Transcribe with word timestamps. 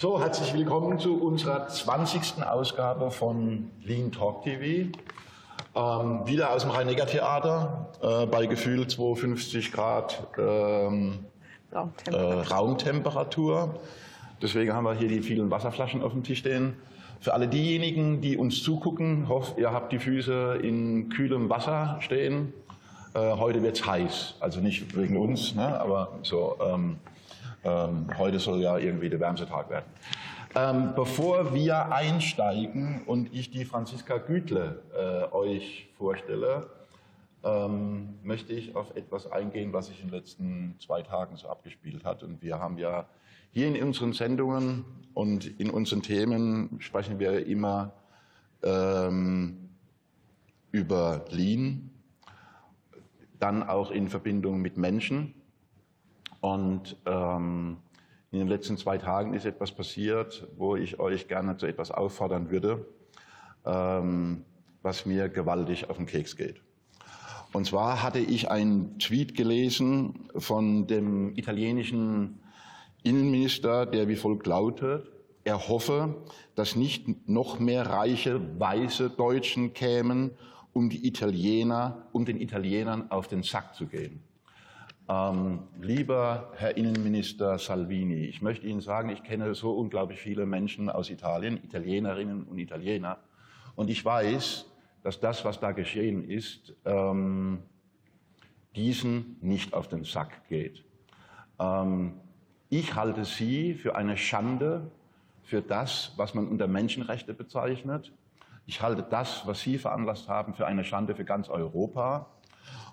So, 0.00 0.20
herzlich 0.20 0.54
willkommen 0.54 1.00
zu 1.00 1.20
unserer 1.20 1.66
20. 1.66 2.44
Ausgabe 2.44 3.10
von 3.10 3.72
Lean 3.82 4.12
Talk 4.12 4.44
TV. 4.44 4.96
Ähm, 5.74 6.24
wieder 6.24 6.52
aus 6.52 6.62
dem 6.62 6.70
Rhein-Neckar-Theater 6.70 7.88
äh, 8.00 8.26
bei 8.26 8.46
gefühlt 8.46 8.92
52 8.92 9.72
Grad 9.72 10.24
ähm, 10.38 11.26
Raumtemperatur. 11.72 12.14
Äh, 12.14 12.46
Raumtemperatur. 12.46 13.74
Deswegen 14.40 14.72
haben 14.72 14.84
wir 14.84 14.94
hier 14.94 15.08
die 15.08 15.20
vielen 15.20 15.50
Wasserflaschen 15.50 16.00
auf 16.04 16.12
dem 16.12 16.22
Tisch 16.22 16.38
stehen. 16.38 16.76
Für 17.18 17.34
alle 17.34 17.48
diejenigen, 17.48 18.20
die 18.20 18.36
uns 18.36 18.62
zugucken, 18.62 19.28
hoffe, 19.28 19.60
ihr 19.60 19.72
habt 19.72 19.90
die 19.90 19.98
Füße 19.98 20.60
in 20.62 21.08
kühlem 21.08 21.50
Wasser 21.50 21.96
stehen. 22.02 22.52
Äh, 23.14 23.32
heute 23.32 23.64
wird 23.64 23.80
es 23.80 23.84
heiß, 23.84 24.36
also 24.38 24.60
nicht 24.60 24.96
wegen 24.96 25.16
uns, 25.16 25.56
ne, 25.56 25.80
aber 25.80 26.20
so. 26.22 26.56
Ähm, 26.64 26.98
ähm, 27.64 28.06
heute 28.16 28.38
soll 28.38 28.60
ja 28.60 28.78
irgendwie 28.78 29.08
der 29.08 29.20
wärmste 29.20 29.46
Tag 29.46 29.70
werden. 29.70 29.86
Ähm, 30.54 30.92
bevor 30.96 31.54
wir 31.54 31.92
einsteigen 31.92 33.02
und 33.06 33.32
ich 33.34 33.50
die 33.50 33.64
Franziska 33.64 34.18
Gütle 34.18 34.82
äh, 34.96 35.32
euch 35.34 35.88
vorstelle, 35.98 36.70
ähm, 37.44 38.18
möchte 38.22 38.52
ich 38.52 38.74
auf 38.74 38.96
etwas 38.96 39.30
eingehen, 39.30 39.72
was 39.72 39.86
sich 39.86 40.00
in 40.00 40.08
den 40.08 40.18
letzten 40.18 40.76
zwei 40.80 41.02
Tagen 41.02 41.36
so 41.36 41.48
abgespielt 41.48 42.04
hat. 42.04 42.22
Und 42.22 42.42
wir 42.42 42.58
haben 42.58 42.78
ja 42.78 43.06
hier 43.52 43.68
in 43.68 43.82
unseren 43.82 44.12
Sendungen 44.12 44.84
und 45.14 45.46
in 45.60 45.70
unseren 45.70 46.02
Themen 46.02 46.76
sprechen 46.80 47.18
wir 47.18 47.46
immer 47.46 47.92
ähm, 48.62 49.68
über 50.72 51.24
Lean, 51.30 51.90
dann 53.38 53.62
auch 53.62 53.90
in 53.90 54.08
Verbindung 54.08 54.60
mit 54.60 54.76
Menschen. 54.76 55.34
Und 56.40 56.96
ähm, 57.06 57.78
in 58.30 58.38
den 58.40 58.48
letzten 58.48 58.76
zwei 58.76 58.98
Tagen 58.98 59.34
ist 59.34 59.46
etwas 59.46 59.72
passiert, 59.72 60.46
wo 60.56 60.76
ich 60.76 61.00
euch 61.00 61.28
gerne 61.28 61.56
zu 61.56 61.66
etwas 61.66 61.90
auffordern 61.90 62.50
würde, 62.50 62.86
ähm, 63.64 64.44
was 64.82 65.06
mir 65.06 65.28
gewaltig 65.28 65.90
auf 65.90 65.96
den 65.96 66.06
Keks 66.06 66.36
geht. 66.36 66.60
Und 67.52 67.66
zwar 67.66 68.02
hatte 68.02 68.18
ich 68.18 68.50
einen 68.50 68.98
Tweet 68.98 69.34
gelesen 69.34 70.28
von 70.36 70.86
dem 70.86 71.34
italienischen 71.36 72.40
Innenminister, 73.02 73.86
der 73.86 74.08
wie 74.08 74.16
folgt 74.16 74.46
lautet, 74.46 75.10
er 75.44 75.68
hoffe, 75.68 76.14
dass 76.56 76.76
nicht 76.76 77.26
noch 77.26 77.58
mehr 77.58 77.86
reiche, 77.86 78.60
weiße 78.60 79.08
Deutschen 79.08 79.72
kämen, 79.72 80.32
um, 80.74 80.90
die 80.90 81.06
Italiener, 81.06 82.06
um 82.12 82.26
den 82.26 82.38
Italienern 82.38 83.10
auf 83.10 83.28
den 83.28 83.42
Sack 83.42 83.74
zu 83.74 83.86
gehen. 83.86 84.22
Ähm, 85.10 85.60
lieber 85.80 86.52
Herr 86.56 86.76
Innenminister 86.76 87.58
Salvini, 87.58 88.26
ich 88.26 88.42
möchte 88.42 88.66
Ihnen 88.66 88.82
sagen, 88.82 89.08
ich 89.08 89.22
kenne 89.22 89.54
so 89.54 89.72
unglaublich 89.72 90.20
viele 90.20 90.44
Menschen 90.44 90.90
aus 90.90 91.08
Italien, 91.08 91.56
Italienerinnen 91.64 92.44
und 92.44 92.58
Italiener, 92.58 93.18
und 93.74 93.88
ich 93.88 94.04
weiß, 94.04 94.66
dass 95.02 95.20
das, 95.20 95.44
was 95.46 95.60
da 95.60 95.72
geschehen 95.72 96.28
ist, 96.28 96.74
ähm, 96.84 97.62
diesen 98.76 99.38
nicht 99.40 99.72
auf 99.72 99.88
den 99.88 100.04
Sack 100.04 100.46
geht. 100.48 100.84
Ähm, 101.58 102.20
ich 102.68 102.94
halte 102.94 103.24
Sie 103.24 103.74
für 103.74 103.96
eine 103.96 104.18
Schande 104.18 104.90
für 105.42 105.62
das, 105.62 106.12
was 106.16 106.34
man 106.34 106.46
unter 106.48 106.66
Menschenrechte 106.66 107.32
bezeichnet. 107.32 108.12
Ich 108.66 108.82
halte 108.82 109.02
das, 109.02 109.46
was 109.46 109.60
Sie 109.62 109.78
veranlasst 109.78 110.28
haben, 110.28 110.52
für 110.52 110.66
eine 110.66 110.84
Schande 110.84 111.14
für 111.14 111.24
ganz 111.24 111.48
Europa. 111.48 112.26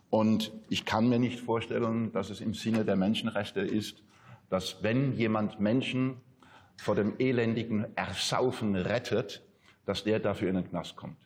Und 0.09 0.52
ich 0.70 0.86
kann 0.86 1.09
mir 1.09 1.20
nicht 1.20 1.39
vorstellen, 1.39 2.11
dass 2.11 2.30
es 2.30 2.42
im 2.42 2.53
Sinne 2.53 2.86
der 2.86 2.95
Menschenrechte 2.95 3.61
ist, 3.61 4.03
dass 4.50 4.84
wenn 4.84 5.14
jemand 5.14 5.59
Menschen 5.59 6.17
vor 6.78 6.95
dem 6.95 7.16
elendigen 7.20 7.86
Ersaufen 7.95 8.76
rettet, 8.76 9.44
dass 9.86 10.04
der 10.04 10.20
dafür 10.20 10.49
in 10.49 10.55
den 10.55 10.70
Knast 10.70 10.95
kommt. 10.95 11.17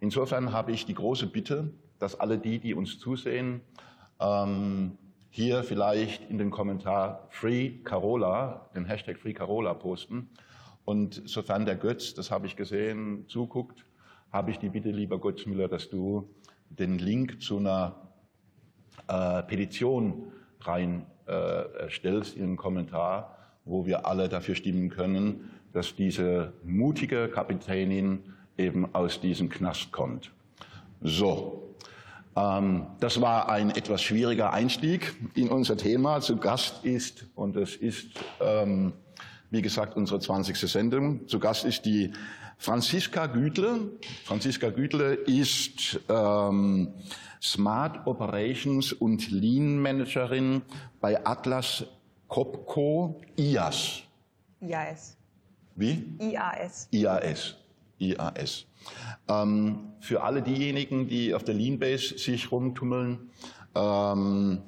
Insofern 0.00 0.52
habe 0.52 0.72
ich 0.72 0.84
die 0.84 0.94
große 0.94 1.26
Bitte, 1.26 1.72
dass 1.98 2.18
alle 2.18 2.38
die, 2.38 2.58
die 2.58 2.74
uns 2.74 2.98
zusehen, 2.98 3.60
ähm, 4.20 4.98
hier 5.30 5.62
vielleicht 5.62 6.28
in 6.28 6.38
den 6.38 6.50
Kommentar 6.50 7.26
Free 7.30 7.78
Carola, 7.84 8.68
den 8.74 8.84
Hashtag 8.84 9.18
Free 9.18 9.32
Carola 9.32 9.72
posten. 9.74 10.28
Und 10.84 11.22
sofern 11.24 11.64
der 11.64 11.76
Götz, 11.76 12.14
das 12.14 12.30
habe 12.30 12.46
ich 12.46 12.56
gesehen, 12.56 13.26
zuguckt, 13.28 13.86
habe 14.30 14.50
ich 14.50 14.58
die 14.58 14.68
Bitte, 14.68 14.90
lieber 14.90 15.20
Götz 15.20 15.44
dass 15.70 15.88
du 15.88 16.28
den 16.68 16.98
Link 16.98 17.40
zu 17.40 17.58
einer 17.58 18.11
äh, 19.08 19.42
Petition 19.42 20.32
reinstellst 20.60 22.36
äh, 22.36 22.38
in 22.38 22.48
den 22.48 22.56
Kommentar, 22.56 23.36
wo 23.64 23.86
wir 23.86 24.06
alle 24.06 24.28
dafür 24.28 24.54
stimmen 24.54 24.90
können, 24.90 25.50
dass 25.72 25.94
diese 25.96 26.52
mutige 26.64 27.28
Kapitänin 27.28 28.20
eben 28.58 28.94
aus 28.94 29.20
diesem 29.20 29.48
Knast 29.48 29.92
kommt. 29.92 30.30
So, 31.00 31.74
ähm, 32.36 32.86
das 33.00 33.20
war 33.20 33.48
ein 33.48 33.70
etwas 33.70 34.02
schwieriger 34.02 34.52
Einstieg 34.52 35.14
in 35.34 35.48
unser 35.48 35.76
Thema. 35.76 36.20
Zu 36.20 36.36
Gast 36.36 36.84
ist, 36.84 37.26
und 37.34 37.56
es 37.56 37.76
ist, 37.76 38.08
ähm, 38.40 38.92
wie 39.50 39.62
gesagt, 39.62 39.96
unsere 39.96 40.20
20. 40.20 40.56
Sendung, 40.56 41.26
zu 41.28 41.38
Gast 41.38 41.64
ist 41.64 41.84
die 41.84 42.12
Franziska 42.58 43.26
Gütle. 43.26 43.90
Franziska 44.24 44.70
Gütle 44.70 45.14
ist 45.14 46.00
ähm, 46.08 46.94
Smart 47.40 48.06
Operations 48.06 48.92
und 48.92 49.30
Lean 49.30 49.78
Managerin 49.80 50.62
bei 51.00 51.24
Atlas 51.26 51.84
Copco 52.28 53.20
IAS. 53.36 54.02
IAS. 54.60 55.16
Wie? 55.74 56.04
IAS. 56.20 56.88
IAS. 56.92 57.56
IAS. 57.98 58.66
Ähm, 59.28 59.92
für 60.00 60.22
alle 60.22 60.42
diejenigen, 60.42 61.08
die 61.08 61.34
auf 61.34 61.44
der 61.44 61.54
Lean-Base 61.54 62.18
sich 62.18 62.50
rumtummeln, 62.50 63.30
ähm, 63.74 64.62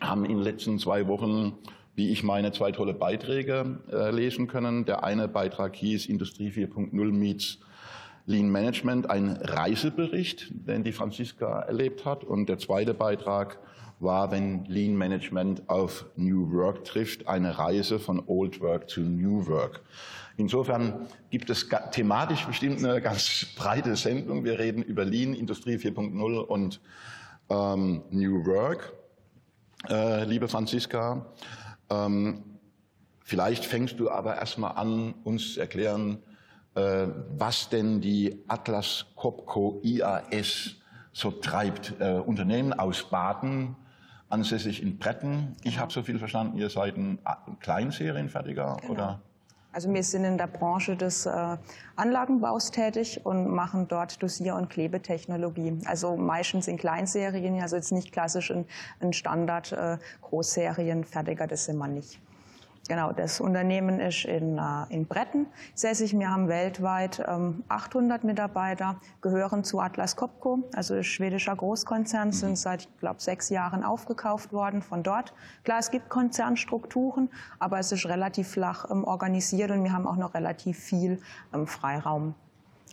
haben 0.00 0.24
in 0.24 0.36
den 0.36 0.42
letzten 0.42 0.78
zwei 0.78 1.06
Wochen, 1.06 1.54
wie 1.94 2.10
ich 2.10 2.22
meine, 2.22 2.52
zwei 2.52 2.72
tolle 2.72 2.94
Beiträge 2.94 3.78
äh, 3.90 4.10
lesen 4.10 4.46
können. 4.46 4.84
Der 4.84 5.04
eine 5.04 5.28
Beitrag 5.28 5.76
hieß 5.76 6.06
Industrie 6.06 6.50
4.0 6.50 7.12
meets 7.12 7.58
Lean 8.26 8.48
Management 8.48 9.10
ein 9.10 9.30
Reisebericht, 9.30 10.48
den 10.50 10.82
die 10.82 10.92
Franziska 10.92 11.60
erlebt 11.60 12.04
hat. 12.04 12.24
Und 12.24 12.48
der 12.48 12.58
zweite 12.58 12.94
Beitrag 12.94 13.58
war, 14.00 14.30
wenn 14.30 14.64
Lean 14.64 14.96
Management 14.96 15.68
auf 15.68 16.06
New 16.16 16.52
Work 16.52 16.84
trifft, 16.84 17.28
eine 17.28 17.58
Reise 17.58 17.98
von 17.98 18.22
Old 18.26 18.60
Work 18.60 18.88
zu 18.88 19.00
New 19.00 19.46
Work. 19.46 19.82
Insofern 20.36 21.06
gibt 21.30 21.48
es 21.50 21.68
thematisch 21.92 22.44
bestimmt 22.44 22.84
eine 22.84 23.00
ganz 23.00 23.46
breite 23.56 23.94
Sendung. 23.94 24.44
Wir 24.44 24.58
reden 24.58 24.82
über 24.82 25.04
Lean, 25.04 25.34
Industrie 25.34 25.76
4.0 25.76 26.38
und 26.38 26.80
ähm, 27.50 28.02
New 28.10 28.44
Work. 28.46 28.92
Äh, 29.88 30.24
liebe 30.24 30.48
Franziska, 30.48 31.26
ähm, 31.90 32.42
vielleicht 33.20 33.64
fängst 33.64 33.98
du 34.00 34.10
aber 34.10 34.36
erstmal 34.36 34.76
an, 34.76 35.14
uns 35.24 35.54
zu 35.54 35.60
erklären, 35.60 36.18
äh, 36.74 37.06
was 37.36 37.68
denn 37.68 38.00
die 38.00 38.44
Atlas 38.48 39.06
Copco 39.16 39.80
IAS 39.82 40.76
so 41.12 41.30
treibt. 41.30 41.94
Äh, 42.00 42.14
Unternehmen 42.14 42.72
aus 42.72 43.08
Baden, 43.08 43.76
ansässig 44.28 44.82
in 44.82 44.98
Bretten. 44.98 45.56
Ich 45.62 45.78
habe 45.78 45.92
so 45.92 46.02
viel 46.02 46.18
verstanden, 46.18 46.58
ihr 46.58 46.70
seid 46.70 46.96
ein 46.96 47.18
Kleinserienfertiger 47.60 48.76
genau. 48.80 48.92
oder? 48.92 49.22
Also 49.74 49.92
wir 49.92 50.04
sind 50.04 50.24
in 50.24 50.38
der 50.38 50.46
Branche 50.46 50.96
des 50.96 51.26
äh, 51.26 51.56
Anlagenbaus 51.96 52.70
tätig 52.70 53.20
und 53.24 53.48
machen 53.48 53.88
dort 53.88 54.22
Dosier- 54.22 54.54
und 54.54 54.70
Klebetechnologie. 54.70 55.76
Also 55.86 56.16
meistens 56.16 56.68
in 56.68 56.76
Kleinserien, 56.76 57.60
also 57.60 57.74
jetzt 57.74 57.90
nicht 57.90 58.12
klassisch 58.12 58.52
ein, 58.52 58.66
ein 59.00 59.12
Standard 59.12 59.72
äh, 59.72 59.98
Großserienfertiger, 60.22 61.48
das 61.48 61.64
sind 61.64 61.78
wir 61.78 61.88
nicht. 61.88 62.20
Genau, 62.86 63.12
das 63.12 63.40
Unternehmen 63.40 63.98
ist 63.98 64.26
in, 64.26 64.58
äh, 64.58 64.62
in 64.90 65.06
Bretten 65.06 65.46
sässig. 65.74 66.18
Wir 66.18 66.30
haben 66.30 66.48
weltweit 66.48 67.26
800 67.26 68.22
ähm, 68.22 68.26
Mitarbeiter, 68.26 69.00
gehören 69.22 69.64
zu 69.64 69.80
Atlas 69.80 70.16
Copco, 70.16 70.68
also 70.74 71.02
schwedischer 71.02 71.56
Großkonzern, 71.56 72.32
sind 72.32 72.50
mhm. 72.50 72.56
seit, 72.56 72.82
ich 72.82 72.98
glaube, 72.98 73.22
sechs 73.22 73.48
Jahren 73.48 73.84
aufgekauft 73.84 74.52
worden 74.52 74.82
von 74.82 75.02
dort. 75.02 75.32
Klar, 75.64 75.78
es 75.78 75.90
gibt 75.90 76.10
Konzernstrukturen, 76.10 77.30
aber 77.58 77.78
es 77.78 77.90
ist 77.90 78.04
relativ 78.04 78.48
flach 78.48 78.90
ähm, 78.90 79.04
organisiert 79.04 79.70
und 79.70 79.82
wir 79.82 79.92
haben 79.94 80.06
auch 80.06 80.16
noch 80.16 80.34
relativ 80.34 80.78
viel 80.78 81.20
ähm, 81.54 81.66
Freiraum. 81.66 82.34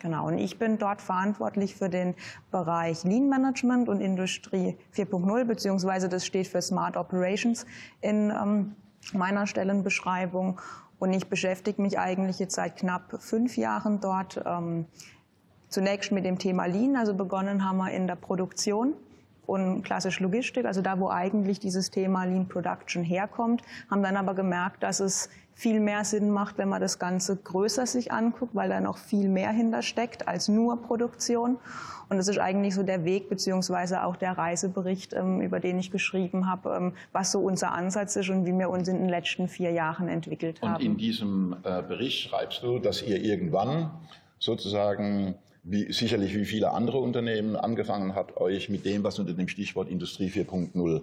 Genau, 0.02 0.28
und 0.28 0.38
ich 0.38 0.58
bin 0.58 0.78
dort 0.78 1.02
verantwortlich 1.02 1.76
für 1.76 1.90
den 1.90 2.16
Bereich 2.50 3.04
Lean 3.04 3.28
Management 3.28 3.90
und 3.90 4.00
Industrie 4.00 4.78
4.0, 4.96 5.44
beziehungsweise 5.44 6.08
das 6.08 6.26
steht 6.26 6.48
für 6.48 6.62
Smart 6.62 6.96
Operations 6.96 7.66
in 8.00 8.32
meiner 9.14 9.48
Stellenbeschreibung. 9.48 10.60
Und 11.00 11.14
ich 11.14 11.28
beschäftige 11.28 11.82
mich 11.82 11.98
eigentlich 11.98 12.40
jetzt 12.40 12.56
seit 12.56 12.78
knapp 12.78 13.22
fünf 13.22 13.58
Jahren 13.58 14.00
dort. 14.02 14.42
Ähm, 14.46 14.86
zunächst 15.70 16.12
mit 16.12 16.26
dem 16.26 16.38
Thema 16.38 16.66
Lean, 16.66 16.96
also 16.96 17.14
begonnen 17.14 17.68
haben 17.68 17.78
wir 17.78 17.92
in 17.92 18.06
der 18.06 18.16
Produktion 18.16 18.94
und 19.46 19.84
klassisch 19.84 20.20
Logistik, 20.20 20.66
also 20.66 20.82
da, 20.82 21.00
wo 21.00 21.10
eigentlich 21.10 21.60
dieses 21.60 21.90
Thema 21.90 22.26
Lean 22.26 22.48
Production 22.48 23.04
herkommt, 23.04 23.62
haben 23.90 24.04
dann 24.04 24.16
aber 24.16 24.34
gemerkt, 24.34 24.84
dass 24.84 25.00
es 25.00 25.30
viel 25.54 25.80
mehr 25.80 26.04
Sinn 26.06 26.32
macht, 26.32 26.58
wenn 26.58 26.70
man 26.70 26.82
das 26.82 27.00
Ganze 27.00 27.36
größer 27.36 27.86
sich 27.86 28.12
anguckt, 28.12 28.56
weil 28.56 28.70
da 28.70 28.80
noch 28.80 28.98
viel 28.98 29.30
mehr 29.30 29.52
hintersteckt 29.52 30.28
als 30.28 30.48
nur 30.48 30.82
Produktion. 30.82 31.58
Und 32.10 32.18
das 32.18 32.28
ist 32.28 32.40
eigentlich 32.40 32.76
so 32.76 32.84
der 32.84 33.06
Weg 33.06 33.30
beziehungsweise 33.30 34.04
auch 34.04 34.18
der 34.18 34.38
Reisebericht, 34.38 35.14
ähm, 35.14 35.40
über 35.40 35.60
den 35.60 35.80
ich 35.80 35.92
geschrieben 35.92 36.50
habe, 36.50 36.76
ähm, 36.76 36.94
was 37.14 37.32
so 37.32 37.40
unser 37.40 37.72
Ansatz 37.72 38.16
ist 38.18 38.30
und 38.30 38.46
wie 38.46 38.52
wir 38.52 38.70
uns 38.70 38.88
in 38.88 38.98
den 38.98 39.10
letzten 39.10 39.48
vier 39.48 39.72
Jahren 39.72 40.10
entwickelt 40.10 40.62
haben. 40.62 40.76
Und 40.76 40.82
in 40.82 40.98
diesem 40.98 41.56
äh, 41.64 41.82
Bericht 41.82 42.30
schreibst 42.30 42.64
du, 42.64 42.80
dass 42.80 43.02
ihr 43.02 43.24
irgendwann 43.24 43.92
sozusagen 44.40 45.36
wie, 45.64 45.92
sicherlich 45.94 46.36
wie 46.36 46.46
viele 46.46 46.72
andere 46.72 46.98
Unternehmen 46.98 47.56
angefangen 47.56 48.16
habt, 48.16 48.38
euch 48.38 48.68
mit 48.70 48.86
dem, 48.86 49.04
was 49.04 49.20
unter 49.20 49.34
dem 49.34 49.48
Stichwort 49.48 49.88
Industrie 49.90 50.28
4.0 50.28 51.02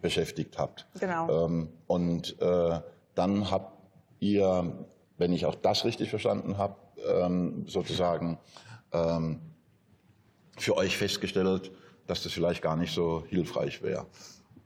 beschäftigt 0.00 0.58
habt. 0.58 0.86
Genau. 1.00 1.46
Ähm, 1.46 1.68
und 1.86 2.40
äh, 2.40 2.80
dann 3.14 3.50
habt 3.50 3.75
ihr, 4.20 4.86
wenn 5.18 5.32
ich 5.32 5.46
auch 5.46 5.54
das 5.54 5.84
richtig 5.84 6.10
verstanden 6.10 6.58
habe, 6.58 6.76
ähm, 7.08 7.64
sozusagen 7.66 8.38
ähm, 8.92 9.40
für 10.58 10.76
euch 10.76 10.96
festgestellt, 10.96 11.70
dass 12.06 12.22
das 12.22 12.32
vielleicht 12.32 12.62
gar 12.62 12.76
nicht 12.76 12.94
so 12.94 13.24
hilfreich 13.28 13.82
wäre. 13.82 14.06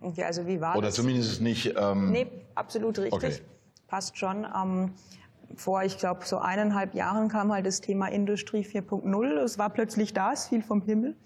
Okay, 0.00 0.24
also 0.24 0.46
wie 0.46 0.60
war 0.60 0.76
Oder 0.76 0.88
das? 0.88 0.94
zumindest 0.94 1.40
nicht. 1.40 1.74
Ähm, 1.76 2.10
nee, 2.12 2.26
absolut 2.54 2.98
richtig. 2.98 3.12
Okay. 3.12 3.38
Passt 3.86 4.16
schon. 4.16 4.46
Ähm, 4.56 4.94
vor, 5.56 5.82
ich 5.82 5.98
glaube, 5.98 6.24
so 6.24 6.38
eineinhalb 6.38 6.94
Jahren 6.94 7.28
kam 7.28 7.52
halt 7.52 7.66
das 7.66 7.80
Thema 7.80 8.06
Industrie 8.06 8.62
4.0. 8.62 9.26
Es 9.42 9.58
war 9.58 9.70
plötzlich 9.70 10.14
da, 10.14 10.32
es 10.32 10.46
fiel 10.46 10.62
vom 10.62 10.82
Himmel. 10.82 11.16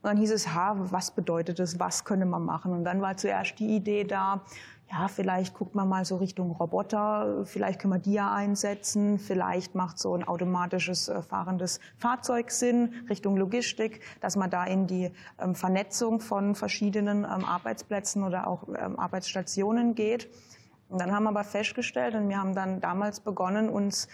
Und 0.00 0.04
dann 0.04 0.16
hieß 0.16 0.30
es, 0.30 0.54
ha, 0.54 0.76
was 0.78 1.10
bedeutet 1.10 1.58
das, 1.58 1.80
was 1.80 2.04
könnte 2.04 2.24
man 2.24 2.44
machen? 2.44 2.72
Und 2.72 2.84
dann 2.84 3.02
war 3.02 3.16
zuerst 3.16 3.58
die 3.58 3.74
Idee 3.74 4.04
da, 4.04 4.42
ja, 4.90 5.08
vielleicht 5.08 5.54
guckt 5.54 5.74
man 5.74 5.88
mal 5.88 6.04
so 6.04 6.16
Richtung 6.16 6.52
Roboter, 6.52 7.44
vielleicht 7.44 7.80
können 7.80 7.92
wir 7.92 7.98
die 7.98 8.14
ja 8.14 8.32
einsetzen, 8.32 9.18
vielleicht 9.18 9.74
macht 9.74 9.98
so 9.98 10.14
ein 10.14 10.26
automatisches 10.26 11.08
äh, 11.08 11.20
fahrendes 11.22 11.78
Fahrzeug 11.98 12.50
Sinn, 12.50 12.94
Richtung 13.10 13.36
Logistik, 13.36 14.00
dass 14.20 14.36
man 14.36 14.50
da 14.50 14.64
in 14.64 14.86
die 14.86 15.10
ähm, 15.38 15.54
Vernetzung 15.54 16.20
von 16.20 16.54
verschiedenen 16.54 17.24
ähm, 17.24 17.44
Arbeitsplätzen 17.44 18.22
oder 18.22 18.46
auch 18.46 18.66
ähm, 18.68 18.98
Arbeitsstationen 18.98 19.94
geht. 19.94 20.28
Und 20.88 21.02
dann 21.02 21.12
haben 21.12 21.24
wir 21.24 21.30
aber 21.30 21.44
festgestellt, 21.44 22.14
und 22.14 22.30
wir 22.30 22.38
haben 22.38 22.54
dann 22.54 22.80
damals 22.80 23.20
begonnen, 23.20 23.68
uns 23.68 24.08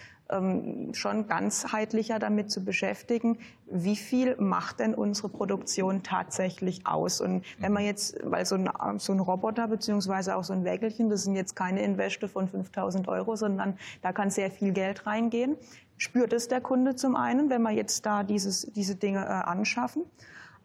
schon 0.93 1.27
ganzheitlicher 1.27 2.19
damit 2.19 2.51
zu 2.51 2.65
beschäftigen, 2.65 3.39
wie 3.71 3.97
viel 3.97 4.37
macht 4.39 4.81
denn 4.81 4.95
unsere 4.95 5.29
Produktion 5.29 6.03
tatsächlich 6.03 6.87
aus? 6.87 7.21
Und 7.21 7.45
wenn 7.59 7.73
man 7.73 7.85
jetzt, 7.85 8.19
weil 8.23 8.47
so 8.47 8.57
ein, 8.57 8.69
so 8.99 9.13
ein 9.13 9.21
Roboter 9.21 9.69
beziehungsweise 9.69 10.37
auch 10.37 10.45
so 10.45 10.53
ein 10.53 10.65
Wägelchen, 10.65 11.11
das 11.11 11.25
sind 11.25 11.37
jetzt 11.37 11.57
keine 11.57 11.83
Investe 11.83 12.29
von 12.29 12.49
5000 12.49 13.09
Euro, 13.09 13.37
sondern 13.37 13.79
da 14.03 14.13
kann 14.13 14.31
sehr 14.31 14.51
viel 14.51 14.73
Geld 14.73 15.07
reingehen. 15.07 15.57
Spürt 15.97 16.33
es 16.33 16.49
der 16.49 16.61
Kunde 16.61 16.97
zum 16.97 17.17
einen, 17.17 17.51
wenn 17.51 17.63
wir 17.63 17.71
jetzt 17.71 18.05
da 18.05 18.25
dieses, 18.25 18.63
diese 18.75 18.97
Dinge 18.97 19.25
äh, 19.25 19.29
anschaffen? 19.29 20.05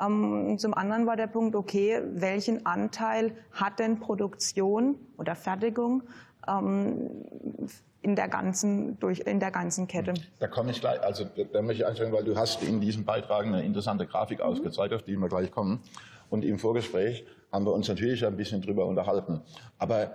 Ähm, 0.02 0.58
zum 0.58 0.74
anderen 0.74 1.06
war 1.06 1.16
der 1.16 1.28
Punkt, 1.28 1.56
okay, 1.56 2.02
welchen 2.14 2.66
Anteil 2.66 3.36
hat 3.52 3.80
denn 3.80 4.00
Produktion 4.00 4.96
oder 5.18 5.36
Fertigung 5.36 6.04
ähm, 6.04 6.10
in 6.48 8.16
der 8.16 8.28
ganzen 8.28 9.00
durch 9.00 9.20
in 9.20 9.40
der 9.40 9.52
ganzen 9.52 9.88
Kette. 9.88 10.14
Da 10.40 10.48
komme 10.48 10.72
ich 10.72 10.80
gleich, 10.80 11.02
also 11.02 11.26
da 11.52 11.62
möchte 11.62 11.84
ich 11.84 11.88
einsteigen, 11.88 12.14
weil 12.14 12.24
du 12.24 12.36
hast 12.38 12.64
in 12.64 12.80
diesem 12.82 13.04
Beitrag 13.06 13.46
eine 13.46 13.64
interessante 13.64 14.08
Grafik 14.08 14.42
ausgezeigt, 14.42 14.94
auf 14.94 15.04
die 15.04 15.16
wir 15.18 15.28
gleich 15.28 15.52
kommen. 15.52 15.82
Und 16.30 16.46
im 16.46 16.60
Vorgespräch 16.60 17.26
haben 17.52 17.66
wir 17.66 17.74
uns 17.74 17.88
natürlich 17.88 18.26
ein 18.26 18.38
bisschen 18.38 18.62
drüber 18.62 18.86
unterhalten. 18.86 19.42
Aber 19.78 20.12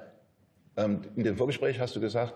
ähm, 0.76 1.03
in 1.17 1.25
dem 1.25 1.37
Vorgespräch 1.37 1.79
hast 1.81 1.94
du 1.97 2.00
gesagt, 2.00 2.35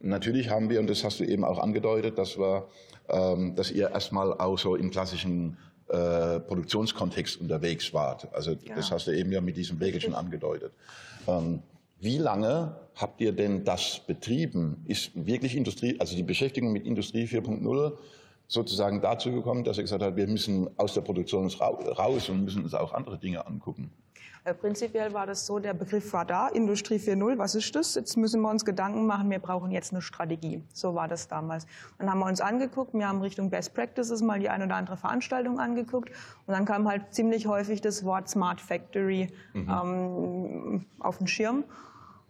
natürlich 0.00 0.50
haben 0.50 0.70
wir, 0.70 0.80
und 0.80 0.88
das 0.88 1.02
hast 1.04 1.20
du 1.20 1.24
eben 1.24 1.44
auch 1.44 1.58
angedeutet, 1.58 2.18
dass 2.18 2.38
wir, 2.38 2.68
ähm, 3.08 3.54
dass 3.56 3.70
ihr 3.70 3.90
erstmal 3.90 4.32
auch 4.38 4.58
so 4.58 4.76
im 4.76 4.90
klassischen 4.90 5.56
äh, 5.88 6.40
Produktionskontext 6.40 7.40
unterwegs 7.40 7.92
wart. 7.94 8.32
Also 8.34 8.52
Ja. 8.52 8.76
das 8.76 8.90
hast 8.90 9.06
du 9.06 9.10
eben 9.12 9.32
ja 9.32 9.40
mit 9.40 9.56
diesem 9.56 9.80
Wägelchen 9.80 10.14
angedeutet. 10.14 10.72
Ähm, 11.26 11.62
wie 12.00 12.18
lange 12.18 12.76
habt 12.94 13.20
ihr 13.20 13.32
denn 13.32 13.64
das 13.64 14.00
betrieben? 14.06 14.84
Ist 14.86 15.10
wirklich 15.14 15.56
Industrie, 15.56 15.98
also 15.98 16.16
die 16.16 16.22
Beschäftigung 16.22 16.72
mit 16.72 16.86
Industrie 16.86 17.24
4.0 17.24 17.92
sozusagen 18.46 19.00
dazu 19.00 19.30
gekommen, 19.30 19.64
dass 19.64 19.76
ihr 19.76 19.82
gesagt 19.82 20.02
habt, 20.02 20.16
wir 20.16 20.26
müssen 20.26 20.68
aus 20.78 20.94
der 20.94 21.02
Produktion 21.02 21.48
rau- 21.48 21.90
raus 21.92 22.28
und 22.28 22.44
müssen 22.44 22.62
uns 22.64 22.74
auch 22.74 22.92
andere 22.92 23.18
Dinge 23.18 23.46
angucken? 23.46 23.90
Äh, 24.48 24.54
Prinzipiell 24.54 25.12
war 25.12 25.26
das 25.26 25.46
so, 25.46 25.58
der 25.58 25.74
Begriff 25.74 26.12
war 26.12 26.24
da, 26.24 26.48
Industrie 26.48 26.96
4.0, 26.96 27.38
was 27.38 27.54
ist 27.54 27.74
das? 27.74 27.94
Jetzt 27.94 28.16
müssen 28.16 28.40
wir 28.40 28.50
uns 28.50 28.64
Gedanken 28.64 29.06
machen, 29.06 29.30
wir 29.30 29.38
brauchen 29.38 29.70
jetzt 29.70 29.92
eine 29.92 30.02
Strategie. 30.02 30.62
So 30.72 30.94
war 30.94 31.08
das 31.08 31.28
damals. 31.28 31.66
Dann 31.98 32.10
haben 32.10 32.18
wir 32.18 32.26
uns 32.26 32.40
angeguckt, 32.40 32.94
wir 32.94 33.08
haben 33.08 33.20
Richtung 33.20 33.50
Best 33.50 33.74
Practices 33.74 34.22
mal 34.22 34.38
die 34.38 34.48
eine 34.48 34.64
oder 34.64 34.76
andere 34.76 34.96
Veranstaltung 34.96 35.60
angeguckt 35.60 36.10
und 36.46 36.54
dann 36.54 36.64
kam 36.64 36.88
halt 36.88 37.14
ziemlich 37.14 37.46
häufig 37.46 37.80
das 37.80 38.04
Wort 38.04 38.28
Smart 38.28 38.60
Factory 38.60 39.28
ähm, 39.54 40.86
auf 40.98 41.18
den 41.18 41.26
Schirm. 41.26 41.64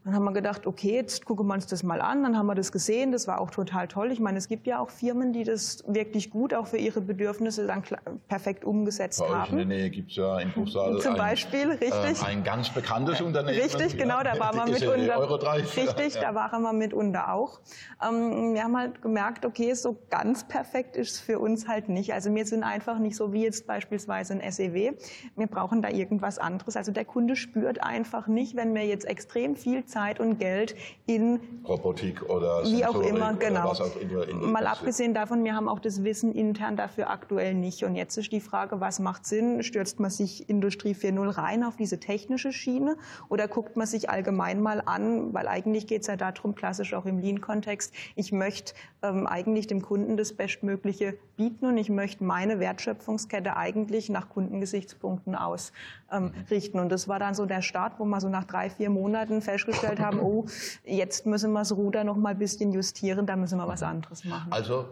Dann 0.05 0.15
haben 0.15 0.25
wir 0.25 0.33
gedacht, 0.33 0.67
okay, 0.67 0.95
jetzt 0.95 1.25
gucken 1.27 1.47
wir 1.49 1.55
uns 1.55 1.67
das 1.67 1.83
mal 1.83 2.01
an. 2.01 2.23
Dann 2.23 2.39
haben 2.39 2.47
wir 2.47 2.55
das 2.55 2.73
gesehen, 2.73 3.13
das 3.13 3.27
war 3.29 3.41
auch 3.41 3.51
total 3.51 3.89
toll. 3.89 4.11
Ich 4.11 4.21
meine, 4.21 4.39
es 4.39 4.49
gibt 4.49 4.67
ja 4.67 4.79
auch 4.79 4.89
Firmen, 4.91 5.33
die 5.35 5.45
das 5.45 5.85
wirklich 5.87 6.31
gut 6.31 6.55
auch 6.55 6.67
für 6.67 6.79
ihre 6.79 7.01
Bedürfnisse 7.03 7.67
dann 7.67 7.83
perfekt 8.29 8.65
umgesetzt 8.65 9.19
Bei 9.19 9.27
euch 9.27 9.33
in 9.33 9.39
haben. 9.41 9.57
der 9.59 9.67
Nähe 9.67 9.91
gibt 9.91 10.11
es 10.11 10.17
ja 10.17 10.39
in 10.39 10.51
Buchsal 10.53 10.99
Zum 11.01 11.13
ein, 11.13 11.19
Beispiel, 11.19 11.69
richtig. 11.73 12.23
Äh, 12.23 12.27
ein 12.27 12.43
ganz 12.43 12.71
bekanntes 12.71 13.21
Unternehmen. 13.21 13.61
Richtig, 13.61 13.99
genau, 13.99 14.23
da 14.23 14.39
waren 14.39 14.57
wir 14.57 14.67
mitunter. 14.73 15.67
Richtig, 15.77 16.15
Ja. 16.15 16.21
da 16.23 16.35
waren 16.35 16.63
wir 16.63 16.73
mitunter 16.73 17.33
auch. 17.35 17.61
Ähm, 18.03 18.55
wir 18.55 18.63
haben 18.65 18.77
halt 18.79 19.03
gemerkt, 19.03 19.45
okay, 19.45 19.75
so 19.75 19.99
ganz 20.09 20.47
perfekt 20.49 20.97
ist 20.97 21.11
es 21.13 21.21
für 21.21 21.39
uns 21.39 21.69
halt 21.69 21.89
nicht. 21.91 22.15
Also 22.15 22.35
wir 22.35 22.47
sind 22.47 22.63
einfach 22.63 22.99
nicht 22.99 23.17
so 23.17 23.33
wie 23.33 23.43
jetzt 23.43 23.67
beispielsweise 23.67 24.33
ein 24.41 24.53
SEW. 24.53 24.93
Wir 25.37 25.47
brauchen 25.49 25.83
da 25.83 25.91
irgendwas 25.91 26.39
anderes. 26.39 26.77
Also 26.77 26.93
der 26.93 27.05
Kunde 27.05 27.37
spürt 27.37 27.83
einfach 27.83 28.27
nicht, 28.27 28.57
wenn 28.57 28.75
wir 28.75 28.87
jetzt 28.87 29.05
extrem 29.05 29.55
viel 29.57 29.85
Zeit 29.89 30.21
und 30.21 30.39
Geld 30.39 30.77
in 31.07 31.41
Robotik 31.67 32.23
oder 32.29 32.63
wie 32.65 32.85
auch 32.85 33.01
immer, 33.01 33.33
genau. 33.35 33.71
auch 33.71 33.97
in 34.29 34.53
Mal 34.53 34.67
abgesehen 34.67 35.15
davon, 35.15 35.43
wir 35.45 35.55
haben 35.55 35.69
auch 35.69 35.79
das 35.79 36.05
Wissen 36.05 36.35
intern 36.35 36.77
dafür 36.77 37.11
aktuell 37.11 37.55
nicht. 37.55 37.83
Und 37.85 37.95
jetzt 37.95 38.17
ist 38.19 38.31
die 38.31 38.41
Frage, 38.41 38.81
was 38.81 39.01
macht 39.01 39.25
Sinn? 39.27 39.63
Stürzt 39.63 40.01
man 40.01 40.11
sich 40.11 40.49
Industrie 40.51 40.93
4.0 40.93 41.37
rein 41.37 41.65
auf 41.65 41.77
diese 41.77 41.99
technische 41.99 42.53
Schiene 42.53 42.97
oder 43.31 43.49
guckt 43.49 43.77
man 43.77 43.87
sich 43.87 44.11
allgemein 44.11 44.61
mal 44.61 44.83
an, 44.85 45.33
weil 45.33 45.49
eigentlich 45.49 45.87
geht 45.87 46.03
es 46.03 46.09
ja 46.09 46.17
darum, 46.17 46.55
klassisch 46.55 46.93
auch 46.93 47.07
im 47.07 47.19
Lean-Kontext, 47.19 47.95
ich 48.15 48.33
möchte 48.33 48.75
ähm, 49.03 49.27
eigentlich 49.27 49.67
dem 49.67 49.83
Kunden 49.83 50.17
das 50.17 50.35
Bestmögliche 50.35 51.17
bieten 51.37 51.67
und 51.67 51.79
ich 51.79 51.89
möchte 51.89 52.25
meine 52.25 52.61
Wertschöpfungskette 52.61 53.57
eigentlich 53.57 54.11
nach 54.11 54.29
Kundengesichtspunkten 54.29 55.35
ausrichten. 55.35 56.79
und 56.79 56.91
das 56.91 57.09
war 57.09 57.19
dann 57.19 57.35
so 57.35 57.47
der 57.47 57.63
Start, 57.63 57.95
wo 57.99 58.05
wir 58.05 58.21
so 58.21 58.29
nach 58.29 58.45
drei, 58.45 58.71
vier 58.71 58.91
Monaten 58.91 59.41
festgestellt 59.41 59.78
haben, 59.83 60.21
oh, 60.21 60.47
jetzt 60.85 61.27
müssen 61.27 61.53
wir 61.53 61.61
das 61.61 61.77
Ruder 61.77 62.05
noch 62.05 62.17
mal 62.17 62.31
ein 62.31 62.39
bisschen 62.39 62.73
justieren, 62.73 63.27
da 63.27 63.37
müssen 63.37 63.59
wir 63.59 63.69
was 63.69 63.83
anderes 63.83 64.25
machen. 64.25 64.51
Also 64.53 64.87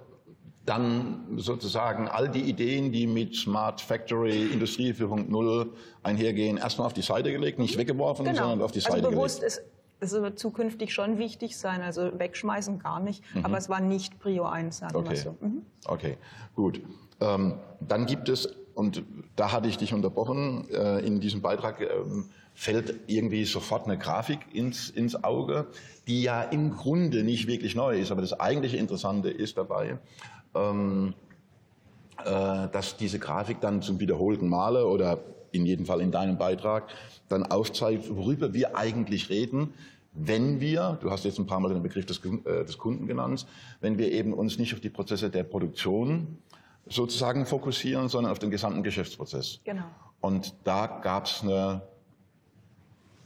dann 0.64 1.24
sozusagen 1.36 2.08
all 2.08 2.28
die 2.28 2.42
Ideen, 2.42 2.90
die 2.90 3.06
mit 3.06 3.36
Smart 3.36 3.80
Factory, 3.80 4.46
Industrie 4.46 4.92
4.0 4.92 5.68
einhergehen, 6.02 6.56
erstmal 6.56 6.86
auf 6.86 6.92
die 6.92 7.02
Seite 7.02 7.30
gelegt, 7.30 7.58
nicht 7.58 7.78
weggeworfen, 7.78 8.26
sondern 8.26 8.60
auf 8.60 8.72
die 8.72 8.80
Seite 8.80 8.96
also 8.96 9.10
bewusst 9.10 9.40
gelegt. 9.40 9.58
ist 9.58 9.64
es 10.00 10.12
wird 10.12 10.38
zukünftig 10.38 10.92
schon 10.92 11.18
wichtig 11.18 11.56
sein, 11.56 11.82
also 11.82 12.18
wegschmeißen 12.18 12.78
gar 12.78 13.00
nicht, 13.00 13.22
aber 13.42 13.56
es 13.56 13.68
war 13.68 13.80
nicht 13.80 14.18
Prio 14.18 14.44
1, 14.44 14.78
sagen 14.78 14.94
wir 14.94 15.00
Mhm. 15.00 15.06
Okay. 15.06 15.16
so. 15.16 15.36
Mhm. 15.40 15.62
Okay, 15.86 16.18
gut. 16.54 16.82
Ähm, 17.20 17.54
dann 17.80 18.04
gibt 18.06 18.28
es, 18.28 18.46
und 18.74 19.02
da 19.36 19.52
hatte 19.52 19.68
ich 19.68 19.76
dich 19.76 19.92
unterbrochen, 19.92 20.68
äh, 20.70 21.00
in 21.00 21.20
diesem 21.20 21.42
Beitrag 21.42 21.80
ähm, 21.80 22.30
fällt 22.54 22.94
irgendwie 23.06 23.44
sofort 23.44 23.84
eine 23.84 23.98
Grafik 23.98 24.38
ins, 24.52 24.88
ins 24.88 25.22
Auge, 25.22 25.66
die 26.08 26.22
ja 26.22 26.42
im 26.42 26.70
Grunde 26.70 27.22
nicht 27.22 27.46
wirklich 27.46 27.74
neu 27.74 28.00
ist, 28.00 28.10
aber 28.10 28.22
das 28.22 28.40
eigentliche 28.40 28.78
Interessante 28.78 29.28
ist 29.28 29.58
dabei, 29.58 29.98
ähm, 30.54 31.14
äh, 32.24 32.68
dass 32.72 32.96
diese 32.96 33.18
Grafik 33.18 33.60
dann 33.60 33.82
zum 33.82 34.00
wiederholten 34.00 34.48
Male 34.48 34.86
oder 34.86 35.18
in 35.52 35.66
jedem 35.66 35.84
Fall 35.84 36.00
in 36.00 36.10
deinem 36.10 36.38
Beitrag 36.38 36.88
dann 37.28 37.44
aufzeigt, 37.44 38.14
worüber 38.14 38.54
wir 38.54 38.76
eigentlich 38.76 39.28
reden, 39.28 39.74
wenn 40.14 40.60
wir, 40.60 40.98
du 41.02 41.10
hast 41.10 41.26
jetzt 41.26 41.38
ein 41.38 41.46
paar 41.46 41.60
Mal 41.60 41.74
den 41.74 41.82
Begriff 41.82 42.06
des, 42.06 42.24
äh, 42.24 42.64
des 42.64 42.78
Kunden 42.78 43.06
genannt, 43.06 43.46
wenn 43.82 43.98
wir 43.98 44.10
eben 44.12 44.32
uns 44.32 44.58
nicht 44.58 44.72
auf 44.72 44.80
die 44.80 44.88
Prozesse 44.88 45.28
der 45.28 45.44
Produktion 45.44 46.38
sozusagen 46.88 47.46
fokussieren, 47.46 48.08
sondern 48.08 48.32
auf 48.32 48.38
den 48.38 48.50
gesamten 48.50 48.82
Geschäftsprozess. 48.82 49.60
Genau. 49.64 49.84
Und 50.20 50.54
da 50.64 50.86
gab 50.86 51.26
es 51.26 51.42
eine 51.42 51.82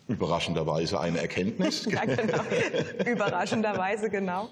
überraschenderweise 0.09 0.99
eine 1.01 1.21
Erkenntnis. 1.21 1.87
Ja, 1.91 2.05
genau. 2.05 2.43
Überraschenderweise, 3.07 4.11
genau. 4.11 4.49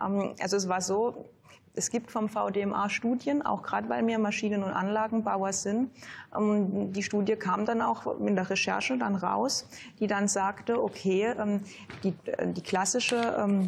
Ähm, 0.00 0.34
also 0.40 0.56
es 0.56 0.68
war 0.68 0.80
so, 0.80 1.28
es 1.74 1.90
gibt 1.90 2.10
vom 2.10 2.28
VDMA 2.28 2.88
Studien, 2.88 3.42
auch 3.44 3.62
gerade 3.62 3.88
weil 3.88 4.06
wir 4.06 4.18
Maschinen- 4.18 4.62
und 4.62 4.70
Anlagenbauer 4.70 5.52
sind. 5.52 5.90
Ähm, 6.36 6.92
die 6.92 7.02
Studie 7.02 7.34
kam 7.34 7.66
dann 7.66 7.82
auch 7.82 8.20
in 8.20 8.36
der 8.36 8.48
Recherche 8.48 8.96
dann 8.96 9.16
raus, 9.16 9.66
die 9.98 10.06
dann 10.06 10.28
sagte, 10.28 10.82
okay, 10.82 11.34
ähm, 11.38 11.60
die, 12.04 12.14
äh, 12.26 12.46
die 12.52 12.62
klassische 12.62 13.58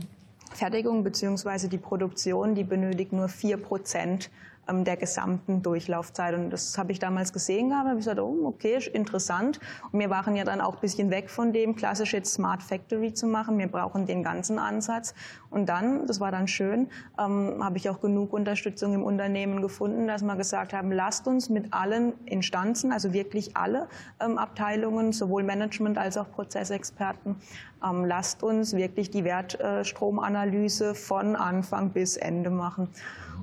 Fertigung 0.53 1.03
bzw. 1.03 1.67
die 1.67 1.79
Produktion, 1.79 2.55
die 2.55 2.63
benötigt 2.63 3.13
nur 3.13 3.29
vier 3.29 3.57
Prozent 3.57 4.31
ähm, 4.69 4.85
der 4.85 4.97
gesamten 4.97 5.63
Durchlaufzeit. 5.63 6.35
Und 6.35 6.51
das 6.51 6.77
habe 6.79 6.93
ich 6.93 6.99
damals 6.99 7.33
gesehen 7.33 7.71
gehabt. 7.71 7.89
habe 7.89 7.99
ich 7.99 8.05
gesagt, 8.05 8.21
oh, 8.21 8.47
okay, 8.47 8.79
interessant. 8.93 9.61
Und 9.93 9.99
wir 9.99 10.11
waren 10.11 10.37
ja 10.37 10.45
dann 10.45 10.61
auch 10.61 10.75
ein 10.75 10.81
bisschen 10.81 11.11
weg 11.11 11.31
von 11.31 11.53
dem, 11.53 11.77
klassisch 11.77 12.13
jetzt 12.13 12.33
Smart 12.33 12.63
Factory 12.63 13.13
zu 13.13 13.27
machen. 13.27 13.59
Wir 13.59 13.69
brauchen 13.69 14.07
den 14.07 14.23
ganzen 14.23 14.59
Ansatz. 14.59 15.15
Und 15.51 15.69
dann, 15.69 16.07
das 16.07 16.21
war 16.21 16.33
dann 16.33 16.49
schön, 16.49 16.89
ähm, 17.19 17.63
habe 17.63 17.77
ich 17.77 17.89
auch 17.89 18.01
genug 18.01 18.33
Unterstützung 18.33 18.93
im 18.93 19.03
Unternehmen 19.03 19.63
gefunden, 19.63 20.07
dass 20.07 20.23
wir 20.23 20.37
gesagt 20.37 20.73
haben, 20.73 20.91
lasst 20.91 21.29
uns 21.29 21.49
mit 21.49 21.73
allen 21.73 22.13
Instanzen, 22.27 22.93
also 22.93 23.13
wirklich 23.13 23.57
alle 23.57 23.89
ähm, 24.21 24.37
Abteilungen, 24.37 25.13
sowohl 25.13 25.45
Management 25.45 25.97
als 25.97 26.17
auch 26.17 26.31
Prozessexperten, 26.31 27.37
ähm, 27.85 28.05
lasst 28.05 28.43
uns 28.43 28.75
wirklich 28.75 29.11
die 29.11 29.25
Wertstromanalyse 29.25 30.95
von 30.95 31.37
Anfang 31.37 31.91
bis 31.91 32.17
Ende 32.17 32.51
machen. 32.51 32.89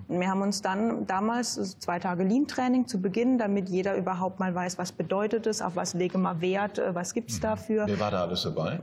Und 0.08 0.20
wir 0.20 0.30
haben 0.30 0.42
uns 0.42 0.62
dann 0.62 1.06
damals 1.08 1.78
zwei 1.80 2.00
Tage 2.00 2.24
Lean-Training 2.24 2.88
zu 2.88 3.02
Beginn, 3.02 3.38
damit 3.38 3.70
jeder 3.70 3.96
überhaupt 3.96 4.40
mal 4.40 4.54
weiß, 4.54 4.78
was 4.78 4.92
bedeutet 4.92 5.48
es, 5.48 5.62
auf 5.62 5.76
was 5.76 5.94
lege 5.94 6.18
mal 6.18 6.42
Wert, 6.42 6.80
äh, 6.80 6.94
was 6.94 7.14
gibt 7.14 7.30
es 7.32 7.38
mhm. 7.38 7.42
dafür. 7.42 7.84
Wer 7.88 8.00
war 8.00 8.12
da 8.12 8.24
alles 8.24 8.44
dabei? 8.44 8.80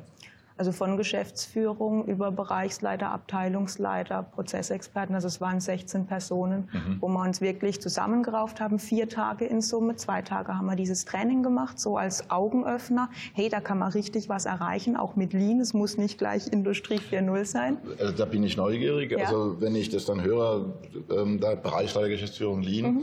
Also 0.58 0.72
von 0.72 0.96
Geschäftsführung 0.96 2.04
über 2.06 2.32
Bereichsleiter, 2.32 3.12
Abteilungsleiter, 3.12 4.24
Prozessexperten. 4.24 5.14
Also 5.14 5.28
es 5.28 5.40
waren 5.40 5.60
16 5.60 6.06
Personen, 6.06 6.68
mhm. 6.72 6.96
wo 7.00 7.06
wir 7.06 7.22
uns 7.22 7.40
wirklich 7.40 7.80
zusammengerauft 7.80 8.60
haben. 8.60 8.80
Vier 8.80 9.08
Tage 9.08 9.44
in 9.44 9.62
Summe. 9.62 9.94
Zwei 9.94 10.20
Tage 10.20 10.58
haben 10.58 10.66
wir 10.66 10.74
dieses 10.74 11.04
Training 11.04 11.44
gemacht, 11.44 11.78
so 11.78 11.96
als 11.96 12.28
Augenöffner. 12.28 13.08
Hey, 13.34 13.48
da 13.48 13.60
kann 13.60 13.78
man 13.78 13.92
richtig 13.92 14.28
was 14.28 14.46
erreichen, 14.46 14.96
auch 14.96 15.14
mit 15.14 15.32
Lean. 15.32 15.60
Es 15.60 15.74
muss 15.74 15.96
nicht 15.96 16.18
gleich 16.18 16.48
Industrie 16.48 16.98
4.0 16.98 17.44
sein. 17.44 17.78
Also 18.00 18.12
da 18.12 18.24
bin 18.24 18.42
ich 18.42 18.56
neugierig. 18.56 19.12
Ja. 19.12 19.18
Also 19.18 19.60
wenn 19.60 19.76
ich 19.76 19.90
das 19.90 20.06
dann 20.06 20.24
höre, 20.24 20.74
ähm, 21.16 21.38
da 21.38 21.54
Bereichsleiter 21.54 22.08
Geschäftsführung 22.08 22.62
Lean, 22.62 22.94
mhm. 22.94 23.02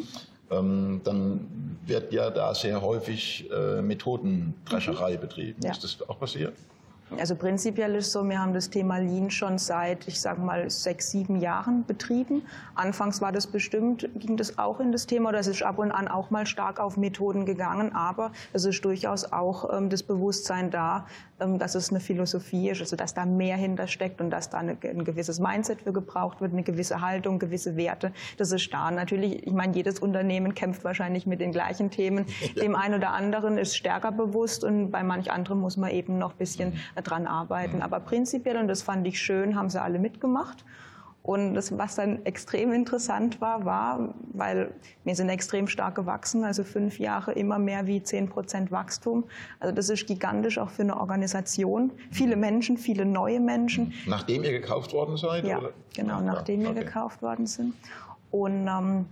ähm, 0.52 1.02
dann 1.06 1.78
wird 1.86 2.12
ja 2.12 2.30
da 2.32 2.54
sehr 2.54 2.82
häufig 2.82 3.50
äh, 3.50 3.82
Methodendrescherei 3.82 5.16
mhm. 5.16 5.22
betrieben. 5.22 5.62
Ja. 5.64 5.72
Ist 5.72 5.86
das 5.86 6.10
auch 6.10 6.20
passiert? 6.20 6.54
Also 7.20 7.36
prinzipiell 7.36 7.96
ist 7.96 8.12
so, 8.12 8.28
wir 8.28 8.40
haben 8.40 8.54
das 8.54 8.70
Thema 8.72 8.98
Lean 8.98 9.30
schon 9.30 9.60
seit, 9.60 10.08
ich 10.08 10.20
sage 10.20 10.42
mal, 10.42 10.70
sechs, 10.70 11.12
sieben 11.12 11.40
Jahren 11.40 11.86
betrieben. 11.86 12.42
Anfangs 12.74 13.22
war 13.22 13.32
das 13.32 13.46
bestimmt, 13.46 14.10
ging 14.16 14.38
das 14.38 14.58
auch 14.58 14.80
in 14.80 14.92
das 14.92 15.06
Thema, 15.06 15.30
oder 15.30 15.40
es 15.40 15.48
ist 15.48 15.62
ab 15.62 15.78
und 15.78 15.92
an 15.92 16.08
auch 16.08 16.32
mal 16.32 16.48
stark 16.48 16.80
auf 16.80 16.98
Methoden 16.98 17.46
gegangen, 17.46 17.94
aber 17.94 18.32
es 18.54 18.66
ist 18.66 18.84
durchaus 18.84 19.32
auch 19.32 19.72
ähm, 19.72 19.90
das 19.90 20.02
Bewusstsein 20.02 20.72
da, 20.72 21.06
dass 21.38 21.76
es 21.76 21.90
eine 21.90 22.00
Philosophie 22.00 22.70
ist, 22.70 22.82
also 22.82 22.96
dass 22.96 23.14
da 23.14 23.26
mehr 23.26 23.58
hintersteckt 23.58 24.22
und 24.22 24.30
dass 24.30 24.50
da 24.50 24.60
eine, 24.60 24.78
ein 24.84 25.04
gewisses 25.04 25.40
Mindset 25.40 25.82
für 25.82 25.92
gebraucht 25.92 26.40
wird, 26.40 26.54
eine 26.54 26.64
gewisse 26.64 27.02
Haltung, 27.02 27.40
gewisse 27.40 27.76
Werte. 27.76 28.12
Das 28.38 28.52
ist 28.52 28.74
da. 28.74 28.90
Natürlich, 28.92 29.46
ich 29.46 29.54
meine, 29.54 29.76
jedes 29.76 30.00
Unternehmen 30.00 30.56
kämpft 30.56 30.84
wahrscheinlich 30.84 31.26
mit 31.26 31.42
den 31.42 31.52
gleichen 31.52 31.90
Themen. 31.92 32.26
Ja. 32.56 32.62
Dem 32.62 32.76
einen 32.76 32.96
oder 32.96 33.10
anderen 33.12 33.58
ist 33.58 33.76
stärker 33.76 34.12
bewusst 34.12 34.64
und 34.64 34.92
bei 34.92 35.04
manch 35.04 35.32
anderem 35.32 35.60
muss 35.60 35.78
man 35.78 35.90
eben 35.90 36.20
noch 36.20 36.32
ein 36.34 36.38
bisschen 36.38 36.74
dran 37.04 37.28
arbeiten. 37.28 37.82
Aber 37.82 38.00
prinzipiell, 38.00 38.58
und 38.58 38.68
das 38.68 38.82
fand 38.84 39.08
ich 39.08 39.20
schön, 39.20 39.56
haben 39.56 39.70
sie 39.70 39.82
alle 39.82 39.98
mitgemacht. 39.98 40.64
Und 41.26 41.56
das, 41.56 41.76
was 41.76 41.96
dann 41.96 42.24
extrem 42.24 42.72
interessant 42.72 43.42
war, 43.42 43.66
war, 43.66 44.14
weil 44.34 44.76
wir 45.06 45.16
sind 45.16 45.30
extrem 45.30 45.68
stark 45.68 45.96
gewachsen, 45.96 46.44
also 46.44 46.64
fünf 46.64 47.00
Jahre 47.00 47.32
immer 47.32 47.58
mehr 47.58 47.88
wie 47.88 48.04
zehn 48.04 48.30
Prozent 48.30 48.72
Wachstum. 48.72 49.24
Also 49.60 49.74
das 49.74 49.90
ist 49.90 50.06
gigantisch 50.06 50.60
auch 50.60 50.70
für 50.70 50.84
eine 50.84 50.96
Organisation. 50.96 51.92
Viele 52.12 52.36
Menschen, 52.36 52.78
viele 52.78 53.06
neue 53.06 53.40
Menschen. 53.40 53.94
Nachdem 54.06 54.44
ihr 54.44 54.52
gekauft 54.52 54.94
worden 54.94 55.18
seid? 55.18 55.46
Ja, 55.46 55.58
oder? 55.58 55.72
genau, 55.96 56.22
nachdem 56.22 56.62
ja, 56.62 56.70
okay. 56.70 56.78
wir 56.78 56.86
gekauft 56.86 57.24
worden 57.24 57.48
sind. 57.48 57.74
Und 58.30 58.68
ähm, 58.68 59.08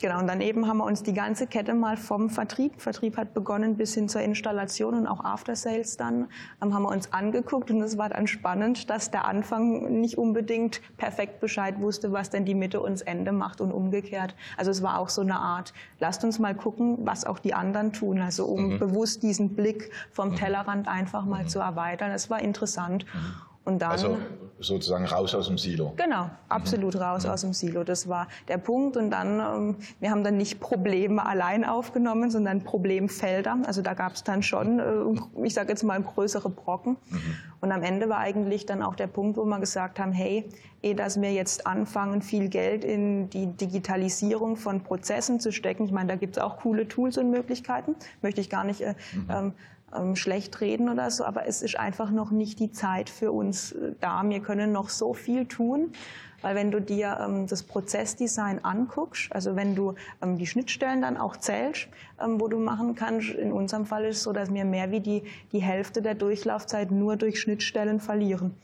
Genau, 0.00 0.20
und 0.20 0.28
daneben 0.28 0.68
haben 0.68 0.78
wir 0.78 0.84
uns 0.84 1.02
die 1.02 1.12
ganze 1.12 1.48
Kette 1.48 1.74
mal 1.74 1.96
vom 1.96 2.30
Vertrieb, 2.30 2.80
Vertrieb 2.80 3.16
hat 3.16 3.34
begonnen 3.34 3.76
bis 3.76 3.94
hin 3.94 4.08
zur 4.08 4.20
Installation 4.20 4.94
und 4.94 5.08
auch 5.08 5.24
After 5.24 5.56
Sales 5.56 5.96
dann, 5.96 6.28
ähm, 6.62 6.72
haben 6.72 6.84
wir 6.84 6.90
uns 6.90 7.12
angeguckt 7.12 7.72
und 7.72 7.82
es 7.82 7.98
war 7.98 8.08
dann 8.08 8.28
spannend, 8.28 8.90
dass 8.90 9.10
der 9.10 9.24
Anfang 9.24 10.00
nicht 10.00 10.16
unbedingt 10.16 10.80
perfekt 10.98 11.40
Bescheid 11.40 11.80
wusste, 11.80 12.12
was 12.12 12.30
denn 12.30 12.44
die 12.44 12.54
Mitte 12.54 12.80
und 12.80 12.92
das 12.92 13.02
Ende 13.02 13.32
macht 13.32 13.60
und 13.60 13.72
umgekehrt. 13.72 14.36
Also 14.56 14.70
es 14.70 14.82
war 14.84 15.00
auch 15.00 15.08
so 15.08 15.22
eine 15.22 15.40
Art, 15.40 15.74
lasst 15.98 16.22
uns 16.22 16.38
mal 16.38 16.54
gucken, 16.54 16.98
was 17.00 17.24
auch 17.24 17.40
die 17.40 17.54
anderen 17.54 17.92
tun, 17.92 18.20
also 18.20 18.44
um 18.46 18.74
mhm. 18.74 18.78
bewusst 18.78 19.24
diesen 19.24 19.56
Blick 19.56 19.90
vom 20.12 20.36
Tellerrand 20.36 20.86
einfach 20.86 21.24
mal 21.24 21.42
mhm. 21.42 21.48
zu 21.48 21.58
erweitern. 21.58 22.12
Es 22.12 22.30
war 22.30 22.38
interessant. 22.40 23.04
Mhm. 23.12 23.47
Und 23.68 23.80
dann, 23.80 23.90
also 23.90 24.16
sozusagen 24.60 25.04
raus 25.04 25.34
aus 25.34 25.48
dem 25.48 25.58
Silo. 25.58 25.92
Genau, 25.96 26.30
absolut 26.48 26.94
mhm. 26.94 27.02
raus 27.02 27.24
mhm. 27.24 27.30
aus 27.30 27.42
dem 27.42 27.52
Silo. 27.52 27.84
Das 27.84 28.08
war 28.08 28.26
der 28.48 28.56
Punkt. 28.56 28.96
Und 28.96 29.10
dann, 29.10 29.40
ähm, 29.40 29.76
wir 30.00 30.10
haben 30.10 30.24
dann 30.24 30.38
nicht 30.38 30.58
Probleme 30.58 31.24
allein 31.26 31.66
aufgenommen, 31.66 32.30
sondern 32.30 32.64
Problemfelder. 32.64 33.58
Also 33.66 33.82
da 33.82 33.92
gab 33.92 34.14
es 34.14 34.24
dann 34.24 34.42
schon, 34.42 34.78
äh, 34.78 35.44
ich 35.44 35.52
sage 35.52 35.68
jetzt 35.68 35.82
mal, 35.82 36.00
größere 36.00 36.48
Brocken. 36.48 36.96
Mhm. 37.10 37.20
Und 37.60 37.70
am 37.70 37.82
Ende 37.82 38.08
war 38.08 38.20
eigentlich 38.20 38.64
dann 38.64 38.82
auch 38.82 38.94
der 38.94 39.06
Punkt, 39.06 39.36
wo 39.36 39.44
wir 39.44 39.60
gesagt 39.60 40.00
haben, 40.00 40.12
hey, 40.12 40.48
eh, 40.80 40.94
dass 40.94 41.20
wir 41.20 41.32
jetzt 41.34 41.66
anfangen, 41.66 42.22
viel 42.22 42.48
Geld 42.48 42.84
in 42.84 43.28
die 43.28 43.48
Digitalisierung 43.48 44.56
von 44.56 44.82
Prozessen 44.82 45.40
zu 45.40 45.52
stecken. 45.52 45.84
Ich 45.84 45.92
meine, 45.92 46.08
da 46.08 46.16
gibt 46.16 46.38
es 46.38 46.42
auch 46.42 46.56
coole 46.56 46.88
Tools 46.88 47.18
und 47.18 47.30
Möglichkeiten, 47.30 47.96
möchte 48.22 48.40
ich 48.40 48.48
gar 48.48 48.64
nicht 48.64 48.80
äh, 48.80 48.94
mhm. 49.12 49.28
ähm, 49.30 49.52
ähm, 49.96 50.16
schlecht 50.16 50.60
reden 50.60 50.88
oder 50.88 51.10
so, 51.10 51.24
aber 51.24 51.46
es 51.46 51.62
ist 51.62 51.78
einfach 51.78 52.10
noch 52.10 52.30
nicht 52.30 52.58
die 52.60 52.72
Zeit 52.72 53.10
für 53.10 53.32
uns 53.32 53.72
äh, 53.72 53.92
da. 54.00 54.22
Wir 54.24 54.40
können 54.40 54.72
noch 54.72 54.88
so 54.88 55.14
viel 55.14 55.46
tun. 55.46 55.92
Weil 56.40 56.54
wenn 56.54 56.70
du 56.70 56.80
dir 56.80 57.18
ähm, 57.20 57.46
das 57.48 57.64
Prozessdesign 57.64 58.64
anguckst, 58.64 59.32
also 59.32 59.56
wenn 59.56 59.74
du 59.74 59.94
ähm, 60.22 60.38
die 60.38 60.46
Schnittstellen 60.46 61.02
dann 61.02 61.16
auch 61.16 61.36
zählst, 61.36 61.88
ähm, 62.22 62.40
wo 62.40 62.46
du 62.46 62.58
machen 62.58 62.94
kannst, 62.94 63.30
in 63.30 63.50
unserem 63.50 63.86
Fall 63.86 64.04
ist 64.04 64.18
es 64.18 64.22
so, 64.22 64.32
dass 64.32 64.52
wir 64.54 64.64
mehr 64.64 64.92
wie 64.92 65.00
die, 65.00 65.24
die 65.50 65.60
Hälfte 65.60 66.00
der 66.00 66.14
Durchlaufzeit 66.14 66.92
nur 66.92 67.16
durch 67.16 67.40
Schnittstellen 67.40 67.98
verlieren. 67.98 68.54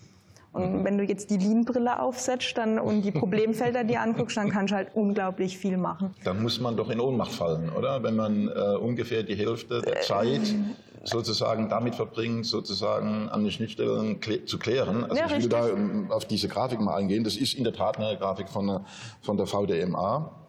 Und 0.55 0.73
mhm. 0.73 0.85
wenn 0.85 0.99
du 0.99 1.05
jetzt 1.05 1.31
die 1.31 1.37
Lean-Brille 1.37 2.01
aufsetzt 2.01 2.57
dann, 2.57 2.79
und 2.79 3.03
die 3.03 3.11
Problemfelder 3.11 3.83
dir 3.85 4.01
anguckst, 4.01 4.37
dann 4.37 4.51
kannst 4.51 4.73
du 4.73 4.77
halt 4.77 4.89
unglaublich 4.95 5.59
viel 5.59 5.77
machen. 5.77 6.15
Dann 6.23 6.43
muss 6.43 6.61
man 6.61 6.77
doch 6.77 6.91
in 6.91 7.01
Ohnmacht 7.01 7.33
fallen, 7.33 7.71
oder? 7.71 8.03
Wenn 8.03 8.15
man 8.15 8.49
äh, 8.49 8.77
ungefähr 8.77 9.25
die 9.25 9.35
Hälfte 9.35 9.83
der 9.83 10.01
Zeit 10.03 10.49
ähm, 10.49 10.77
sozusagen 11.03 11.69
damit 11.69 11.97
verbringt, 11.97 12.47
sozusagen 12.47 13.29
an 13.29 13.43
den 13.43 13.51
Schnittstellen 13.51 14.21
klä 14.21 14.45
zu 14.45 14.59
klären. 14.59 15.05
Also 15.05 15.17
ja, 15.17 15.27
ich 15.27 15.31
will 15.31 15.37
richtig. 15.39 15.53
da 15.53 15.69
ähm, 15.69 16.11
auf 16.11 16.25
diese 16.25 16.47
Grafik 16.47 16.81
mal 16.81 16.95
eingehen. 16.95 17.25
Das 17.25 17.37
ist 17.37 17.55
in 17.55 17.65
der 17.65 17.73
Tat 17.73 17.99
eine 17.99 18.17
Grafik 18.17 18.49
von, 18.49 18.85
von 19.21 19.37
der 19.37 19.47
VDMA 19.47 20.41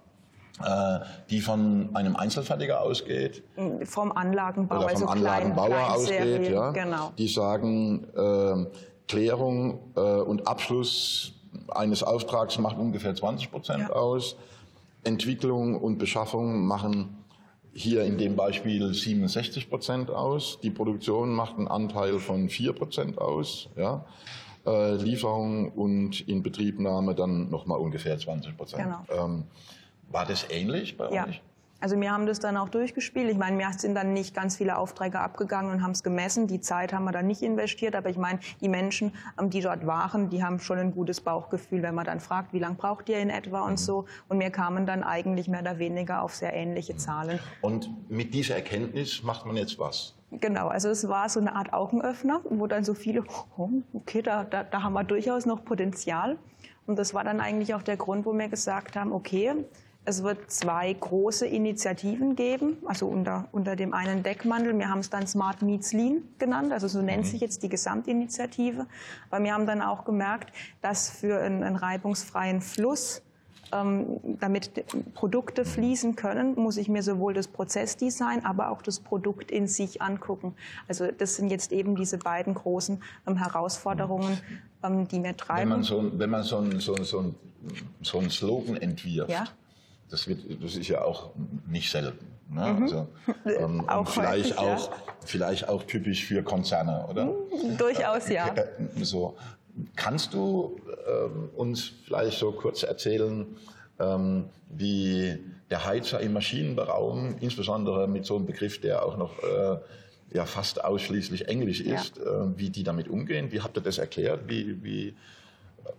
äh, 0.64 1.00
die 1.30 1.42
von 1.42 1.90
einem 1.94 2.16
Einzelfertiger 2.16 2.82
ausgeht. 2.82 3.44
Vom 3.84 4.12
Anlagenbauer, 4.12 4.86
oder 4.86 4.90
vom 4.90 5.08
also 5.08 5.08
Anlagenbauer 5.08 5.68
klein, 5.68 5.92
ausgeht, 5.92 6.50
ja. 6.50 6.72
Genau. 6.72 7.12
Die 7.18 7.28
sagen, 7.28 8.08
äh, 8.16 8.66
Klärung 9.08 9.80
äh, 9.96 10.00
und 10.00 10.48
Abschluss 10.48 11.34
eines 11.70 12.04
Auftrags 12.04 12.58
macht 12.58 12.78
ungefähr 12.78 13.16
20 13.16 13.52
Prozent 13.52 13.90
ja. 13.90 13.90
aus. 13.90 14.36
Entwicklung 15.04 15.80
und 15.80 15.98
Beschaffung 15.98 16.66
machen 16.66 17.24
hier 17.74 18.04
in 18.04 18.18
dem 18.18 18.36
Beispiel 18.36 18.94
67 18.94 19.70
Prozent 19.70 20.10
aus. 20.10 20.60
Die 20.64 20.72
Produktion 20.72 21.34
macht 21.34 21.58
einen 21.58 21.68
Anteil 21.68 22.20
von 22.20 22.50
4 22.50 22.74
Prozent 22.74 23.18
aus. 23.18 23.70
Ja. 23.76 24.06
Äh, 24.66 24.96
Lieferung 24.96 25.72
und 25.74 26.28
Inbetriebnahme 26.28 27.14
dann 27.14 27.50
nochmal 27.50 27.80
ungefähr 27.80 28.18
20 28.18 28.58
Prozent. 28.58 28.84
Genau. 28.84 29.26
Ähm, 29.26 29.44
war 30.10 30.26
das 30.26 30.50
ähnlich 30.50 30.98
bei 30.98 31.12
ja. 31.12 31.28
euch? 31.28 31.42
Also 31.82 32.00
wir 32.00 32.12
haben 32.12 32.26
das 32.26 32.40
dann 32.40 32.58
auch 32.58 32.70
durchgespielt. 32.70 33.30
Ich 33.30 33.38
meine, 33.38 33.58
wir 33.58 33.70
sind 33.78 33.96
dann 33.96 34.14
nicht 34.14 34.34
ganz 34.34 34.56
viele 34.56 34.78
Aufträge 34.78 35.20
abgegangen 35.20 35.72
und 35.72 35.84
haben 35.84 35.92
es 35.92 36.04
gemessen. 36.04 36.48
Die 36.48 36.62
Zeit 36.62 36.94
haben 36.94 37.04
wir 37.04 37.12
dann 37.12 37.28
nicht 37.28 37.42
investiert. 37.42 37.96
Aber 37.96 38.10
ich 38.10 38.18
meine, 38.18 38.40
die 38.62 38.70
Menschen, 38.70 39.14
ähm, 39.40 39.50
die 39.50 39.62
dort 39.62 39.86
waren, 39.86 40.30
die 40.30 40.44
haben 40.44 40.60
schon 40.60 40.80
ein 40.80 40.94
gutes 40.94 41.22
Bauchgefühl, 41.22 41.84
wenn 41.84 41.94
man 41.94 42.06
dann 42.06 42.20
fragt, 42.20 42.54
wie 42.54 42.60
lange 42.60 42.76
braucht 42.76 43.10
ihr 43.10 43.20
in 43.20 43.30
etwa 43.30 43.62
und 43.62 43.78
so. 43.78 44.06
Und 44.30 44.40
wir 44.40 44.50
kamen 44.50 44.86
dann 44.86 45.04
eigentlich 45.04 45.48
mehr 45.48 45.62
oder 45.62 45.78
weniger 45.78 46.22
auf 46.22 46.34
sehr 46.34 46.54
ähnliche 46.54 46.96
Zahlen. 46.96 47.40
Und 47.62 47.90
mit 48.10 48.34
dieser 48.34 48.56
Erkenntnis 48.56 49.22
macht 49.24 49.46
man 49.46 49.58
jetzt 49.58 49.78
was? 49.78 50.16
Genau, 50.32 50.68
also 50.68 50.90
es 50.90 51.08
war 51.08 51.30
so 51.30 51.40
eine 51.40 51.56
Art 51.56 51.72
Augenöffner, 51.74 52.42
wo 52.50 52.68
dann 52.68 52.84
so 52.84 52.94
viele, 52.94 53.24
oh, 53.58 53.70
okay, 53.94 54.22
da, 54.22 54.44
da, 54.44 54.64
da 54.64 54.84
haben 54.84 54.94
wir 54.94 55.04
durchaus 55.04 55.46
noch 55.46 55.64
Potenzial. 55.64 56.38
Und 56.88 57.00
das 57.00 57.14
war 57.14 57.24
dann 57.24 57.40
eigentlich 57.40 57.74
auch 57.74 57.82
der 57.82 57.98
Grund, 57.98 58.26
wo 58.26 58.34
wir 58.34 58.48
gesagt 58.48 58.96
haben, 58.96 59.12
okay, 59.12 59.54
Es 60.06 60.24
wird 60.24 60.52
zwei 60.52 60.94
große 60.94 61.48
Initiativen 61.48 62.36
geben, 62.36 62.78
also 62.86 63.08
unter, 63.08 63.48
unter 63.52 63.76
dem 63.76 63.94
einen 63.94 64.22
Deckmantel. 64.22 64.78
Wir 64.78 64.90
haben 64.90 65.00
es 65.00 65.10
dann 65.10 65.26
Smart 65.26 65.62
Meets 65.64 65.94
Lean 65.94 66.24
genannt, 66.38 66.72
also 66.72 66.88
so 66.88 67.02
nennt 67.02 67.26
mhm. 67.26 67.30
sich 67.30 67.42
jetzt 67.42 67.64
die 67.64 67.70
Gesamtinitiative. 67.70 68.86
Aber 69.30 69.44
wir 69.44 69.54
haben 69.54 69.66
dann 69.66 69.82
auch 69.82 70.06
gemerkt, 70.06 70.54
dass 70.82 71.10
für 71.10 71.40
einen, 71.40 71.64
einen 71.64 71.76
reibungsfreien 71.76 72.62
Fluss 72.62 73.24
ähm, 73.72 74.20
damit 74.40 74.72
Produkte 75.14 75.66
fließen 75.66 76.16
können, 76.16 76.56
muss 76.56 76.78
ich 76.78 76.88
mir 76.88 77.04
sowohl 77.04 77.34
das 77.34 77.48
Prozessdesign, 77.48 78.46
aber 78.46 78.70
auch 78.70 78.82
das 78.82 79.00
Produkt 79.00 79.52
in 79.52 79.68
sich 79.68 80.02
angucken. 80.02 80.54
Also 80.88 81.08
das 81.12 81.36
sind 81.36 81.50
jetzt 81.50 81.72
eben 81.72 81.96
diese 81.96 82.18
beiden 82.18 82.54
großen 82.54 83.02
ähm, 83.28 83.38
Herausforderungen, 83.38 84.40
ähm, 84.84 85.08
die 85.08 85.20
mir 85.20 85.36
treiben. 85.36 85.62
Wenn 85.62 85.78
man 85.78 85.84
so, 85.84 86.12
wenn 86.14 86.30
man 86.30 86.44
so, 86.44 86.80
so, 86.80 86.96
so, 87.04 87.34
so 88.02 88.20
einen 88.20 88.30
Slogan 88.30 88.78
entwirft, 88.78 89.32
ja? 89.32 89.46
Das, 90.10 90.28
wird, 90.28 90.40
das 90.64 90.76
ist 90.76 90.88
ja 90.88 91.04
auch 91.04 91.32
nicht 91.68 91.90
selten. 91.92 92.26
Ne? 92.50 92.74
Mhm. 92.74 92.84
Also, 92.84 93.08
ähm, 93.46 93.90
auch 93.90 94.08
vielleicht, 94.08 94.58
häufig, 94.58 94.58
auch, 94.58 94.92
ja. 94.92 94.98
vielleicht 95.26 95.70
auch 95.70 95.84
typisch 95.84 96.26
für 96.26 96.44
Konzerne, 96.44 97.06
oder? 97.10 97.26
Mhm, 97.26 97.78
durchaus, 97.78 98.30
ja. 98.30 98.54
So. 99.02 99.36
Kannst 99.98 100.34
du 100.34 100.80
ähm, 101.06 101.50
uns 101.56 101.92
vielleicht 102.06 102.40
so 102.40 102.54
kurz 102.54 102.84
erzählen, 102.84 103.46
ähm, 104.00 104.46
wie 104.70 105.38
der 105.70 105.86
Heizer 105.86 106.22
im 106.22 106.34
Maschinenraum, 106.34 107.36
insbesondere 107.42 108.08
mit 108.08 108.26
so 108.26 108.38
einem 108.38 108.46
Begriff, 108.46 108.80
der 108.80 109.06
auch 109.06 109.18
noch 109.18 109.38
äh, 109.44 109.78
ja 110.34 110.46
fast 110.46 110.84
ausschließlich 110.84 111.48
Englisch 111.48 111.82
ist, 111.82 112.18
ja. 112.18 112.44
äh, 112.44 112.58
wie 112.58 112.70
die 112.70 112.84
damit 112.84 113.08
umgehen? 113.08 113.52
Wie 113.52 113.62
habt 113.62 113.78
ihr 113.78 113.82
das 113.82 113.98
erklärt? 113.98 114.48
Wie, 114.48 114.84
wie 114.84 115.16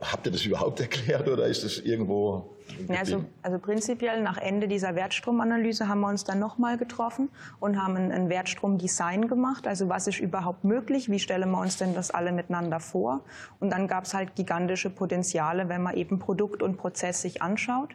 Habt 0.01 0.27
ihr 0.27 0.33
das 0.33 0.45
überhaupt 0.45 0.81
erklärt 0.87 1.29
oder 1.29 1.47
ist 1.47 1.65
das 1.65 1.79
irgendwo? 1.79 2.51
Ja, 2.89 2.99
also, 2.99 3.25
also, 3.43 3.59
prinzipiell 3.59 4.21
nach 4.23 4.39
Ende 4.39 4.69
dieser 4.69 4.95
Wertstromanalyse 4.95 5.89
haben 5.89 6.01
wir 6.01 6.09
uns 6.09 6.25
dann 6.25 6.39
nochmal 6.39 6.77
getroffen 6.77 7.31
und 7.61 7.81
haben 7.81 7.97
ein, 7.97 8.13
ein 8.13 8.29
Wertstromdesign 8.29 9.29
gemacht. 9.29 9.67
Also 9.67 9.89
was 9.89 10.07
ist 10.09 10.19
überhaupt 10.19 10.65
möglich? 10.65 11.11
Wie 11.11 11.19
stellen 11.19 11.51
wir 11.51 11.61
uns 11.61 11.79
denn 11.79 11.95
das 11.95 12.11
alle 12.11 12.33
miteinander 12.33 12.81
vor? 12.81 13.21
Und 13.61 13.71
dann 13.71 13.87
gab 13.87 14.05
es 14.05 14.15
halt 14.15 14.35
gigantische 14.35 14.91
Potenziale, 14.91 15.69
wenn 15.69 15.83
man 15.83 15.97
eben 15.97 16.19
Produkt 16.19 16.63
und 16.63 16.77
Prozess 16.77 17.23
sich 17.23 17.41
anschaut. 17.41 17.95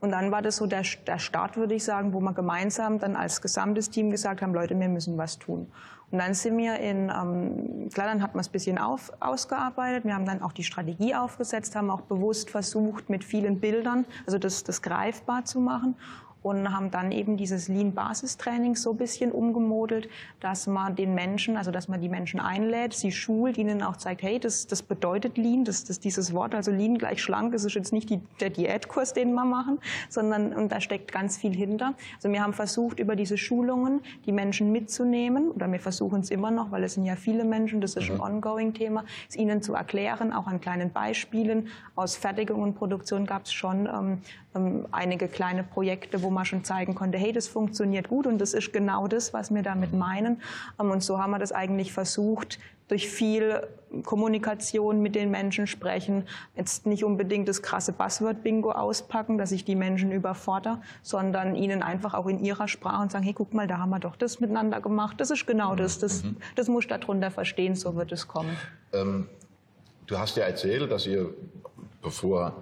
Und 0.00 0.10
dann 0.10 0.30
war 0.30 0.42
das 0.42 0.56
so 0.56 0.66
der, 0.66 0.82
der 1.06 1.18
Start, 1.18 1.56
würde 1.56 1.74
ich 1.74 1.84
sagen, 1.84 2.12
wo 2.12 2.20
wir 2.20 2.32
gemeinsam 2.32 2.98
dann 2.98 3.16
als 3.16 3.40
gesamtes 3.40 3.90
Team 3.90 4.10
gesagt 4.10 4.42
haben, 4.42 4.54
Leute, 4.54 4.78
wir 4.78 4.88
müssen 4.88 5.16
was 5.16 5.38
tun. 5.38 5.70
Und 6.10 6.18
dann 6.18 6.34
sind 6.34 6.56
wir 6.58 6.78
in, 6.78 7.10
ähm, 7.10 7.88
klar, 7.92 8.06
dann 8.06 8.22
hat 8.22 8.34
man 8.34 8.42
es 8.42 8.48
ein 8.48 8.52
bisschen 8.52 8.78
auf, 8.78 9.12
ausgearbeitet. 9.20 10.04
Wir 10.04 10.14
haben 10.14 10.26
dann 10.26 10.42
auch 10.42 10.52
die 10.52 10.62
Strategie 10.62 11.14
aufgesetzt, 11.14 11.74
haben 11.74 11.90
auch 11.90 12.02
bewusst 12.02 12.50
versucht, 12.50 13.10
mit 13.10 13.24
vielen 13.24 13.58
Bildern, 13.58 14.04
also 14.26 14.38
das, 14.38 14.62
das 14.62 14.82
greifbar 14.82 15.44
zu 15.44 15.60
machen 15.60 15.96
und 16.44 16.70
haben 16.76 16.90
dann 16.90 17.10
eben 17.10 17.38
dieses 17.38 17.68
Lean-Basistraining 17.68 18.76
so 18.76 18.90
ein 18.90 18.98
bisschen 18.98 19.32
umgemodelt, 19.32 20.10
dass 20.40 20.66
man 20.66 20.94
den 20.94 21.14
Menschen, 21.14 21.56
also 21.56 21.70
dass 21.70 21.88
man 21.88 22.02
die 22.02 22.10
Menschen 22.10 22.38
einlädt, 22.38 22.92
sie 22.92 23.12
schult, 23.12 23.56
ihnen 23.56 23.82
auch 23.82 23.96
zeigt, 23.96 24.22
hey, 24.22 24.38
das, 24.38 24.66
das 24.66 24.82
bedeutet 24.82 25.38
Lean, 25.38 25.64
das, 25.64 25.84
das 25.84 26.00
dieses 26.00 26.34
Wort, 26.34 26.54
also 26.54 26.70
Lean 26.70 26.98
gleich 26.98 27.22
schlank, 27.22 27.52
das 27.52 27.64
ist 27.64 27.74
jetzt 27.74 27.94
nicht 27.94 28.10
die, 28.10 28.20
der 28.40 28.50
Diätkurs, 28.50 29.14
den 29.14 29.32
wir 29.32 29.46
machen, 29.46 29.78
sondern 30.10 30.52
und 30.52 30.70
da 30.70 30.82
steckt 30.82 31.12
ganz 31.12 31.38
viel 31.38 31.54
hinter. 31.54 31.94
Also 32.16 32.30
wir 32.30 32.42
haben 32.42 32.52
versucht, 32.52 33.00
über 33.00 33.16
diese 33.16 33.38
Schulungen 33.38 34.02
die 34.26 34.32
Menschen 34.32 34.70
mitzunehmen, 34.70 35.50
oder 35.50 35.72
wir 35.72 35.80
versuchen 35.80 36.20
es 36.20 36.30
immer 36.30 36.50
noch, 36.50 36.70
weil 36.70 36.84
es 36.84 36.92
sind 36.92 37.06
ja 37.06 37.16
viele 37.16 37.44
Menschen, 37.44 37.80
das 37.80 37.96
ist 37.96 38.10
mhm. 38.10 38.20
ein 38.20 38.34
ongoing-Thema, 38.34 39.06
es 39.30 39.36
ihnen 39.36 39.62
zu 39.62 39.72
erklären, 39.72 40.30
auch 40.30 40.46
an 40.46 40.60
kleinen 40.60 40.92
Beispielen. 40.92 41.68
Aus 41.94 42.16
Fertigung 42.16 42.60
und 42.60 42.74
Produktion 42.74 43.24
gab 43.24 43.46
es 43.46 43.52
schon 43.54 43.86
ähm, 43.86 44.18
ähm, 44.54 44.86
einige 44.92 45.28
kleine 45.28 45.64
Projekte, 45.64 46.22
wo 46.22 46.30
man 46.30 46.44
schon 46.44 46.64
zeigen 46.64 46.94
konnte, 46.94 47.18
hey, 47.18 47.32
das 47.32 47.48
funktioniert 47.48 48.08
gut 48.08 48.26
und 48.26 48.38
das 48.38 48.54
ist 48.54 48.72
genau 48.72 49.08
das, 49.08 49.32
was 49.32 49.52
wir 49.54 49.62
damit 49.62 49.92
meinen. 49.92 50.40
Ähm, 50.80 50.90
und 50.90 51.02
so 51.02 51.18
haben 51.18 51.30
wir 51.30 51.38
das 51.38 51.52
eigentlich 51.52 51.92
versucht, 51.92 52.58
durch 52.88 53.08
viel 53.08 53.66
Kommunikation 54.02 55.00
mit 55.00 55.14
den 55.14 55.30
Menschen 55.30 55.66
sprechen, 55.66 56.24
jetzt 56.54 56.84
nicht 56.84 57.04
unbedingt 57.04 57.48
das 57.48 57.62
krasse 57.62 57.92
Buzzword-Bingo 57.92 58.72
auspacken, 58.72 59.38
dass 59.38 59.52
ich 59.52 59.64
die 59.64 59.74
Menschen 59.74 60.12
überfordere, 60.12 60.82
sondern 61.02 61.54
ihnen 61.54 61.82
einfach 61.82 62.12
auch 62.12 62.26
in 62.26 62.38
ihrer 62.44 62.68
Sprache 62.68 63.02
und 63.02 63.12
sagen, 63.12 63.24
hey, 63.24 63.32
guck 63.32 63.54
mal, 63.54 63.66
da 63.66 63.78
haben 63.78 63.90
wir 63.90 64.00
doch 64.00 64.16
das 64.16 64.40
miteinander 64.40 64.80
gemacht, 64.80 65.20
das 65.20 65.30
ist 65.30 65.46
genau 65.46 65.74
das, 65.74 65.98
das, 65.98 66.24
mhm. 66.24 66.36
das 66.56 66.68
muss 66.68 66.86
darunter 66.86 67.30
verstehen, 67.30 67.74
so 67.74 67.96
wird 67.96 68.12
es 68.12 68.28
kommen. 68.28 68.56
Ähm, 68.92 69.28
du 70.06 70.18
hast 70.18 70.36
ja 70.36 70.44
erzählt, 70.44 70.90
dass 70.90 71.06
ihr, 71.06 71.32
bevor 72.02 72.52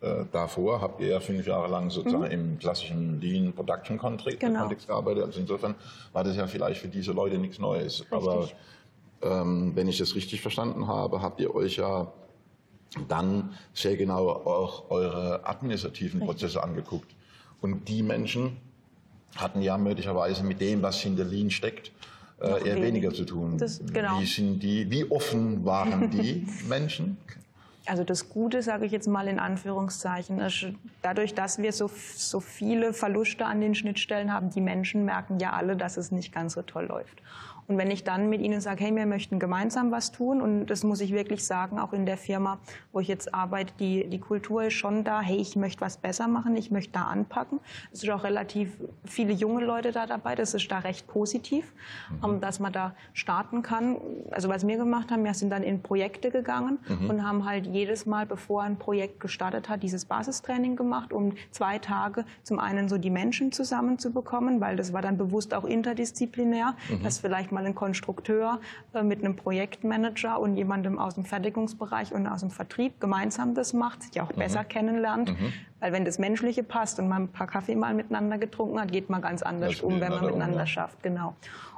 äh, 0.00 0.24
davor 0.30 0.80
habt 0.80 1.00
ihr 1.00 1.08
ja 1.08 1.20
fünf 1.20 1.46
Jahre 1.46 1.68
lang 1.68 1.90
sozusagen 1.90 2.24
mhm. 2.24 2.30
im 2.30 2.58
klassischen 2.58 3.20
Lean 3.20 3.52
Production 3.52 3.98
Kontext 3.98 4.38
genau. 4.38 4.68
gearbeitet. 4.68 5.24
Also 5.24 5.40
insofern 5.40 5.74
war 6.12 6.22
das 6.22 6.36
ja 6.36 6.46
vielleicht 6.46 6.80
für 6.80 6.88
diese 6.88 7.12
Leute 7.12 7.38
nichts 7.38 7.58
Neues. 7.58 8.00
Richtig. 8.00 8.12
Aber 8.12 8.48
ähm, 9.22 9.72
wenn 9.74 9.88
ich 9.88 9.98
das 9.98 10.14
richtig 10.14 10.40
verstanden 10.40 10.86
habe, 10.86 11.20
habt 11.20 11.40
ihr 11.40 11.52
euch 11.52 11.76
ja 11.76 12.12
dann 13.08 13.54
sehr 13.74 13.96
genau 13.96 14.28
auch 14.28 14.90
eure 14.90 15.46
administrativen 15.46 16.20
richtig. 16.20 16.26
Prozesse 16.26 16.62
angeguckt. 16.62 17.14
Und 17.60 17.88
die 17.88 18.02
Menschen 18.02 18.56
hatten 19.36 19.60
ja 19.62 19.76
möglicherweise 19.78 20.44
mit 20.44 20.60
dem, 20.60 20.80
was 20.82 21.00
hinter 21.00 21.24
Lean 21.24 21.50
steckt, 21.50 21.92
äh, 22.40 22.68
eher 22.68 22.80
weniger 22.80 23.12
zu 23.12 23.24
tun. 23.24 23.58
Das, 23.58 23.80
genau. 23.92 24.20
Wie 24.20 24.26
sind 24.26 24.62
die, 24.62 24.88
wie 24.90 25.10
offen 25.10 25.64
waren 25.64 26.10
die 26.12 26.46
Menschen? 26.68 27.16
Also 27.88 28.04
das 28.04 28.28
Gute, 28.28 28.60
sage 28.60 28.84
ich 28.84 28.92
jetzt 28.92 29.08
mal 29.08 29.28
in 29.28 29.38
Anführungszeichen, 29.38 30.40
ist, 30.40 30.66
dadurch, 31.00 31.34
dass 31.34 31.56
wir 31.62 31.72
so, 31.72 31.90
so 32.16 32.38
viele 32.38 32.92
Verluste 32.92 33.46
an 33.46 33.62
den 33.62 33.74
Schnittstellen 33.74 34.30
haben, 34.30 34.50
die 34.50 34.60
Menschen 34.60 35.06
merken 35.06 35.38
ja 35.38 35.54
alle, 35.54 35.74
dass 35.74 35.96
es 35.96 36.10
nicht 36.10 36.34
ganz 36.34 36.52
so 36.52 36.60
toll 36.60 36.84
läuft. 36.84 37.22
Und 37.68 37.76
wenn 37.76 37.90
ich 37.90 38.02
dann 38.02 38.30
mit 38.30 38.40
ihnen 38.40 38.62
sage, 38.62 38.84
hey, 38.84 38.96
wir 38.96 39.04
möchten 39.04 39.38
gemeinsam 39.38 39.90
was 39.90 40.10
tun, 40.10 40.40
und 40.40 40.66
das 40.66 40.84
muss 40.84 41.02
ich 41.02 41.12
wirklich 41.12 41.44
sagen, 41.44 41.78
auch 41.78 41.92
in 41.92 42.06
der 42.06 42.16
Firma, 42.16 42.58
wo 42.92 43.00
ich 43.00 43.08
jetzt 43.08 43.34
arbeite, 43.34 43.74
die, 43.78 44.08
die 44.08 44.18
Kultur 44.18 44.64
ist 44.64 44.72
schon 44.72 45.04
da, 45.04 45.20
hey, 45.20 45.36
ich 45.36 45.54
möchte 45.54 45.82
was 45.82 45.98
besser 45.98 46.28
machen, 46.28 46.56
ich 46.56 46.70
möchte 46.70 46.92
da 46.92 47.02
anpacken. 47.02 47.60
Es 47.92 48.00
sind 48.00 48.10
auch 48.10 48.24
relativ 48.24 48.78
viele 49.04 49.34
junge 49.34 49.62
Leute 49.62 49.92
da 49.92 50.06
dabei, 50.06 50.34
das 50.34 50.54
ist 50.54 50.70
da 50.72 50.78
recht 50.78 51.06
positiv, 51.08 51.74
mhm. 52.22 52.40
dass 52.40 52.58
man 52.58 52.72
da 52.72 52.94
starten 53.12 53.60
kann. 53.60 53.98
Also 54.30 54.48
was 54.48 54.66
wir 54.66 54.78
gemacht 54.78 55.10
haben, 55.10 55.24
wir 55.24 55.34
sind 55.34 55.50
dann 55.50 55.62
in 55.62 55.82
Projekte 55.82 56.30
gegangen 56.30 56.78
mhm. 56.88 57.10
und 57.10 57.26
haben 57.26 57.44
halt 57.44 57.66
jedes 57.66 58.06
Mal, 58.06 58.24
bevor 58.24 58.62
ein 58.62 58.78
Projekt 58.78 59.20
gestartet 59.20 59.68
hat, 59.68 59.82
dieses 59.82 60.06
Basistraining 60.06 60.74
gemacht, 60.74 61.12
um 61.12 61.34
zwei 61.50 61.78
Tage 61.78 62.24
zum 62.44 62.60
einen 62.60 62.88
so 62.88 62.96
die 62.96 63.10
Menschen 63.10 63.52
zusammenzubekommen, 63.52 64.62
weil 64.62 64.76
das 64.76 64.94
war 64.94 65.02
dann 65.02 65.18
bewusst 65.18 65.52
auch 65.52 65.64
interdisziplinär, 65.64 66.74
mhm. 66.88 67.02
dass 67.02 67.18
vielleicht 67.18 67.52
mal 67.52 67.57
mal 67.58 67.66
ein 67.66 67.74
Konstrukteur 67.74 68.60
äh, 68.94 69.02
mit 69.02 69.24
einem 69.24 69.34
Projektmanager 69.36 70.38
und 70.38 70.56
jemandem 70.56 70.98
aus 70.98 71.16
dem 71.16 71.24
Fertigungsbereich 71.24 72.12
und 72.12 72.26
aus 72.26 72.40
dem 72.40 72.50
Vertrieb 72.50 73.00
gemeinsam 73.00 73.54
das 73.54 73.72
macht, 73.72 74.02
sich 74.04 74.20
auch 74.20 74.32
mhm. 74.32 74.38
besser 74.38 74.64
kennenlernt. 74.64 75.30
Mhm. 75.30 75.52
Weil 75.80 75.92
wenn 75.92 76.04
das 76.04 76.18
Menschliche 76.18 76.62
passt 76.62 76.98
und 76.98 77.08
man 77.08 77.24
ein 77.24 77.28
paar 77.28 77.46
Kaffee 77.46 77.74
mal 77.74 77.94
miteinander 77.94 78.38
getrunken 78.38 78.80
hat, 78.80 78.92
geht 78.92 79.10
man 79.10 79.22
ganz 79.22 79.42
anders 79.42 79.80
um, 79.80 80.00
wenn 80.00 80.10
man 80.10 80.24
miteinander 80.24 80.54
um, 80.54 80.60
ja. 80.60 80.66
schafft. 80.66 81.02
Genau. 81.02 81.34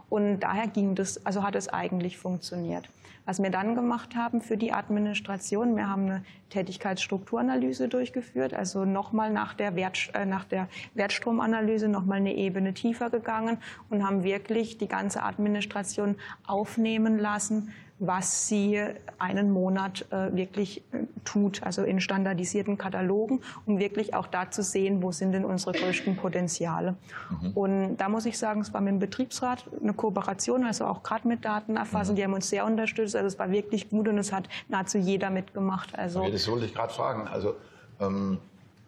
Und 0.09 0.41
daher 0.41 0.67
ging 0.67 0.95
das, 0.95 1.25
also 1.25 1.43
hat 1.43 1.55
es 1.55 1.69
eigentlich 1.69 2.19
funktioniert. 2.19 2.89
Was 3.31 3.41
wir 3.41 3.51
dann 3.51 3.77
gemacht 3.77 4.17
haben 4.17 4.41
für 4.41 4.57
die 4.57 4.73
Administration, 4.73 5.77
wir 5.77 5.89
haben 5.89 6.07
eine 6.07 6.25
Tätigkeitsstrukturanalyse 6.49 7.87
durchgeführt, 7.87 8.55
also 8.55 8.85
nochmal 8.85 9.31
nach 9.31 9.55
der, 9.55 9.73
äh, 9.77 10.27
nach 10.27 10.43
der 10.43 10.67
Wertstromanalyse 10.95 11.87
nochmal 11.87 12.17
eine 12.17 12.35
Ebene 12.35 12.75
tiefer 12.75 13.09
gegangen 13.09 13.59
und 13.89 14.05
haben 14.05 14.25
wirklich 14.25 14.79
die 14.79 14.89
ganze 14.89 15.23
Administration 15.23 16.17
aufnehmen 16.45 17.21
lassen, 17.21 17.73
was 18.01 18.49
sie 18.49 18.81
einen 19.19 19.51
Monat 19.51 20.07
äh, 20.11 20.35
wirklich 20.35 20.83
äh, 20.93 21.05
tut, 21.25 21.63
also 21.63 21.85
in 21.85 22.01
standardisierten 22.01 22.79
Katalogen, 22.79 23.41
um 23.67 23.79
wirklich 23.79 24.15
auch 24.15 24.27
da 24.27 24.51
zu 24.51 24.63
sehen, 24.63 25.03
wo 25.03 25.13
sind 25.13 25.33
denn 25.33 25.45
unsere 25.45 25.73
größten 25.73 26.17
Potenziale. 26.17 26.97
Mhm. 27.29 27.53
Und 27.53 27.97
da 27.99 28.09
muss 28.09 28.25
ich 28.25 28.39
sagen, 28.39 28.63
es 28.63 28.73
war 28.73 28.81
mit 28.81 28.95
dem 28.95 28.99
Betriebsrat 28.99 29.65
eine 29.81 29.93
Kooperation, 29.93 30.65
also 30.65 30.87
auch 30.87 31.03
gerade 31.03 31.29
mit 31.29 31.45
Datenerfassung, 31.45 32.15
mhm. 32.15 32.17
die 32.17 32.25
haben 32.25 32.35
uns 32.35 32.49
sehr 32.49 32.65
unterstützt, 32.65 33.15
also 33.15 33.27
es 33.27 33.39
war 33.39 33.51
wirklich 33.51 33.91
gut 33.91 34.09
und 34.09 34.17
es 34.19 34.33
hat 34.33 34.49
nahezu 34.69 34.99
jeder 34.99 35.29
mitgemacht. 35.29 35.97
Also 35.97 36.23
okay, 36.23 36.33
das 36.33 36.51
wollte 36.51 36.65
ich 36.65 36.75
gerade 36.75 36.93
fragen. 36.93 37.29
Also 37.29 37.55
ähm 38.01 38.39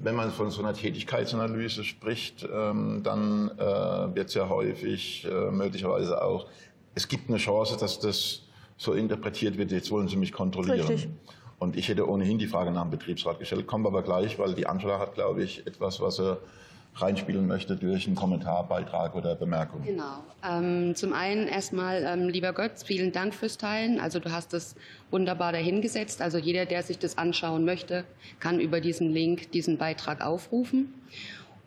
wenn 0.04 0.16
man 0.16 0.32
von 0.32 0.50
so 0.50 0.62
einer 0.62 0.74
Tätigkeitsanalyse 0.74 1.84
spricht, 1.84 2.44
ähm, 2.52 3.02
dann 3.04 3.52
äh, 3.56 3.62
wird 4.16 4.28
es 4.28 4.34
ja 4.34 4.48
häufig 4.48 5.24
äh, 5.30 5.50
möglicherweise 5.52 6.20
auch, 6.20 6.48
es 6.94 7.08
gibt 7.08 7.28
eine 7.28 7.38
Chance, 7.38 7.76
dass 7.78 8.00
das 8.00 8.41
so 8.82 8.92
interpretiert 8.94 9.56
wird, 9.58 9.70
jetzt 9.70 9.90
wollen 9.90 10.08
Sie 10.08 10.16
mich 10.16 10.32
kontrollieren. 10.32 10.86
Richtig. 10.86 11.08
Und 11.58 11.76
ich 11.76 11.88
hätte 11.88 12.08
ohnehin 12.08 12.38
die 12.38 12.48
Frage 12.48 12.72
nach 12.72 12.82
dem 12.82 12.90
Betriebsrat 12.90 13.38
gestellt, 13.38 13.66
kommt 13.68 13.86
aber 13.86 14.02
gleich, 14.02 14.38
weil 14.38 14.54
die 14.54 14.66
Angela 14.66 14.98
hat, 14.98 15.14
glaube 15.14 15.44
ich, 15.44 15.64
etwas, 15.66 16.00
was 16.00 16.18
er 16.18 16.38
reinspielen 16.96 17.46
möchte 17.46 17.76
durch 17.76 18.06
einen 18.06 18.16
Kommentar, 18.16 18.68
Beitrag 18.68 19.14
oder 19.14 19.34
Bemerkung. 19.34 19.82
Genau. 19.82 20.24
Ähm, 20.46 20.94
zum 20.94 21.12
einen 21.12 21.48
erstmal, 21.48 22.02
ähm, 22.04 22.28
lieber 22.28 22.52
Götz, 22.52 22.82
vielen 22.82 23.12
Dank 23.12 23.34
fürs 23.34 23.56
Teilen. 23.56 23.98
Also 23.98 24.18
du 24.18 24.30
hast 24.30 24.52
es 24.52 24.74
wunderbar 25.10 25.52
dahingesetzt. 25.52 26.20
Also 26.20 26.36
jeder, 26.36 26.66
der 26.66 26.82
sich 26.82 26.98
das 26.98 27.16
anschauen 27.16 27.64
möchte, 27.64 28.04
kann 28.40 28.60
über 28.60 28.80
diesen 28.80 29.10
Link 29.10 29.52
diesen 29.52 29.78
Beitrag 29.78 30.20
aufrufen. 30.24 30.92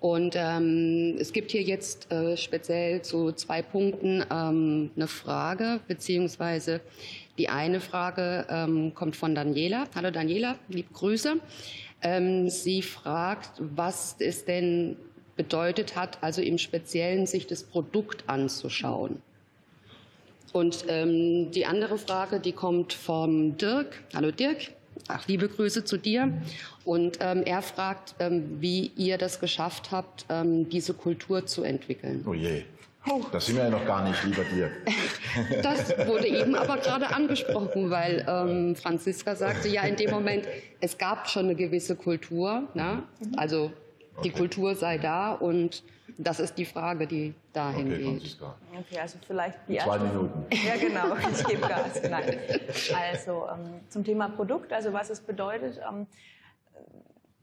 Und 0.06 0.36
ähm, 0.38 1.18
es 1.20 1.34
gibt 1.34 1.50
hier 1.50 1.64
jetzt 1.64 2.12
äh, 2.12 2.38
speziell 2.38 3.02
zu 3.02 3.32
zwei 3.32 3.64
Punkten 3.64 4.24
ähm, 4.32 4.92
eine 4.96 5.08
Frage, 5.08 5.80
beziehungsweise 5.88 6.82
die 7.40 7.50
eine 7.50 7.80
Frage 7.80 8.46
ähm, 8.48 8.94
kommt 8.94 9.16
von 9.16 9.34
Daniela. 9.34 9.86
Hallo 9.96 10.12
Daniela, 10.12 10.60
liebe 10.70 10.94
Grüße. 10.94 11.38
Ähm, 12.04 12.52
sie 12.52 12.84
fragt, 12.84 13.50
was 13.58 14.18
es 14.20 14.46
denn 14.46 14.96
bedeutet 15.38 15.96
hat, 15.96 16.22
also 16.22 16.40
im 16.40 16.60
Speziellen 16.60 17.26
sich 17.26 17.48
das 17.48 17.64
Produkt 17.64 18.26
anzuschauen. 18.28 19.24
Und 20.54 20.86
ähm, 20.88 21.50
die 21.50 21.66
andere 21.66 21.98
Frage, 21.98 22.40
die 22.40 22.52
kommt 22.52 22.94
vom 22.94 23.58
Dirk. 23.58 24.04
Hallo 24.14 24.30
Dirk. 24.30 24.75
Ach, 25.08 25.28
liebe 25.28 25.48
Grüße 25.48 25.86
zu 25.86 25.98
dir. 25.98 26.34
Und 26.84 27.20
ähm, 27.22 27.44
er 27.46 27.62
fragt, 27.62 28.16
ähm, 28.20 28.58
wie 28.60 28.92
ihr 28.96 29.18
das 29.18 29.40
geschafft 29.40 29.92
habt, 29.92 30.26
ähm, 30.30 30.70
diese 30.70 30.94
Kultur 30.94 31.46
zu 31.46 31.64
entwickeln. 31.64 32.24
Oh 32.28 32.34
je. 32.34 32.64
Das 33.32 33.46
sind 33.46 33.58
wir 33.58 33.66
ja 33.66 33.70
noch 33.70 33.86
gar 33.86 34.08
nicht, 34.08 34.24
lieber 34.24 34.44
dir. 34.44 34.72
Das 35.62 35.90
wurde 36.08 36.28
eben 36.28 36.56
aber 36.56 36.78
gerade 36.78 37.14
angesprochen, 37.14 37.90
weil 37.92 38.26
ähm, 38.28 38.76
Franziska 38.76 39.36
sagte 39.36 39.68
ja 39.68 39.84
in 39.84 39.96
dem 39.96 40.10
Moment, 40.10 40.48
es 40.80 40.98
gab 40.98 41.30
schon 41.30 41.46
eine 41.46 41.56
gewisse 41.56 41.96
Kultur. 41.96 42.64
Ne? 42.74 43.04
Also 43.36 43.72
die 44.24 44.30
okay. 44.30 44.40
Kultur 44.40 44.76
sei 44.76 44.98
da 44.98 45.34
und 45.34 45.84
das 46.18 46.40
ist 46.40 46.58
die 46.58 46.66
Frage, 46.66 47.08
die 47.08 47.34
dahin 47.54 47.88
okay, 47.88 47.98
geht. 47.98 48.06
Franziska. 48.06 48.56
Okay, 48.80 49.00
also 49.00 49.18
vielleicht 49.26 49.60
die 49.68 49.78
Zwei 49.78 49.98
erste. 49.98 50.08
Minuten. 50.08 50.46
Ja, 50.52 50.78
genau. 50.78 51.16
Ich 51.32 51.44
gebe 51.46 51.68
Gas. 51.68 52.02
Nein. 52.10 52.38
Also 53.12 53.48
ähm, 53.52 53.82
zum 53.90 54.04
Thema 54.04 54.30
Produkt, 54.30 54.72
also 54.72 54.94
was 54.94 55.10
es 55.10 55.20
bedeutet. 55.20 55.80
Ähm, 55.90 56.08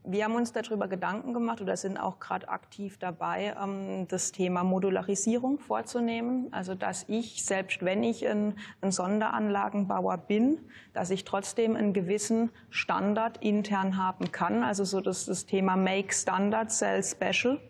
wir 0.05 0.25
haben 0.25 0.35
uns 0.35 0.53
darüber 0.53 0.89
Gedanken 0.89 1.33
gemacht 1.33 1.61
oder 1.61 1.77
sind 1.77 1.97
auch 1.97 2.19
gerade 2.19 2.49
aktiv 2.49 2.99
dabei, 2.99 3.55
ähm, 3.63 4.09
das 4.09 4.33
Thema 4.33 4.65
Modularisierung 4.65 5.59
vorzunehmen. 5.59 6.49
Also 6.51 6.75
dass 6.75 7.05
ich, 7.09 7.45
selbst 7.45 7.85
wenn 7.85 8.03
ich 8.03 8.27
ein, 8.27 8.55
ein 8.81 8.91
Sonderanlagenbauer 8.91 10.19
bin, 10.19 10.59
dass 10.93 11.11
ich 11.11 11.25
trotzdem 11.25 11.77
einen 11.77 11.93
gewissen 11.93 12.51
Standard 12.71 13.39
intern 13.45 13.97
haben 13.97 14.33
kann. 14.33 14.65
Also 14.65 14.85
so 14.85 15.01
das, 15.01 15.27
das 15.27 15.47
Thema 15.47 15.77
Make 15.77 16.13
Standard, 16.13 16.73
Sell 16.73 17.03
Special. 17.05 17.61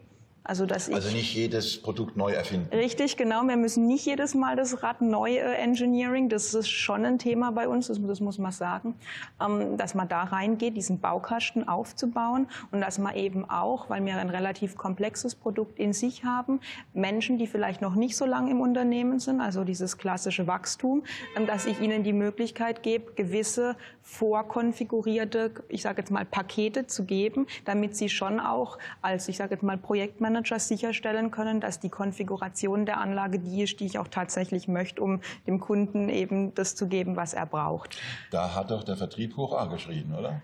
Also, 0.44 0.66
dass 0.66 0.88
ich, 0.88 0.94
also 0.96 1.11
nicht 1.11 1.33
jedes 1.35 1.81
Produkt 1.81 2.16
neu 2.16 2.33
erfinden. 2.33 2.74
Richtig, 2.74 3.16
genau. 3.16 3.44
Wir 3.44 3.57
müssen 3.57 3.87
nicht 3.87 4.05
jedes 4.07 4.35
Mal 4.35 4.57
das 4.57 4.83
Rad 4.83 5.00
neu 5.00 5.37
äh, 5.37 5.55
engineering. 5.55 6.28
Das 6.28 6.52
ist 6.52 6.68
schon 6.68 7.05
ein 7.05 7.20
Thema 7.20 7.52
bei 7.52 7.68
uns, 7.68 7.87
das, 7.87 8.05
das 8.05 8.18
muss 8.18 8.38
man 8.38 8.50
sagen. 8.50 8.96
Ähm, 9.40 9.76
dass 9.76 9.94
man 9.94 10.09
da 10.09 10.24
reingeht, 10.24 10.76
diesen 10.76 10.98
Baukasten 10.98 11.68
aufzubauen 11.68 12.48
und 12.72 12.81
dass 12.81 12.98
man 12.98 13.14
eben 13.14 13.48
auch, 13.48 13.88
weil 13.88 14.05
wir 14.05 14.16
ein 14.16 14.31
relativ 14.31 14.76
komplexes 14.76 15.37
Produkt 15.37 15.78
in 15.78 15.92
sich 15.92 16.24
haben, 16.24 16.59
Menschen, 16.92 17.38
die 17.38 17.46
vielleicht 17.46 17.81
noch 17.81 17.94
nicht 17.94 18.16
so 18.16 18.24
lange 18.24 18.50
im 18.50 18.61
Unternehmen 18.61 19.20
sind, 19.20 19.40
also 19.40 19.62
dieses 19.62 19.96
klassische 19.96 20.48
Wachstum, 20.48 21.05
ähm, 21.37 21.46
dass 21.46 21.66
ich 21.66 21.81
ihnen 21.81 22.02
die 22.02 22.12
Möglichkeit 22.12 22.83
gebe, 22.83 23.12
gewisse 23.12 23.76
vorkonfigurierte, 24.02 25.52
ich 25.68 25.83
sage 25.83 26.00
jetzt 26.02 26.11
mal 26.11 26.24
Pakete 26.24 26.88
zu 26.88 27.05
geben, 27.05 27.46
damit 27.64 27.96
sie 27.96 28.09
schon 28.09 28.40
auch 28.40 28.78
als, 29.02 29.28
ich 29.28 29.37
sage 29.37 29.55
jetzt 29.55 29.62
mal 29.62 29.78
Projektmanager 29.78 30.31
Managers 30.32 30.68
sicherstellen 30.68 31.30
können, 31.30 31.60
dass 31.60 31.78
die 31.78 31.90
Konfiguration 31.90 32.86
der 32.86 32.98
Anlage 32.98 33.38
die 33.38 33.62
ist, 33.62 33.80
die 33.80 33.86
ich 33.86 33.98
auch 33.98 34.08
tatsächlich 34.08 34.66
möchte, 34.66 35.02
um 35.02 35.20
dem 35.46 35.60
Kunden 35.60 36.08
eben 36.08 36.54
das 36.54 36.74
zu 36.74 36.88
geben, 36.88 37.16
was 37.16 37.34
er 37.34 37.46
braucht. 37.46 37.98
Da 38.30 38.54
hat 38.54 38.70
doch 38.70 38.82
der 38.82 38.96
Vertrieb 38.96 39.36
hoch 39.36 39.54
angeschrien, 39.54 40.14
oder? 40.18 40.40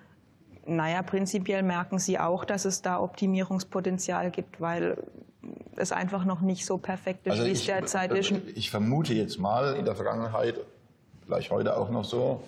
Naja, 0.66 1.03
prinzipiell 1.03 1.62
merken 1.62 1.98
Sie 1.98 2.18
auch, 2.18 2.44
dass 2.44 2.66
es 2.66 2.83
da 2.83 3.01
Optimierungspotenzial 3.01 4.31
gibt, 4.31 4.61
weil 4.61 4.98
es 5.77 5.92
einfach 5.92 6.27
noch 6.27 6.42
nicht 6.42 6.66
so 6.66 6.77
perfekt 6.77 7.27
ist, 7.27 7.33
also 7.33 7.46
wie 7.46 7.53
es 7.53 7.64
derzeit 7.64 8.12
ist. 8.12 8.33
Ich 8.55 8.70
vermute 8.70 9.14
jetzt 9.14 9.38
mal, 9.38 9.77
in 9.77 9.87
der 9.87 9.94
Vergangenheit, 9.94 10.61
vielleicht 11.24 11.51
heute 11.51 11.79
auch 11.79 11.88
noch 11.88 12.05
so, 12.05 12.42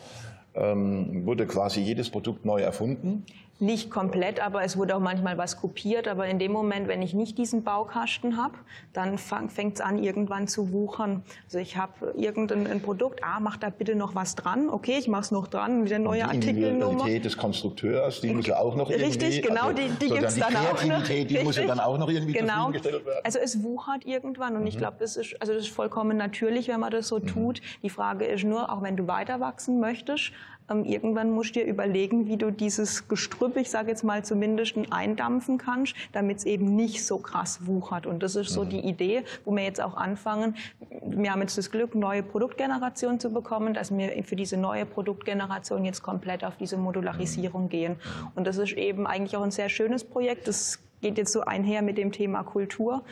ähm, 0.55 1.25
wurde 1.25 1.47
quasi 1.47 1.81
jedes 1.81 2.11
Produkt 2.11 2.45
neu 2.45 2.61
erfunden. 2.61 3.25
Nicht 3.61 3.91
komplett, 3.91 4.41
aber 4.41 4.65
es 4.65 4.79
wurde 4.79 4.97
auch 4.97 5.01
manchmal 5.01 5.37
was 5.37 5.59
kopiert. 5.61 6.09
Aber 6.09 6.27
in 6.27 6.39
dem 6.39 6.51
Moment, 6.51 6.89
wenn 6.89 7.03
ich 7.03 7.13
nicht 7.13 7.37
diesen 7.37 7.63
Baukasten 7.63 8.39
habe, 8.39 8.55
dann 8.95 9.19
fängt 9.19 9.75
es 9.75 9.81
an, 9.83 10.03
irgendwann 10.03 10.49
zu 10.49 10.73
wuchern. 10.73 11.23
Also 11.45 11.59
ich 11.59 11.77
habe 11.77 12.15
irgendein 12.17 12.81
Produkt, 12.81 13.21
ah, 13.23 13.39
mach 13.39 13.59
da 13.59 13.69
bitte 13.69 13.95
noch 13.95 14.15
was 14.15 14.35
dran. 14.35 14.71
Okay, 14.71 14.97
ich 14.99 15.09
mache 15.09 15.23
es 15.23 15.31
noch 15.31 15.47
dran, 15.47 15.85
wieder 15.85 15.99
neue 15.99 16.25
Und 16.25 16.33
die 16.33 16.49
Artikelnummer. 16.49 17.05
Die 17.05 17.21
des 17.21 17.37
Konstrukteurs, 17.37 18.23
die 18.23 18.33
muss 18.33 18.47
ja 18.47 18.59
auch 18.59 18.75
noch 18.75 18.89
irgendwie... 18.89 19.07
Richtig, 19.07 19.43
genau, 19.43 19.69
also, 19.69 19.75
die, 19.75 19.89
die 19.91 20.09
gibt 20.09 20.25
es 20.25 20.39
dann 20.39 20.57
auch 20.57 20.85
noch. 20.85 21.03
Die 21.05 21.13
Richtig. 21.13 21.45
muss 21.45 21.57
ja 21.57 21.67
dann 21.67 21.81
auch 21.81 21.99
noch 21.99 22.09
irgendwie 22.09 22.33
genau. 22.33 22.73
werden. 22.73 23.03
Also 23.25 23.39
es 23.39 23.63
wuchert 23.63 24.07
irgendwann 24.07 24.55
und 24.55 24.63
mhm. 24.63 24.69
ich 24.69 24.79
glaube, 24.79 24.97
das 25.01 25.17
ist, 25.17 25.37
also 25.41 25.53
das 25.53 25.65
ist 25.65 25.73
vollkommen 25.73 26.17
natürlich, 26.17 26.69
wenn 26.69 26.81
man 26.81 26.91
das 26.91 27.09
so 27.09 27.19
mhm. 27.19 27.27
tut. 27.27 27.61
Die 27.83 27.91
Frage 27.91 28.25
ist 28.25 28.45
nur, 28.45 28.73
auch 28.73 28.83
wenn 28.83 28.97
du 28.97 29.07
weiter 29.07 29.41
wachsen 29.41 29.81
möchtest, 29.81 30.33
ähm, 30.71 30.85
irgendwann 30.85 31.31
musst 31.31 31.57
du 31.57 31.61
dir 31.61 31.67
überlegen, 31.67 32.27
wie 32.27 32.37
du 32.37 32.51
dieses 32.51 33.09
Gestrüpp, 33.09 33.57
ich 33.57 33.71
sage 33.71 33.89
jetzt 33.89 34.05
mal 34.05 34.25
zumindest, 34.25 34.77
eindampfen 34.91 35.59
kannst, 35.59 35.95
damit 36.13 36.39
es 36.39 36.45
eben 36.45 36.77
nicht 36.77 37.05
so 37.05 37.19
krass 37.19 37.67
wuchert. 37.67 38.07
Und 38.07 38.23
das 38.23 38.37
ist 38.37 38.51
so 38.51 38.65
mhm. 38.65 38.71
die 38.71 38.81
Idee, 38.81 39.25
wo 39.45 39.55
wir 39.55 39.65
jetzt 39.65 39.81
auch 39.81 39.97
anfangen. 39.97 40.57
Wir 41.03 41.33
haben 41.33 41.41
jetzt 41.41 41.59
das 41.59 41.71
Glück, 41.71 41.95
neue 41.95 42.23
Produktgenerationen 42.23 43.21
zu 43.21 43.31
bekommen, 43.33 43.75
dass 43.75 43.97
wir 43.97 44.23
für 44.25 44.37
diese 44.37 44.57
neue 44.57 44.87
Produktgeneration 44.87 45.85
jetzt 45.85 46.03
komplett 46.03 46.45
auf 46.45 46.57
diese 46.57 46.77
Modularisierung 46.77 47.65
mhm. 47.65 47.69
gehen. 47.69 47.97
Und 48.35 48.47
das 48.47 48.59
ist 48.59 48.73
eben 48.73 49.07
eigentlich 49.07 49.37
auch 49.37 49.43
ein 49.43 49.51
sehr 49.51 49.69
schönes 49.69 50.05
Projekt. 50.05 50.49
Das 50.49 50.79
geht 51.01 51.19
jetzt 51.19 51.33
so 51.33 51.43
einher 51.43 51.83
mit 51.83 51.99
dem 51.99 52.13
Thema 52.13 52.43
Kultur. 52.43 53.03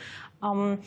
Ähm, 0.43 0.79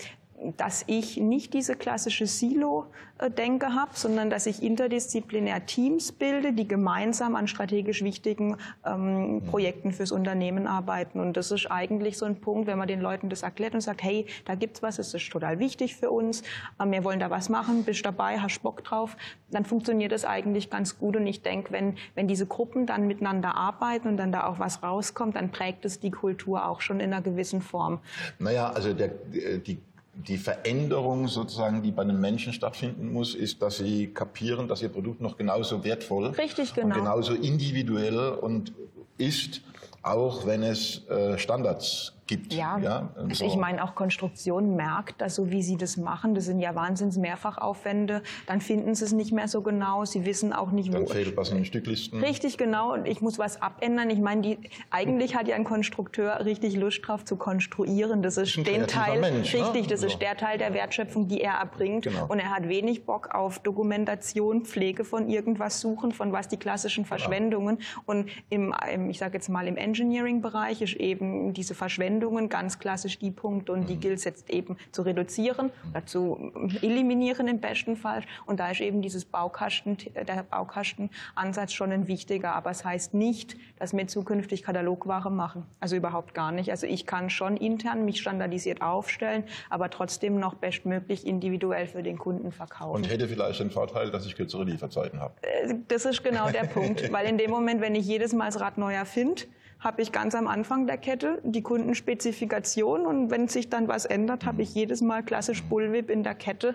dass 0.57 0.85
ich 0.87 1.17
nicht 1.19 1.55
diese 1.55 1.77
klassische 1.77 2.27
Silo-Denke 2.27 3.75
habe, 3.75 3.93
sondern 3.95 4.31
dass 4.31 4.47
ich 4.47 4.63
interdisziplinär 4.63 5.67
Teams 5.67 6.13
bilde, 6.13 6.53
die 6.53 6.67
gemeinsam 6.67 7.37
an 7.37 7.47
strategisch 7.47 8.03
wichtigen 8.03 8.57
ähm, 8.85 9.35
mhm. 9.35 9.45
Projekten 9.45 9.93
fürs 9.93 10.13
Unternehmen 10.13 10.67
arbeiten. 10.67 11.21
Und 11.21 11.37
das 11.37 11.51
ist 11.51 11.71
eigentlich 11.71 12.19
so 12.19 12.27
ein 12.27 12.41
Punkt, 12.41 12.67
wenn 12.67 12.79
man 12.79 12.89
den 12.89 13.01
Leuten 13.01 13.29
das 13.29 13.43
erklärt 13.43 13.75
und 13.75 13.81
sagt, 13.81 14.03
hey, 14.03 14.27
da 14.45 14.55
gibt's 14.55 14.83
was, 14.83 14.99
es 14.99 15.15
ist 15.15 15.31
total 15.31 15.59
wichtig 15.59 15.97
für 15.97 16.11
uns, 16.11 16.43
ähm, 16.81 16.91
wir 16.91 17.05
wollen 17.05 17.21
da 17.21 17.31
was 17.31 17.49
machen, 17.49 17.85
bist 17.85 18.05
dabei, 18.05 18.41
hast 18.41 18.63
Bock 18.63 18.83
drauf, 18.85 19.17
dann 19.51 19.65
funktioniert 19.65 20.13
das 20.13 20.25
eigentlich 20.25 20.71
ganz 20.71 20.99
gut. 20.99 21.17
Und 21.17 21.27
ich 21.27 21.43
denke, 21.43 21.73
wenn, 21.73 21.97
wenn 22.15 22.27
diese 22.27 22.47
Gruppen 22.47 22.87
dann 22.87 23.07
miteinander 23.07 23.55
arbeiten 23.55 24.09
und 24.09 24.17
dann 24.17 24.33
da 24.33 24.47
auch 24.47 24.59
was 24.59 24.83
rauskommt, 24.83 25.37
dann 25.37 25.51
prägt 25.51 25.85
es 25.85 26.01
die 26.01 26.11
Kultur 26.11 26.67
auch 26.67 26.81
schon 26.81 27.01
in 27.01 27.13
einer 27.13 27.23
gewissen 27.23 27.61
Form. 27.61 28.01
Naja, 28.39 28.71
also 28.71 28.93
der, 28.93 29.09
die 29.09 29.79
die 30.15 30.37
Veränderung 30.37 31.27
sozusagen, 31.29 31.83
die 31.83 31.91
bei 31.91 32.05
den 32.05 32.21
Menschen 32.21 32.53
stattfinden 32.53 33.13
muss, 33.13 33.35
ist, 33.35 33.63
dass 33.63 33.79
sie 33.79 34.09
kapieren, 34.09 34.69
dass 34.69 34.83
ihr 34.83 34.91
Produkt 34.91 35.21
noch 35.21 35.37
genauso 35.37 35.85
wertvoll 35.85 36.27
Richtig, 36.27 36.75
genau. 36.75 36.89
und 36.89 36.95
genauso 36.95 37.35
individuell 37.35 38.19
und 38.31 38.73
ist, 39.17 39.63
auch 40.03 40.47
wenn 40.47 40.63
es 40.63 41.07
äh, 41.09 41.39
Standards 41.39 42.13
gibt. 42.27 42.53
Ja, 42.53 42.79
ja 42.79 43.09
also 43.17 43.35
so. 43.35 43.45
ich 43.45 43.57
meine 43.57 43.83
auch 43.83 43.95
Konstruktion 43.95 44.77
merkt, 44.77 45.21
dass 45.21 45.35
so 45.35 45.51
wie 45.51 45.63
sie 45.63 45.77
das 45.77 45.97
machen, 45.97 46.35
das 46.35 46.45
sind 46.45 46.61
ja 46.61 46.75
wahnsinns 46.75 47.17
Mehrfachaufwände, 47.17 48.23
dann 48.47 48.61
finden 48.61 48.95
sie 48.95 49.05
es 49.05 49.13
nicht 49.13 49.33
mehr 49.33 49.49
so 49.49 49.63
genau, 49.63 50.05
sie 50.05 50.25
wissen 50.25 50.53
auch 50.53 50.71
nicht, 50.71 50.93
dann 50.93 51.03
wo... 51.03 51.07
Dann 51.07 51.17
fehlt 51.17 51.37
was 51.37 51.51
in 51.51 51.57
den 51.57 51.65
Stücklisten. 51.65 52.21
Richtig, 52.21 52.59
genau, 52.59 52.95
und 52.95 53.07
ich 53.07 53.21
muss 53.21 53.39
was 53.39 53.61
abändern. 53.61 54.11
Ich 54.11 54.21
meine, 54.21 54.43
die, 54.43 54.59
eigentlich 54.91 55.35
hat 55.35 55.49
ja 55.49 55.57
ein 55.57 55.65
Konstrukteur 55.65 56.45
richtig 56.45 56.77
Lust 56.77 57.07
drauf 57.07 57.25
zu 57.25 57.37
konstruieren. 57.37 58.23
Das 58.23 58.37
ist 58.37 58.57
den 58.57 58.87
Teil, 58.87 59.21
Mensch, 59.21 59.53
ne? 59.53 59.61
richtig, 59.61 59.83
ne? 59.83 59.89
das 59.89 60.01
so. 60.01 60.07
ist 60.07 60.21
der 60.21 60.37
Teil 60.37 60.59
der 60.59 60.75
Wertschöpfung, 60.75 61.29
die 61.29 61.41
er 61.41 61.55
erbringt. 61.55 62.05
Genau. 62.05 62.27
Und 62.27 62.39
er 62.39 62.51
hat 62.51 62.69
wenig 62.69 63.05
Bock 63.05 63.35
auf 63.35 63.59
Dokumentation, 63.59 64.65
Pflege 64.65 65.05
von 65.05 65.29
irgendwas 65.29 65.81
suchen, 65.81 66.13
von 66.13 66.33
was 66.33 66.49
die 66.49 66.57
klassischen 66.57 67.05
Verschwendungen. 67.05 67.79
Ja. 67.79 67.87
Und 68.07 68.31
im, 68.49 68.75
ich 69.11 69.19
sage 69.19 69.35
jetzt 69.35 69.49
mal, 69.49 69.67
im 69.67 69.77
Engineering-Bereich 69.77 70.83
ist 70.83 70.95
eben 70.95 71.53
diese 71.53 71.75
Verschwendung 71.75 72.12
Anwendungen 72.13 72.49
ganz 72.49 72.79
klassisch 72.79 73.19
die 73.19 73.31
Punkte 73.31 73.73
und 73.73 73.89
die 73.89 73.95
mhm. 73.95 74.01
gilt 74.01 74.19
es 74.19 74.25
jetzt 74.25 74.51
eben 74.51 74.77
zu 74.93 75.03
reduzieren 75.03 75.71
oder 75.91 76.05
zu 76.05 76.53
eliminieren 76.83 77.49
im 77.49 77.61
besten 77.61 77.97
Fall. 77.97 78.23
Und 78.45 78.61
da 78.61 78.71
ist 78.71 78.81
eben 78.81 79.01
dieses 79.01 79.25
Baukasten, 79.25 79.97
der 80.15 80.45
Baukastenansatz 80.51 81.73
schon 81.73 81.91
ein 81.91 82.09
wichtiger. 82.09 82.55
Aber 82.55 82.71
es 82.71 82.83
das 82.83 82.85
heißt 82.85 83.15
nicht, 83.15 83.57
dass 83.79 83.97
wir 83.97 84.09
zukünftig 84.09 84.65
Katalogware 84.65 85.31
machen. 85.31 85.65
Also 85.79 85.95
überhaupt 85.95 86.35
gar 86.35 86.51
nicht. 86.51 86.71
Also 86.71 86.87
ich 86.87 87.07
kann 87.07 87.31
schon 87.31 87.57
intern 87.57 88.05
mich 88.05 88.21
standardisiert 88.21 88.83
aufstellen, 88.83 89.45
aber 89.71 89.89
trotzdem 89.89 90.39
noch 90.39 90.55
bestmöglich 90.55 91.27
individuell 91.27 91.87
für 91.87 92.03
den 92.03 92.19
Kunden 92.19 92.51
verkaufen. 92.51 92.97
Und 92.97 93.09
hätte 93.09 93.29
vielleicht 93.29 93.61
den 93.61 93.71
Vorteil, 93.71 94.11
dass 94.11 94.27
ich 94.27 94.35
kürzere 94.35 94.65
Lieferzeiten 94.65 95.21
habe. 95.21 95.35
Äh, 95.43 95.77
das 95.89 96.05
ist 96.05 96.25
genau 96.25 96.51
der 96.51 96.65
Punkt. 96.65 97.13
Weil 97.13 97.27
in 97.27 97.39
dem 97.39 97.51
Moment, 97.51 97.81
wenn 97.81 97.95
ich 97.95 98.07
jedes 98.07 98.33
Mal 98.33 98.47
das 98.47 98.61
Rad 98.61 98.79
neu 98.79 98.93
erfinde, 98.93 99.43
habe 99.83 100.01
ich 100.01 100.13
ganz 100.13 100.35
am 100.35 100.47
Anfang 100.47 100.87
der 100.87 100.97
Kette 100.97 101.39
die 101.43 101.63
Kundenspezifikation 101.63 103.05
und 103.07 103.31
wenn 103.31 103.49
sich 103.49 103.69
dann 103.69 103.89
was 103.89 104.05
ändert, 104.05 104.47
habe 104.47 104.63
ich 104.63 104.75
jedes 104.75 105.01
Mal 105.03 105.23
klassisch 105.25 105.63
Bullwhip 105.65 106.09
in 106.09 106.23
der 106.23 106.35
Kette. 106.35 106.75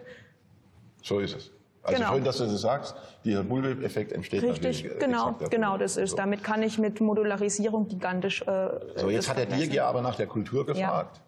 So 1.02 1.20
ist 1.20 1.36
es. 1.36 1.52
Also 1.84 2.00
Genau. 2.02 2.14
schön, 2.16 2.24
dass 2.26 2.38
du 2.38 2.44
das 2.44 2.60
sagst. 2.60 2.96
Dieser 3.24 3.44
Bullwhip-Effekt 3.44 4.12
entsteht 4.12 4.44
Richtig, 4.44 4.84
natürlich. 4.84 4.98
äh, 4.98 5.00
genau, 5.06 5.36
genau, 5.50 5.78
das 5.78 5.96
ist. 5.96 6.12
So. 6.12 6.18
Damit 6.18 6.44
kann 6.44 6.62
ich 6.62 6.78
mit 6.78 7.00
Modularisierung 7.00 7.88
gigantisch. 7.88 8.42
Äh, 8.42 8.70
So, 8.98 9.10
jetzt 9.10 9.30
hat 9.30 9.38
der. 9.38 9.46
Dirk 9.46 9.74
ja 9.74 9.88
aber 9.88 10.02
nach 10.02 10.16
der 10.16 10.28
Kultur 10.28 10.66
gefragt. 10.66 11.22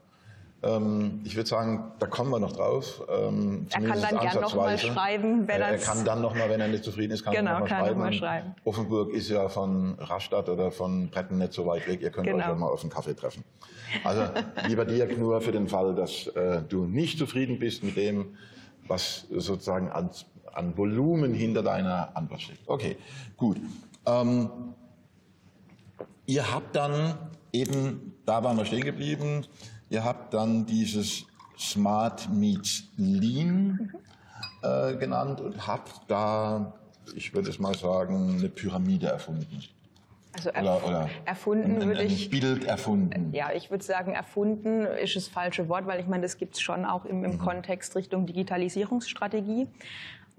Ähm, 0.61 1.21
ich 1.23 1.35
würde 1.37 1.47
sagen, 1.47 1.93
da 1.99 2.05
kommen 2.07 2.31
wir 2.31 2.39
noch 2.39 2.51
drauf. 2.51 3.01
Ähm, 3.09 3.67
Er 3.71 3.81
kann 3.81 4.01
dann 4.01 4.19
gern 4.19 4.41
noch 4.41 4.55
mal 4.55 4.67
ansatzweise. 4.67 4.87
schreiben, 4.93 5.47
wenn 5.47 5.61
Er 5.61 5.71
das- 5.73 5.85
kann 5.85 6.03
dann 6.03 6.21
noch 6.21 6.35
mal, 6.35 6.49
wenn 6.49 6.59
er 6.59 6.67
nicht 6.67 6.83
zufrieden 6.83 7.13
ist, 7.13 7.23
kann 7.23 7.33
Genau, 7.33 7.51
er 7.51 7.53
noch 7.53 7.59
mal 7.61 7.67
kann 7.69 7.85
er 7.85 7.95
noch 7.95 7.95
schreiben. 7.95 8.07
Und 8.07 8.13
schreiben. 8.15 8.55
Offenburg 8.65 9.13
ist 9.13 9.29
ja 9.29 9.47
von 9.47 9.95
Rastatt 9.99 10.49
oder 10.49 10.71
von 10.71 11.09
Bretten 11.09 11.37
nicht 11.37 11.53
so 11.53 11.65
weit 11.65 11.87
weg. 11.87 12.01
Ihr 12.01 12.09
könnt 12.09 12.27
Genau. 12.27 12.39
euch 12.39 12.45
ja 12.49 12.55
mal 12.55 12.67
auf 12.67 12.81
einen 12.81 12.89
Kaffee 12.89 13.13
treffen. 13.15 13.43
Also, 14.03 14.23
lieber 14.67 14.83
Dirk, 14.85 15.17
nur 15.17 15.39
für 15.39 15.53
den 15.53 15.69
Fall, 15.69 15.95
dass 15.95 16.27
äh, 16.27 16.61
du 16.67 16.85
nicht 16.85 17.17
zufrieden 17.17 17.57
bist 17.57 17.83
mit 17.83 17.95
dem, 17.95 18.35
was 18.87 19.27
sozusagen 19.31 19.89
an, 19.89 20.09
an 20.53 20.77
Volumen 20.77 21.33
hinter 21.33 21.63
deiner 21.63 22.09
Antwort 22.17 22.41
steckt. 22.41 22.67
Okay, 22.67 22.97
gut. 23.37 23.57
Ähm, 24.05 24.49
Ihr 26.25 26.53
habt 26.53 26.75
dann 26.75 27.15
eben, 27.51 28.13
da 28.25 28.43
waren 28.43 28.55
wir 28.57 28.65
stehen 28.65 28.83
geblieben, 28.83 29.45
ihr 29.89 30.03
habt 30.03 30.33
dann 30.33 30.65
dieses 30.65 31.25
Smart 31.57 32.29
Meets 32.29 32.83
Lean 32.97 33.91
äh, 34.61 34.95
genannt 34.95 35.41
und 35.41 35.67
habt 35.67 36.01
da, 36.07 36.73
ich 37.15 37.33
würde 37.33 37.49
es 37.49 37.59
mal 37.59 37.75
sagen, 37.75 38.37
eine 38.39 38.49
Pyramide 38.49 39.07
erfunden. 39.07 39.63
Also 40.31 40.49
erf 40.51 40.61
Oder, 40.63 40.87
oder 40.87 41.09
erfunden 41.25 41.81
würde 41.85 42.03
ich. 42.03 42.27
ein 42.27 42.29
Bild 42.29 42.63
erfunden. 42.63 43.33
Ja, 43.33 43.51
ich 43.51 43.71
würde 43.71 43.83
sagen, 43.83 44.13
erfunden 44.13 44.85
ist 44.85 45.15
das 45.15 45.27
falsche 45.27 45.67
Wort, 45.69 45.87
weil 45.87 45.99
ich 45.99 46.07
meine, 46.07 46.21
das 46.21 46.37
gibt 46.37 46.53
es 46.55 46.61
schon 46.61 46.85
auch 46.85 47.03
im, 47.05 47.19
Mhm. 47.19 47.25
im 47.25 47.39
Kontext 47.39 47.95
Richtung 47.95 48.25
Digitalisierungsstrategie. 48.27 49.67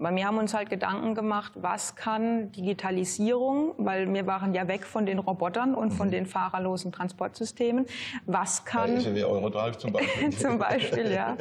Aber 0.01 0.15
wir 0.15 0.25
haben 0.25 0.39
uns 0.39 0.55
halt 0.55 0.71
Gedanken 0.71 1.13
gemacht, 1.13 1.51
was 1.55 1.95
kann 1.95 2.51
Digitalisierung, 2.53 3.75
weil 3.77 4.11
wir 4.11 4.25
waren 4.25 4.55
ja 4.55 4.67
weg 4.67 4.85
von 4.85 5.05
den 5.05 5.19
Robotern 5.19 5.75
und 5.75 5.91
von 5.91 6.09
den 6.09 6.25
fahrerlosen 6.25 6.91
Transportsystemen. 6.91 7.85
Was 8.25 8.61
Mhm. 8.61 8.65
Kann 8.65 8.97
ist 8.97 9.05
ja 9.05 9.15
wie 9.15 9.23
Eurodrive 9.23 9.77
zum 9.77 9.93
Beispiel. 9.93 10.29
zum 10.37 10.57
Beispiel, 10.57 11.11
ja. 11.11 11.37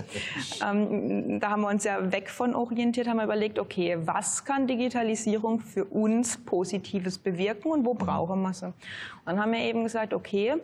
Ähm, 0.68 1.40
da 1.40 1.50
haben 1.50 1.62
wir 1.62 1.68
uns 1.68 1.84
ja 1.84 2.12
weg 2.12 2.28
von 2.30 2.54
orientiert, 2.54 3.08
haben 3.08 3.18
wir 3.18 3.24
überlegt, 3.24 3.58
okay, 3.58 3.98
was 4.04 4.44
kann 4.44 4.66
Digitalisierung 4.66 5.60
für 5.60 5.84
uns 5.84 6.36
Positives 6.38 7.18
bewirken 7.18 7.70
und 7.70 7.84
wo 7.84 7.94
brauchen 7.94 8.42
wir 8.42 8.52
sie? 8.52 8.66
Und 8.66 8.74
dann 9.24 9.40
haben 9.40 9.52
wir 9.52 9.60
eben 9.60 9.84
gesagt, 9.84 10.12
okay, 10.12 10.56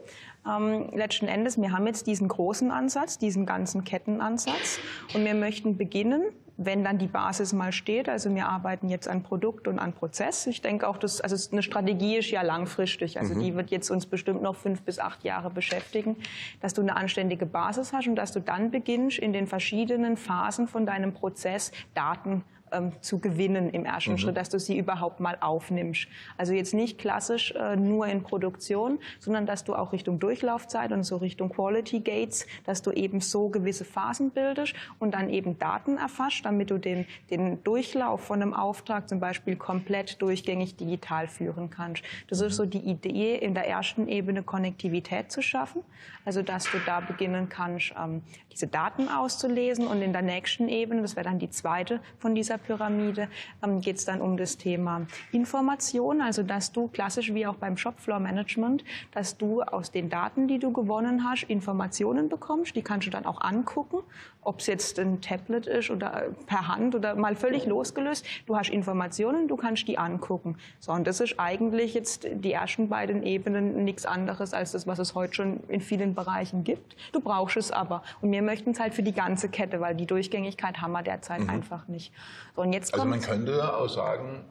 ähm, 0.48 0.90
letzten 0.92 1.28
Endes, 1.28 1.60
wir 1.60 1.72
haben 1.72 1.86
jetzt 1.86 2.06
diesen 2.06 2.28
großen 2.28 2.70
Ansatz, 2.70 3.18
diesen 3.18 3.46
ganzen 3.46 3.84
Kettenansatz. 3.84 4.78
Und 5.14 5.24
wir 5.24 5.34
möchten 5.34 5.76
beginnen, 5.76 6.22
wenn 6.58 6.84
dann 6.84 6.98
die 6.98 7.06
Basis 7.06 7.52
mal 7.52 7.70
steht, 7.72 8.08
also 8.08 8.34
wir 8.34 8.48
arbeiten 8.48 8.88
jetzt 8.88 9.08
an 9.08 9.22
Produkt 9.22 9.68
und 9.68 9.78
an 9.78 9.92
Prozess. 9.92 10.46
Ich 10.46 10.62
denke 10.62 10.88
auch, 10.88 10.96
dass, 10.96 11.20
also 11.20 11.36
eine 11.52 11.62
Strategie 11.62 12.16
ist 12.16 12.30
ja 12.30 12.42
langfristig, 12.42 13.20
also 13.20 13.38
die 13.38 13.54
wird 13.54 13.70
jetzt 13.70 13.90
uns 13.90 14.06
bestimmt 14.06 14.42
noch 14.42 14.56
fünf 14.56 14.82
bis 14.82 14.98
acht 14.98 15.22
Jahre 15.22 15.50
beschäftigen, 15.50 16.16
dass 16.60 16.72
du 16.72 16.80
eine 16.80 16.96
anständige 16.96 17.44
Basis 17.44 17.92
hast 17.92 18.08
und 18.08 18.16
dass 18.16 18.32
du 18.32 18.40
dann 18.40 18.70
beginnst, 18.70 19.18
in 19.18 19.34
den 19.34 19.46
verschiedenen 19.46 20.16
Phasen 20.16 20.66
von 20.66 20.86
deinem 20.86 21.12
Prozess 21.12 21.72
Daten 21.94 22.42
ähm, 22.72 22.92
zu 23.00 23.18
gewinnen 23.18 23.70
im 23.70 23.84
ersten 23.84 24.18
Schritt, 24.18 24.36
dass 24.36 24.48
du 24.48 24.58
sie 24.58 24.78
überhaupt 24.78 25.20
mal 25.20 25.36
aufnimmst. 25.40 26.08
Also 26.36 26.52
jetzt 26.52 26.74
nicht 26.74 26.98
klassisch 26.98 27.52
äh, 27.52 27.76
nur 27.76 28.06
in 28.06 28.22
Produktion, 28.22 28.98
sondern 29.20 29.46
dass 29.46 29.64
du 29.64 29.74
auch 29.74 29.92
Richtung 29.92 30.18
Durchlaufzeit 30.18 30.92
und 30.92 31.04
so 31.04 31.16
Richtung 31.16 31.50
Quality 31.50 32.00
Gates, 32.00 32.46
dass 32.64 32.82
du 32.82 32.90
eben 32.92 33.20
so 33.20 33.48
gewisse 33.48 33.84
Phasen 33.84 34.30
bildest 34.30 34.74
und 34.98 35.14
dann 35.14 35.30
eben 35.30 35.58
Daten 35.58 35.96
erfasst, 35.96 36.44
damit 36.44 36.70
du 36.70 36.78
den, 36.78 37.06
den 37.30 37.62
Durchlauf 37.64 38.22
von 38.22 38.42
einem 38.42 38.54
Auftrag 38.54 39.08
zum 39.08 39.20
Beispiel 39.20 39.56
komplett 39.56 40.20
durchgängig 40.20 40.76
digital 40.76 41.28
führen 41.28 41.70
kannst. 41.70 42.02
Das 42.28 42.40
ist 42.40 42.56
so 42.56 42.66
die 42.66 42.78
Idee, 42.78 43.36
in 43.36 43.54
der 43.54 43.68
ersten 43.68 44.08
Ebene 44.08 44.42
Konnektivität 44.42 45.30
zu 45.30 45.42
schaffen, 45.42 45.82
also 46.24 46.42
dass 46.42 46.64
du 46.64 46.78
da 46.84 47.00
beginnen 47.00 47.48
kannst, 47.48 47.94
ähm, 47.98 48.22
diese 48.52 48.66
Daten 48.66 49.08
auszulesen 49.08 49.86
und 49.86 50.00
in 50.00 50.12
der 50.12 50.22
nächsten 50.22 50.68
Ebene, 50.68 51.02
das 51.02 51.14
wäre 51.14 51.24
dann 51.24 51.38
die 51.38 51.50
zweite 51.50 52.00
von 52.18 52.34
dieser 52.34 52.58
Pyramide, 52.66 53.28
ähm, 53.62 53.80
geht 53.80 53.96
es 53.96 54.04
dann 54.04 54.20
um 54.20 54.36
das 54.36 54.56
Thema 54.56 55.06
Information, 55.32 56.20
also 56.20 56.42
dass 56.42 56.72
du 56.72 56.88
klassisch 56.88 57.32
wie 57.32 57.46
auch 57.46 57.56
beim 57.56 57.76
Shopfloor 57.76 58.20
Management, 58.20 58.84
dass 59.12 59.36
du 59.36 59.62
aus 59.62 59.90
den 59.90 60.08
Daten, 60.08 60.48
die 60.48 60.58
du 60.58 60.72
gewonnen 60.72 61.24
hast, 61.24 61.44
Informationen 61.44 62.28
bekommst, 62.28 62.76
die 62.76 62.82
kannst 62.82 63.06
du 63.06 63.10
dann 63.10 63.26
auch 63.26 63.40
angucken, 63.40 64.02
ob 64.46 64.60
es 64.60 64.66
jetzt 64.66 64.98
ein 64.98 65.20
Tablet 65.20 65.66
ist 65.66 65.90
oder 65.90 66.26
äh, 66.26 66.30
per 66.46 66.68
Hand 66.68 66.94
oder 66.94 67.14
mal 67.14 67.34
völlig 67.34 67.66
losgelöst. 67.66 68.24
Du 68.46 68.56
hast 68.56 68.70
Informationen, 68.70 69.48
du 69.48 69.56
kannst 69.56 69.88
die 69.88 69.98
angucken. 69.98 70.56
So, 70.78 70.92
und 70.92 71.06
das 71.06 71.20
ist 71.20 71.38
eigentlich 71.38 71.94
jetzt 71.94 72.26
die 72.30 72.52
ersten 72.52 72.88
beiden 72.88 73.22
Ebenen 73.22 73.84
nichts 73.84 74.06
anderes 74.06 74.54
als 74.54 74.72
das, 74.72 74.86
was 74.86 74.98
es 74.98 75.14
heute 75.14 75.34
schon 75.34 75.60
in 75.68 75.80
vielen 75.80 76.14
Bereichen 76.14 76.64
gibt. 76.64 76.96
Du 77.12 77.20
brauchst 77.20 77.56
es 77.56 77.72
aber. 77.72 78.02
Und 78.20 78.30
wir 78.30 78.42
möchten 78.42 78.70
es 78.70 78.80
halt 78.80 78.94
für 78.94 79.02
die 79.02 79.12
ganze 79.12 79.48
Kette, 79.48 79.80
weil 79.80 79.94
die 79.94 80.06
Durchgängigkeit 80.06 80.80
haben 80.80 80.92
wir 80.92 81.02
derzeit 81.02 81.48
einfach 81.48 81.88
nicht. 81.88 82.12
So, 82.54 82.62
und 82.62 82.72
jetzt 82.72 82.94
Also 82.94 83.04
man 83.04 83.20
könnte 83.20 83.76
auch 83.76 83.88
sagen, 83.88 84.44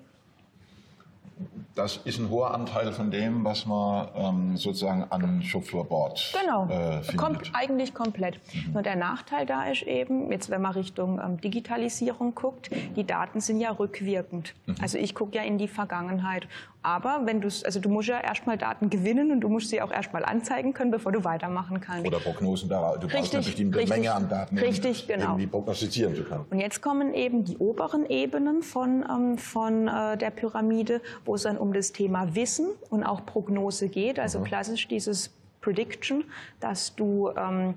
das 1.76 1.98
ist 2.06 2.20
ein 2.20 2.30
hoher 2.30 2.54
Anteil 2.54 2.94
von 2.94 3.12
dem, 3.12 3.44
was 3.44 3.66
man 3.66 4.08
ähm, 4.16 4.58
sozusagen 4.58 5.04
an 5.10 5.42
Shopfloor-Board 5.44 6.34
Genau, 6.42 6.66
äh, 6.68 7.02
findet. 7.04 7.18
kommt 7.18 7.52
eigentlich 7.54 7.94
komplett. 7.94 8.40
Nur 8.74 8.82
der 8.82 8.96
Nachteil 8.96 9.46
da 9.46 9.66
ist 9.66 9.84
eben, 9.84 10.32
jetzt 10.32 10.50
wenn 10.50 10.62
man 10.62 10.72
Richtung 10.72 11.20
ähm, 11.20 11.42
Digitalisierung 11.42 12.34
guckt, 12.36 12.70
die 12.96 13.04
Daten 13.06 13.42
sind 13.42 13.60
ja 13.60 13.72
rückwirkend. 13.72 14.54
Also 14.82 14.98
ich 14.98 15.14
gucke 15.14 15.36
ja 15.36 15.44
in 15.44 15.58
die 15.58 15.68
Vergangenheit. 15.68 16.48
Aber 16.86 17.22
wenn 17.26 17.42
du 17.42 17.48
also 17.48 17.80
du 17.80 17.90
musst 17.90 18.10
ja 18.10 18.20
erstmal 18.20 18.60
Daten 18.60 18.92
gewinnen 18.92 19.32
und 19.32 19.42
du 19.42 19.50
musst 19.50 19.70
sie 19.70 19.82
auch 19.82 19.92
erstmal 19.92 20.24
anzeigen 20.24 20.72
können, 20.72 20.92
bevor 20.92 21.12
du 21.12 21.24
weitermachen 21.24 21.82
kannst. 21.82 22.06
Oder 22.06 22.20
Prognosen 22.20 22.70
daraus. 22.70 23.00
Du 23.00 23.08
brauchst 23.08 23.16
Richtig, 23.16 23.34
eine 23.34 23.44
bestimmte 23.44 23.78
richtig, 23.80 23.96
Menge 23.96 24.14
an 24.14 24.30
Daten, 24.30 24.58
richtig, 24.60 25.02
um 25.02 25.08
genau. 25.08 25.26
irgendwie 25.30 25.48
prognostizieren 25.48 26.14
zu 26.14 26.24
können. 26.24 26.46
Und 26.48 26.60
jetzt 26.60 26.84
kommen 26.84 27.16
eben 27.16 27.44
die 27.44 27.58
oberen 27.58 28.06
Ebenen 28.06 28.62
von, 28.62 29.04
ähm, 29.10 29.40
von 29.40 29.88
äh, 29.88 30.16
der 30.16 30.30
Pyramide, 30.30 31.02
wo 31.26 31.34
es 31.34 31.42
dann 31.42 31.58
um 31.58 31.74
das 31.74 31.92
Thema 31.92 32.36
Wissen 32.36 32.68
und 32.92 33.04
auch 33.04 33.26
Prognose 33.26 33.90
geht. 33.90 34.20
Also 34.20 34.42
klassisch 34.42 34.88
dieses 34.88 35.34
Prediction, 35.62 36.24
dass 36.60 36.94
du 36.94 37.32
ähm, 37.36 37.74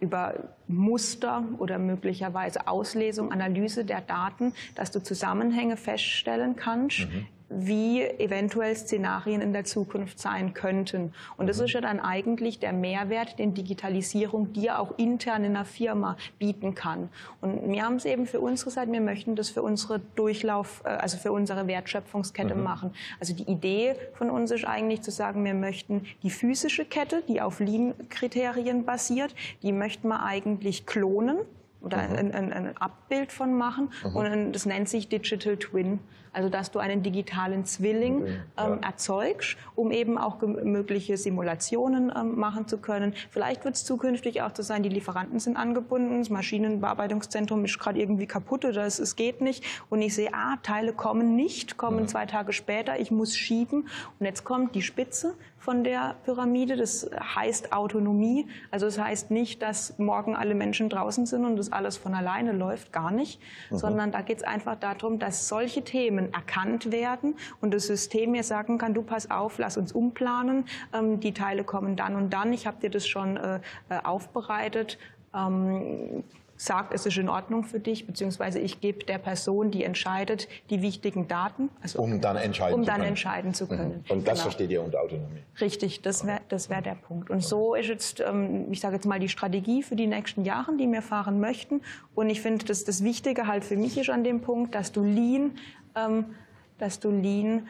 über 0.00 0.34
Muster 0.68 1.44
oder 1.58 1.78
möglicherweise 1.78 2.68
Auslesung, 2.68 3.32
Analyse 3.32 3.86
der 3.86 4.02
Daten, 4.02 4.52
dass 4.74 4.90
du 4.90 5.02
Zusammenhänge 5.02 5.78
feststellen 5.78 6.56
kannst, 6.56 7.08
wie 7.56 8.02
eventuell 8.02 8.74
Szenarien 8.74 9.40
in 9.40 9.52
der 9.52 9.64
Zukunft 9.64 10.18
sein 10.18 10.54
könnten. 10.54 11.12
Und 11.36 11.48
das 11.48 11.60
ist 11.60 11.72
ja 11.72 11.80
dann 11.80 12.00
eigentlich 12.00 12.58
der 12.58 12.72
Mehrwert, 12.72 13.38
den 13.38 13.54
Digitalisierung 13.54 14.52
dir 14.52 14.78
auch 14.80 14.98
intern 14.98 15.44
in 15.44 15.54
einer 15.54 15.64
Firma 15.64 16.16
bieten 16.38 16.74
kann. 16.74 17.08
Und 17.40 17.70
wir 17.70 17.82
haben 17.84 17.96
es 17.96 18.04
eben 18.04 18.26
für 18.26 18.40
unsere 18.40 18.70
Seite, 18.70 18.90
wir 18.92 19.00
möchten 19.00 19.36
das 19.36 19.50
für 19.50 19.62
unsere 19.62 20.00
Durchlauf, 20.16 20.82
äh, 20.84 20.88
also 20.88 21.16
für 21.16 21.32
unsere 21.32 21.66
Wertschöpfungskette 21.66 22.54
machen. 22.54 22.92
Also 23.20 23.34
die 23.34 23.44
Idee 23.50 23.94
von 24.14 24.30
uns 24.30 24.50
ist 24.50 24.64
eigentlich 24.64 25.02
zu 25.02 25.10
sagen, 25.10 25.44
wir 25.44 25.54
möchten 25.54 26.06
die 26.22 26.30
physische 26.30 26.84
Kette, 26.84 27.22
die 27.28 27.40
auf 27.40 27.60
Lean-Kriterien 27.60 28.84
basiert, 28.84 29.34
die 29.62 29.72
möchten 29.72 30.08
wir 30.08 30.22
eigentlich 30.24 30.86
klonen 30.86 31.38
oder 31.82 31.98
ein, 31.98 32.32
ein, 32.34 32.52
ein 32.52 32.76
Abbild 32.78 33.30
von 33.30 33.54
machen. 33.54 33.90
Und 34.14 34.26
ein- 34.26 34.52
das 34.52 34.66
nennt 34.66 34.88
sich 34.88 35.08
Digital 35.08 35.56
Twin. 35.56 35.98
Also 36.34 36.48
dass 36.48 36.70
du 36.70 36.78
einen 36.78 37.02
digitalen 37.02 37.64
Zwilling 37.64 38.26
ähm, 38.58 38.80
erzeugst, 38.82 39.56
um 39.74 39.90
eben 39.90 40.18
auch 40.18 40.40
mögliche 40.42 41.16
Simulationen 41.16 42.12
ähm, 42.14 42.38
machen 42.38 42.68
zu 42.68 42.78
können. 42.78 43.14
Vielleicht 43.30 43.64
wird 43.64 43.76
es 43.76 43.84
zukünftig 43.84 44.42
auch 44.42 44.50
so 44.54 44.62
sein, 44.62 44.82
die 44.82 44.88
Lieferanten 44.88 45.38
sind 45.40 45.56
angebunden, 45.56 46.18
das 46.18 46.30
Maschinenbearbeitungszentrum 46.30 47.64
ist 47.64 47.78
gerade 47.78 47.98
irgendwie 47.98 48.26
kaputt 48.26 48.64
oder 48.64 48.84
es, 48.84 48.98
es 48.98 49.16
geht 49.16 49.40
nicht. 49.40 49.64
Und 49.90 50.02
ich 50.02 50.14
sehe, 50.14 50.30
ah, 50.32 50.56
Teile 50.62 50.92
kommen 50.92 51.36
nicht, 51.36 51.76
kommen 51.76 52.08
zwei 52.08 52.26
Tage 52.26 52.52
später, 52.52 52.98
ich 52.98 53.10
muss 53.10 53.36
schieben. 53.36 53.88
Und 54.18 54.26
jetzt 54.26 54.44
kommt 54.44 54.74
die 54.74 54.82
Spitze 54.82 55.34
von 55.64 55.82
der 55.82 56.16
Pyramide. 56.24 56.76
Das 56.76 57.10
heißt 57.18 57.72
Autonomie. 57.72 58.46
Also 58.70 58.86
es 58.86 58.96
das 58.96 59.04
heißt 59.04 59.30
nicht, 59.30 59.62
dass 59.62 59.98
morgen 59.98 60.36
alle 60.36 60.54
Menschen 60.54 60.90
draußen 60.90 61.24
sind 61.24 61.44
und 61.44 61.56
das 61.56 61.72
alles 61.72 61.96
von 61.96 62.14
alleine 62.14 62.52
läuft, 62.52 62.92
gar 62.92 63.10
nicht, 63.10 63.40
sondern 63.70 64.12
da 64.12 64.20
geht 64.20 64.38
es 64.38 64.44
einfach 64.44 64.76
darum, 64.76 65.18
dass 65.18 65.48
solche 65.48 65.82
Themen 65.82 66.32
erkannt 66.32 66.92
werden 66.92 67.34
und 67.60 67.72
das 67.72 67.86
System 67.86 68.32
mir 68.32 68.44
sagen 68.44 68.78
kann, 68.78 68.94
du 68.94 69.02
pass 69.02 69.30
auf, 69.30 69.58
lass 69.58 69.76
uns 69.76 69.92
umplanen, 69.92 70.66
ähm, 70.92 71.20
die 71.20 71.32
Teile 71.32 71.64
kommen 71.64 71.96
dann 71.96 72.14
und 72.14 72.30
dann, 72.30 72.52
ich 72.52 72.66
habe 72.66 72.80
dir 72.80 72.90
das 72.90 73.06
schon 73.06 73.36
äh, 73.36 73.60
äh, 73.88 73.98
aufbereitet. 74.02 74.98
Ähm, 75.34 76.24
sagt, 76.64 76.94
es 76.94 77.06
ist 77.06 77.16
in 77.16 77.28
Ordnung 77.28 77.64
für 77.64 77.80
dich, 77.80 78.06
beziehungsweise 78.06 78.58
ich 78.58 78.80
gebe 78.80 79.04
der 79.04 79.18
Person, 79.18 79.70
die 79.70 79.84
entscheidet, 79.84 80.48
die 80.70 80.82
wichtigen 80.82 81.28
Daten. 81.28 81.68
Also 81.82 82.00
um 82.00 82.20
dann 82.20 82.36
entscheiden 82.36 82.74
um 82.74 82.82
zu 82.82 82.86
dann 82.86 82.96
können. 82.96 83.08
entscheiden 83.08 83.54
zu 83.54 83.66
können. 83.66 84.04
Mhm. 84.06 84.10
Und 84.10 84.26
das 84.26 84.34
genau. 84.34 84.42
versteht 84.42 84.70
ihr 84.70 84.82
unter 84.82 85.00
Autonomie? 85.00 85.42
Richtig, 85.60 86.02
das 86.02 86.26
wäre 86.26 86.40
das 86.48 86.70
wär 86.70 86.82
der 86.82 86.94
Punkt. 86.94 87.30
Und 87.30 87.42
so 87.42 87.74
ist 87.74 87.88
jetzt, 87.88 88.20
ähm, 88.20 88.70
ich 88.70 88.80
sage 88.80 88.94
jetzt 88.96 89.06
mal, 89.06 89.20
die 89.20 89.28
Strategie 89.28 89.82
für 89.82 89.96
die 89.96 90.06
nächsten 90.06 90.44
Jahre, 90.44 90.76
die 90.76 90.90
wir 90.90 91.02
fahren 91.02 91.40
möchten. 91.40 91.82
Und 92.14 92.30
ich 92.30 92.40
finde, 92.40 92.64
dass 92.64 92.84
das 92.84 93.04
Wichtige 93.04 93.46
halt 93.46 93.64
für 93.64 93.76
mich 93.76 93.98
ist 93.98 94.10
an 94.10 94.24
dem 94.24 94.40
Punkt, 94.40 94.74
dass 94.74 94.92
du 94.92 95.04
Lean, 95.04 95.52
ähm, 95.96 96.34
dass 96.78 97.00
du 97.00 97.10
Lean 97.10 97.68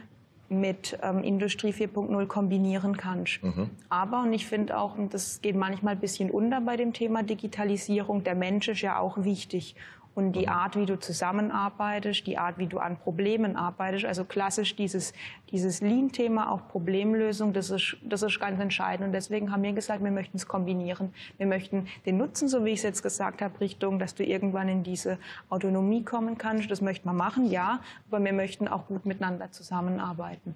mit 0.48 0.98
ähm, 1.02 1.22
Industrie 1.22 1.72
4.0 1.72 2.26
kombinieren 2.26 2.96
kannst. 2.96 3.42
Mhm. 3.42 3.70
Aber, 3.88 4.22
und 4.22 4.32
ich 4.32 4.46
finde 4.46 4.78
auch, 4.78 4.96
und 4.96 5.14
das 5.14 5.40
geht 5.40 5.56
manchmal 5.56 5.94
ein 5.94 6.00
bisschen 6.00 6.30
unter 6.30 6.60
bei 6.60 6.76
dem 6.76 6.92
Thema 6.92 7.22
Digitalisierung, 7.22 8.24
der 8.24 8.34
Mensch 8.34 8.68
ist 8.68 8.82
ja 8.82 8.98
auch 8.98 9.24
wichtig. 9.24 9.74
Und 10.14 10.32
die 10.32 10.46
mhm. 10.46 10.52
Art, 10.52 10.76
wie 10.76 10.86
du 10.86 10.98
zusammenarbeitest, 10.98 12.26
die 12.26 12.38
Art, 12.38 12.58
wie 12.58 12.66
du 12.66 12.78
an 12.78 12.96
Problemen 12.96 13.56
arbeitest, 13.56 14.04
also 14.04 14.24
klassisch 14.24 14.76
dieses, 14.76 15.12
dieses 15.50 15.80
Lean-Thema, 15.80 16.52
auch 16.52 16.68
Problemlösung, 16.68 17.52
das 17.52 17.70
ist, 17.70 17.96
das 18.02 18.22
ist 18.22 18.38
ganz 18.38 18.60
entscheidend. 18.60 19.08
Und 19.08 19.12
deswegen 19.12 19.50
haben 19.50 19.62
wir 19.62 19.72
gesagt, 19.72 20.04
wir 20.04 20.12
möchten 20.12 20.36
es 20.36 20.46
kombinieren. 20.46 21.12
Wir 21.36 21.46
möchten 21.46 21.88
den 22.06 22.16
Nutzen, 22.16 22.48
so 22.48 22.64
wie 22.64 22.70
ich 22.70 22.78
es 22.78 22.84
jetzt 22.84 23.02
gesagt 23.02 23.42
habe, 23.42 23.60
Richtung, 23.60 23.98
dass 23.98 24.14
du 24.14 24.24
irgendwann 24.24 24.68
in 24.68 24.84
diese 24.84 25.18
Autonomie 25.50 26.04
kommen 26.04 26.38
kannst. 26.38 26.70
Das 26.70 26.80
möchten 26.80 27.08
wir 27.08 27.14
machen, 27.14 27.50
ja, 27.50 27.80
aber 28.08 28.22
wir 28.22 28.32
möchten 28.32 28.68
auch 28.68 28.86
gut 28.86 29.06
miteinander 29.06 29.50
zusammenarbeiten. 29.50 30.54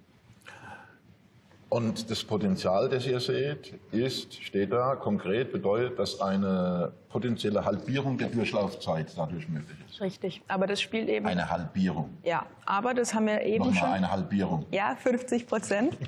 Und 1.70 2.10
das 2.10 2.24
Potenzial, 2.24 2.88
das 2.88 3.06
ihr 3.06 3.20
seht, 3.20 3.78
ist, 3.92 4.42
steht 4.42 4.72
da 4.72 4.96
konkret, 4.96 5.52
bedeutet, 5.52 5.98
dass 5.98 6.18
eine 6.18 6.92
potenzielle 7.10 7.62
Halbierung 7.62 8.16
der 8.16 8.28
Durchlaufzeit 8.28 9.12
dadurch 9.14 9.46
möglich 9.50 9.76
ist. 9.86 10.00
Richtig, 10.00 10.42
aber 10.48 10.66
das 10.66 10.80
spielt 10.80 11.10
eben... 11.10 11.26
Eine 11.26 11.50
Halbierung. 11.50 12.16
Ja, 12.22 12.46
aber 12.64 12.94
das 12.94 13.12
haben 13.12 13.26
wir 13.26 13.42
eben 13.42 13.66
Nochmal 13.66 13.80
schon... 13.80 13.88
eine 13.90 14.10
Halbierung. 14.10 14.64
Ja, 14.70 14.96
50 14.96 15.46
Prozent. 15.46 15.98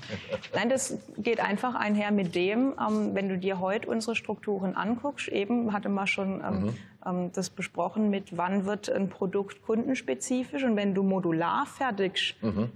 Nein, 0.55 0.71
das 0.71 0.97
geht 1.19 1.41
einfach 1.41 1.75
einher 1.75 2.11
mit 2.11 2.35
dem, 2.35 2.75
ähm, 2.81 3.15
wenn 3.15 3.29
du 3.29 3.37
dir 3.37 3.61
heute 3.61 3.91
unsere 3.91 4.17
Strukturen 4.17 4.77
anguckst, 4.77 5.29
eben 5.29 5.75
hatte 5.75 5.91
man 5.91 6.07
schon 6.07 6.43
ähm, 6.43 6.63
mhm. 6.63 6.75
ähm, 7.05 7.33
das 7.35 7.51
besprochen 7.51 8.09
mit, 8.09 8.35
wann 8.39 8.65
wird 8.65 8.89
ein 8.89 9.11
Produkt 9.11 9.63
kundenspezifisch 9.63 10.65
und 10.65 10.77
wenn 10.77 10.95
du 10.95 11.03
modular 11.03 11.67
fertigst, 11.67 12.43
mhm. 12.43 12.71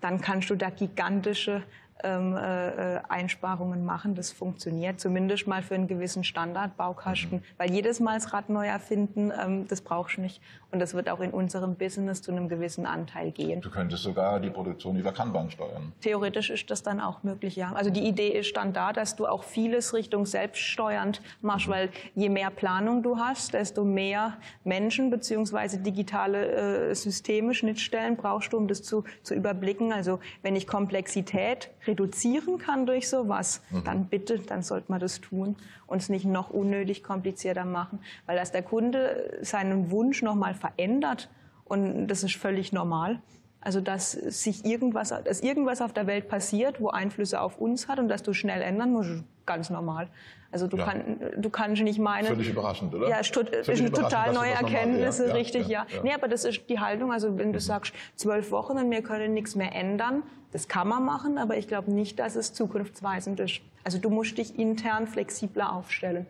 dann 0.00 0.22
kannst 0.22 0.48
du 0.48 0.54
da 0.54 0.70
gigantische 0.70 1.62
ähm, 2.04 2.36
äh, 2.36 2.96
äh, 2.96 3.00
Einsparungen 3.08 3.84
machen. 3.84 4.14
Das 4.14 4.30
funktioniert 4.32 5.00
zumindest 5.00 5.46
mal 5.46 5.62
für 5.62 5.74
einen 5.74 5.88
gewissen 5.88 6.24
Standardbaukasten, 6.24 7.38
mhm. 7.38 7.42
weil 7.58 7.70
jedes 7.70 8.00
Mal 8.00 8.14
das 8.14 8.32
Rad 8.32 8.48
neu 8.48 8.66
erfinden, 8.66 9.32
ähm, 9.38 9.66
das 9.68 9.80
brauchst 9.80 10.16
du 10.16 10.22
nicht. 10.22 10.40
Und 10.72 10.78
das 10.78 10.94
wird 10.94 11.08
auch 11.08 11.20
in 11.20 11.32
unserem 11.32 11.74
Business 11.74 12.22
zu 12.22 12.30
einem 12.30 12.48
gewissen 12.48 12.86
Anteil 12.86 13.32
gehen. 13.32 13.60
Du 13.60 13.70
könntest 13.70 14.04
sogar 14.04 14.38
die 14.38 14.50
Produktion 14.50 14.96
über 14.96 15.12
Kanban 15.12 15.50
steuern. 15.50 15.92
Theoretisch 16.00 16.50
ist 16.50 16.70
das 16.70 16.84
dann 16.84 17.00
auch 17.00 17.24
möglich, 17.24 17.56
ja. 17.56 17.72
Also 17.72 17.90
die 17.90 18.06
Idee 18.06 18.28
ist 18.28 18.56
dann 18.56 18.72
da, 18.72 18.92
dass 18.92 19.16
du 19.16 19.26
auch 19.26 19.42
vieles 19.42 19.94
Richtung 19.94 20.26
selbststeuernd 20.26 21.22
machst, 21.42 21.66
mhm. 21.66 21.72
weil 21.72 21.88
je 22.14 22.28
mehr 22.28 22.50
Planung 22.50 23.02
du 23.02 23.18
hast, 23.18 23.54
desto 23.54 23.84
mehr 23.84 24.36
Menschen 24.62 25.10
beziehungsweise 25.10 25.78
digitale 25.78 26.90
äh, 26.90 26.94
Systeme, 26.94 27.52
Schnittstellen 27.52 28.16
brauchst 28.16 28.52
du, 28.52 28.56
um 28.56 28.68
das 28.68 28.82
zu, 28.82 29.04
zu 29.22 29.34
überblicken. 29.34 29.92
Also 29.92 30.20
wenn 30.42 30.54
ich 30.54 30.66
Komplexität 30.66 31.70
reduzieren 31.90 32.58
kann 32.58 32.86
durch 32.86 33.08
sowas, 33.08 33.62
mhm. 33.70 33.84
dann 33.84 34.04
bitte, 34.06 34.38
dann 34.38 34.62
sollte 34.62 34.90
man 34.90 35.00
das 35.00 35.20
tun 35.20 35.56
und 35.86 35.98
es 35.98 36.08
nicht 36.08 36.24
noch 36.24 36.50
unnötig 36.50 37.02
komplizierter 37.02 37.64
machen, 37.64 37.98
weil 38.26 38.36
dass 38.36 38.52
der 38.52 38.62
Kunde 38.62 39.38
seinen 39.42 39.90
Wunsch 39.90 40.22
nochmal 40.22 40.54
verändert 40.54 41.28
und 41.64 42.06
das 42.08 42.22
ist 42.22 42.36
völlig 42.36 42.72
normal. 42.72 43.20
Also 43.60 43.80
dass 43.80 44.12
sich 44.12 44.64
irgendwas, 44.64 45.10
dass 45.24 45.40
irgendwas 45.40 45.82
auf 45.82 45.92
der 45.92 46.06
Welt 46.06 46.28
passiert, 46.28 46.80
wo 46.80 46.88
Einflüsse 46.88 47.40
auf 47.40 47.58
uns 47.58 47.88
hat 47.88 47.98
und 47.98 48.08
dass 48.08 48.22
du 48.22 48.32
schnell 48.32 48.62
ändern 48.62 48.92
musst, 48.92 49.10
ganz 49.44 49.68
normal. 49.68 50.08
Also 50.52 50.66
du, 50.66 50.78
ja. 50.78 50.84
kann, 50.84 51.20
du 51.36 51.50
kannst 51.50 51.82
nicht 51.82 51.98
meinen. 51.98 52.26
Völlig 52.26 52.50
überraschend, 52.50 52.94
oder? 52.94 53.08
Ja, 53.08 53.18
ist 53.18 53.36
eine 53.36 53.92
total 53.92 54.32
neue 54.32 54.50
Erkenntnis, 54.50 55.18
ja, 55.18 55.32
richtig, 55.32 55.68
ja. 55.68 55.86
ja. 55.94 56.02
Nee, 56.02 56.12
aber 56.12 56.26
das 56.26 56.44
ist 56.44 56.68
die 56.68 56.80
Haltung. 56.80 57.12
Also 57.12 57.38
wenn 57.38 57.52
du 57.52 57.58
mhm. 57.58 57.62
sagst, 57.62 57.92
zwölf 58.16 58.50
Wochen 58.50 58.78
und 58.78 58.90
wir 58.90 59.02
können 59.02 59.34
nichts 59.34 59.54
mehr 59.54 59.74
ändern, 59.74 60.22
das 60.52 60.66
kann 60.66 60.88
man 60.88 61.04
machen, 61.04 61.38
aber 61.38 61.56
ich 61.56 61.68
glaube 61.68 61.92
nicht, 61.92 62.18
dass 62.18 62.34
es 62.34 62.52
zukunftsweisend 62.52 63.38
ist. 63.38 63.60
Also 63.84 63.98
du 63.98 64.10
musst 64.10 64.38
dich 64.38 64.58
intern 64.58 65.06
flexibler 65.06 65.72
aufstellen. 65.72 66.26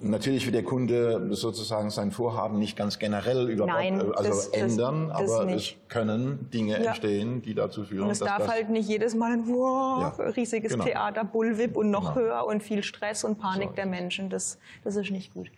Natürlich 0.00 0.44
wird 0.44 0.54
der 0.54 0.62
Kunde 0.62 1.34
sozusagen 1.34 1.90
sein 1.90 2.10
Vorhaben 2.10 2.58
nicht 2.58 2.76
ganz 2.76 2.98
generell 2.98 3.48
über 3.48 3.66
Nein, 3.66 4.00
also 4.00 4.28
das, 4.28 4.48
ändern, 4.48 5.08
das, 5.08 5.20
das 5.20 5.30
aber 5.32 5.44
nicht. 5.46 5.78
es 5.82 5.88
können 5.88 6.50
Dinge 6.50 6.72
ja. 6.72 6.88
entstehen, 6.88 7.42
die 7.42 7.54
dazu 7.54 7.84
führen. 7.84 8.04
Und 8.04 8.10
es 8.10 8.18
dass 8.18 8.28
darf 8.28 8.38
das 8.38 8.48
halt 8.48 8.70
nicht 8.70 8.88
jedes 8.88 9.14
Mal 9.14 9.32
ein 9.32 9.48
wow, 9.48 10.18
ja. 10.18 10.24
riesiges 10.30 10.72
genau. 10.72 10.84
Theater, 10.84 11.24
Bullwhip 11.24 11.76
und 11.76 11.90
noch 11.90 12.14
genau. 12.14 12.26
höher 12.26 12.46
und 12.46 12.62
viel 12.62 12.82
Stress 12.82 13.24
und 13.24 13.38
Panik 13.38 13.70
so. 13.70 13.74
der 13.76 13.86
Menschen. 13.86 14.28
Das, 14.28 14.58
das 14.84 14.96
ist 14.96 15.10
nicht 15.10 15.32
gut. 15.32 15.50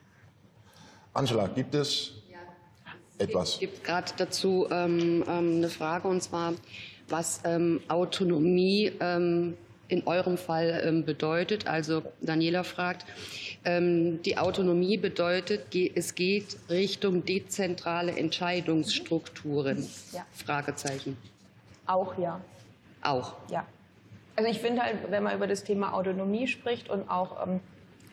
Angela, 1.14 1.48
gibt 1.48 1.74
es 1.74 2.12
ja. 2.30 2.38
etwas? 3.24 3.54
Es 3.54 3.58
gibt 3.58 3.84
gerade 3.84 4.12
dazu 4.16 4.66
ähm, 4.70 5.24
ähm, 5.28 5.56
eine 5.56 5.68
Frage 5.68 6.06
und 6.06 6.22
zwar, 6.22 6.54
was 7.08 7.40
ähm, 7.44 7.80
Autonomie 7.88 8.92
ähm, 9.00 9.54
in 9.88 10.06
eurem 10.06 10.36
Fall 10.36 10.82
ähm, 10.84 11.04
bedeutet. 11.04 11.66
Also 11.66 12.02
Daniela 12.20 12.62
fragt, 12.62 13.06
ähm, 13.64 14.22
die 14.22 14.38
Autonomie 14.38 14.98
bedeutet, 14.98 15.74
es 15.94 16.14
geht 16.14 16.56
Richtung 16.68 17.24
dezentrale 17.24 18.12
Entscheidungsstrukturen. 18.12 19.88
Ja. 20.12 20.24
Fragezeichen. 20.32 21.16
Auch 21.86 22.18
ja. 22.18 22.40
Auch. 23.02 23.34
Ja. 23.50 23.66
Also 24.36 24.50
ich 24.50 24.60
finde 24.60 24.82
halt, 24.82 25.10
wenn 25.10 25.22
man 25.22 25.34
über 25.34 25.46
das 25.46 25.64
Thema 25.64 25.94
Autonomie 25.94 26.46
spricht 26.46 26.88
und 26.90 27.10
auch 27.10 27.46
ähm, 27.46 27.60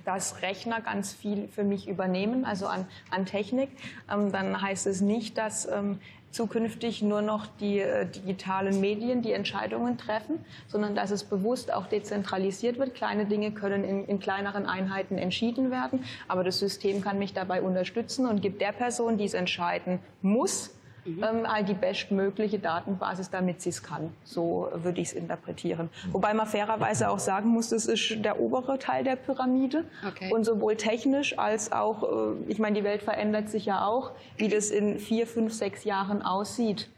dass 0.05 0.41
Rechner 0.41 0.81
ganz 0.81 1.13
viel 1.13 1.47
für 1.47 1.63
mich 1.63 1.87
übernehmen, 1.87 2.45
also 2.45 2.67
an, 2.67 2.87
an 3.09 3.25
Technik, 3.25 3.69
ähm, 4.11 4.31
dann 4.31 4.61
heißt 4.61 4.87
es 4.87 5.01
nicht, 5.01 5.37
dass 5.37 5.67
ähm, 5.67 5.99
zukünftig 6.35 7.01
nur 7.01 7.21
noch 7.21 7.47
die 7.59 7.79
äh, 7.79 8.05
digitalen 8.05 8.79
Medien 8.81 9.21
die 9.21 9.31
Entscheidungen 9.31 9.97
treffen, 9.97 10.43
sondern 10.67 10.93
dass 10.93 11.09
es 11.09 11.23
bewusst 11.23 11.73
auch 11.73 11.87
dezentralisiert 11.87 12.77
wird. 12.77 12.93
Kleine 12.93 13.25
Dinge 13.25 13.51
können 13.51 13.83
in, 13.83 14.05
in 14.05 14.19
kleineren 14.19 14.65
Einheiten 14.65 15.17
entschieden 15.17 15.71
werden, 15.71 16.03
aber 16.27 16.43
das 16.43 16.59
System 16.59 17.01
kann 17.01 17.17
mich 17.17 17.33
dabei 17.33 17.61
unterstützen 17.61 18.27
und 18.27 18.41
gibt 18.41 18.61
der 18.61 18.73
Person, 18.73 19.17
die 19.17 19.25
es 19.25 19.33
entscheiden 19.33 19.99
muss, 20.21 20.74
mhm. 21.05 21.23
ähm, 21.23 21.47
halt 21.51 21.69
die 21.69 21.73
bestmögliche 21.73 22.59
Datenbasis, 22.59 23.29
damit 23.29 23.61
sie 23.61 23.69
es 23.69 23.83
kann. 23.83 24.11
So 24.23 24.69
würde 24.73 25.01
ich 25.01 25.09
es 25.09 25.13
interpretieren. 25.13 25.89
Mhm. 26.07 26.13
Wobei 26.13 26.33
man 26.33 26.47
fairerweise 26.47 27.09
auch 27.09 27.19
sagen 27.19 27.49
muss, 27.49 27.69
das 27.69 27.85
ist 27.85 28.23
der 28.23 28.39
obere 28.39 28.79
Teil 28.79 29.03
der 29.03 29.15
Pyramide. 29.15 29.85
Okay. 30.07 30.33
Und 30.33 30.43
sowohl 30.43 30.75
technisch 30.75 31.37
als 31.37 31.71
auch, 31.71 32.03
äh, 32.03 32.35
ich 32.47 32.59
meine, 32.59 32.75
die 32.77 32.83
Welt 32.83 33.03
verändert 33.03 33.49
sich 33.49 33.65
ja 33.65 33.85
auch, 33.85 34.11
wie 34.37 34.49
das 34.49 34.69
in 34.69 34.99
vier, 34.99 35.27
fünf, 35.27 35.53
sechs 35.53 35.83
Jahren 35.83 36.21
aussieht. 36.21 36.89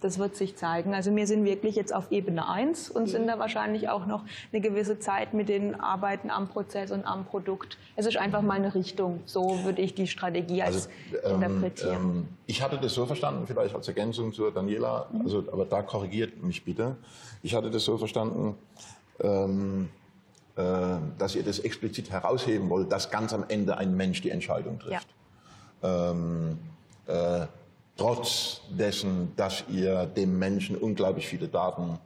Das 0.00 0.18
wird 0.18 0.36
sich 0.36 0.56
zeigen. 0.56 0.94
Also 0.94 1.14
wir 1.14 1.26
sind 1.26 1.44
wirklich 1.44 1.74
jetzt 1.74 1.94
auf 1.94 2.12
Ebene 2.12 2.48
1 2.48 2.90
und 2.90 3.08
sind 3.08 3.26
da 3.26 3.38
wahrscheinlich 3.38 3.88
auch 3.88 4.06
noch 4.06 4.24
eine 4.52 4.60
gewisse 4.60 4.98
Zeit 4.98 5.32
mit 5.32 5.48
den 5.48 5.78
Arbeiten 5.80 6.30
am 6.30 6.48
Prozess 6.48 6.90
und 6.90 7.04
am 7.04 7.24
Produkt. 7.24 7.78
Es 7.96 8.06
ist 8.06 8.16
einfach 8.18 8.42
mal 8.42 8.54
eine 8.54 8.74
Richtung. 8.74 9.20
So 9.24 9.64
würde 9.64 9.80
ich 9.80 9.94
die 9.94 10.06
Strategie 10.06 10.62
als 10.62 10.88
also, 11.12 11.34
ähm, 11.34 11.42
interpretieren. 11.42 11.94
Ähm, 11.94 12.28
ich 12.46 12.62
hatte 12.62 12.78
das 12.78 12.94
so 12.94 13.06
verstanden, 13.06 13.46
vielleicht 13.46 13.74
als 13.74 13.88
Ergänzung 13.88 14.32
zur 14.32 14.52
Daniela, 14.52 15.08
mhm. 15.12 15.22
also, 15.22 15.38
aber 15.50 15.64
da 15.64 15.82
korrigiert 15.82 16.42
mich 16.42 16.64
bitte. 16.64 16.96
Ich 17.42 17.54
hatte 17.54 17.70
das 17.70 17.84
so 17.84 17.96
verstanden, 17.96 18.54
ähm, 19.20 19.88
äh, 20.56 20.62
dass 21.18 21.34
ihr 21.34 21.42
das 21.42 21.58
explizit 21.58 22.10
herausheben 22.10 22.68
wollt, 22.70 22.92
dass 22.92 23.10
ganz 23.10 23.32
am 23.32 23.44
Ende 23.48 23.76
ein 23.76 23.96
Mensch 23.96 24.22
die 24.22 24.30
Entscheidung 24.30 24.78
trifft. 24.78 25.08
Ja. 25.82 26.10
Ähm, 26.10 26.58
äh, 27.06 27.46
trotz 27.96 28.60
dessen, 28.70 29.32
dass 29.36 29.64
ihr 29.68 30.06
dem 30.06 30.38
Menschen 30.38 30.76
unglaublich 30.76 31.26
viele 31.26 31.48
Daten 31.48 31.98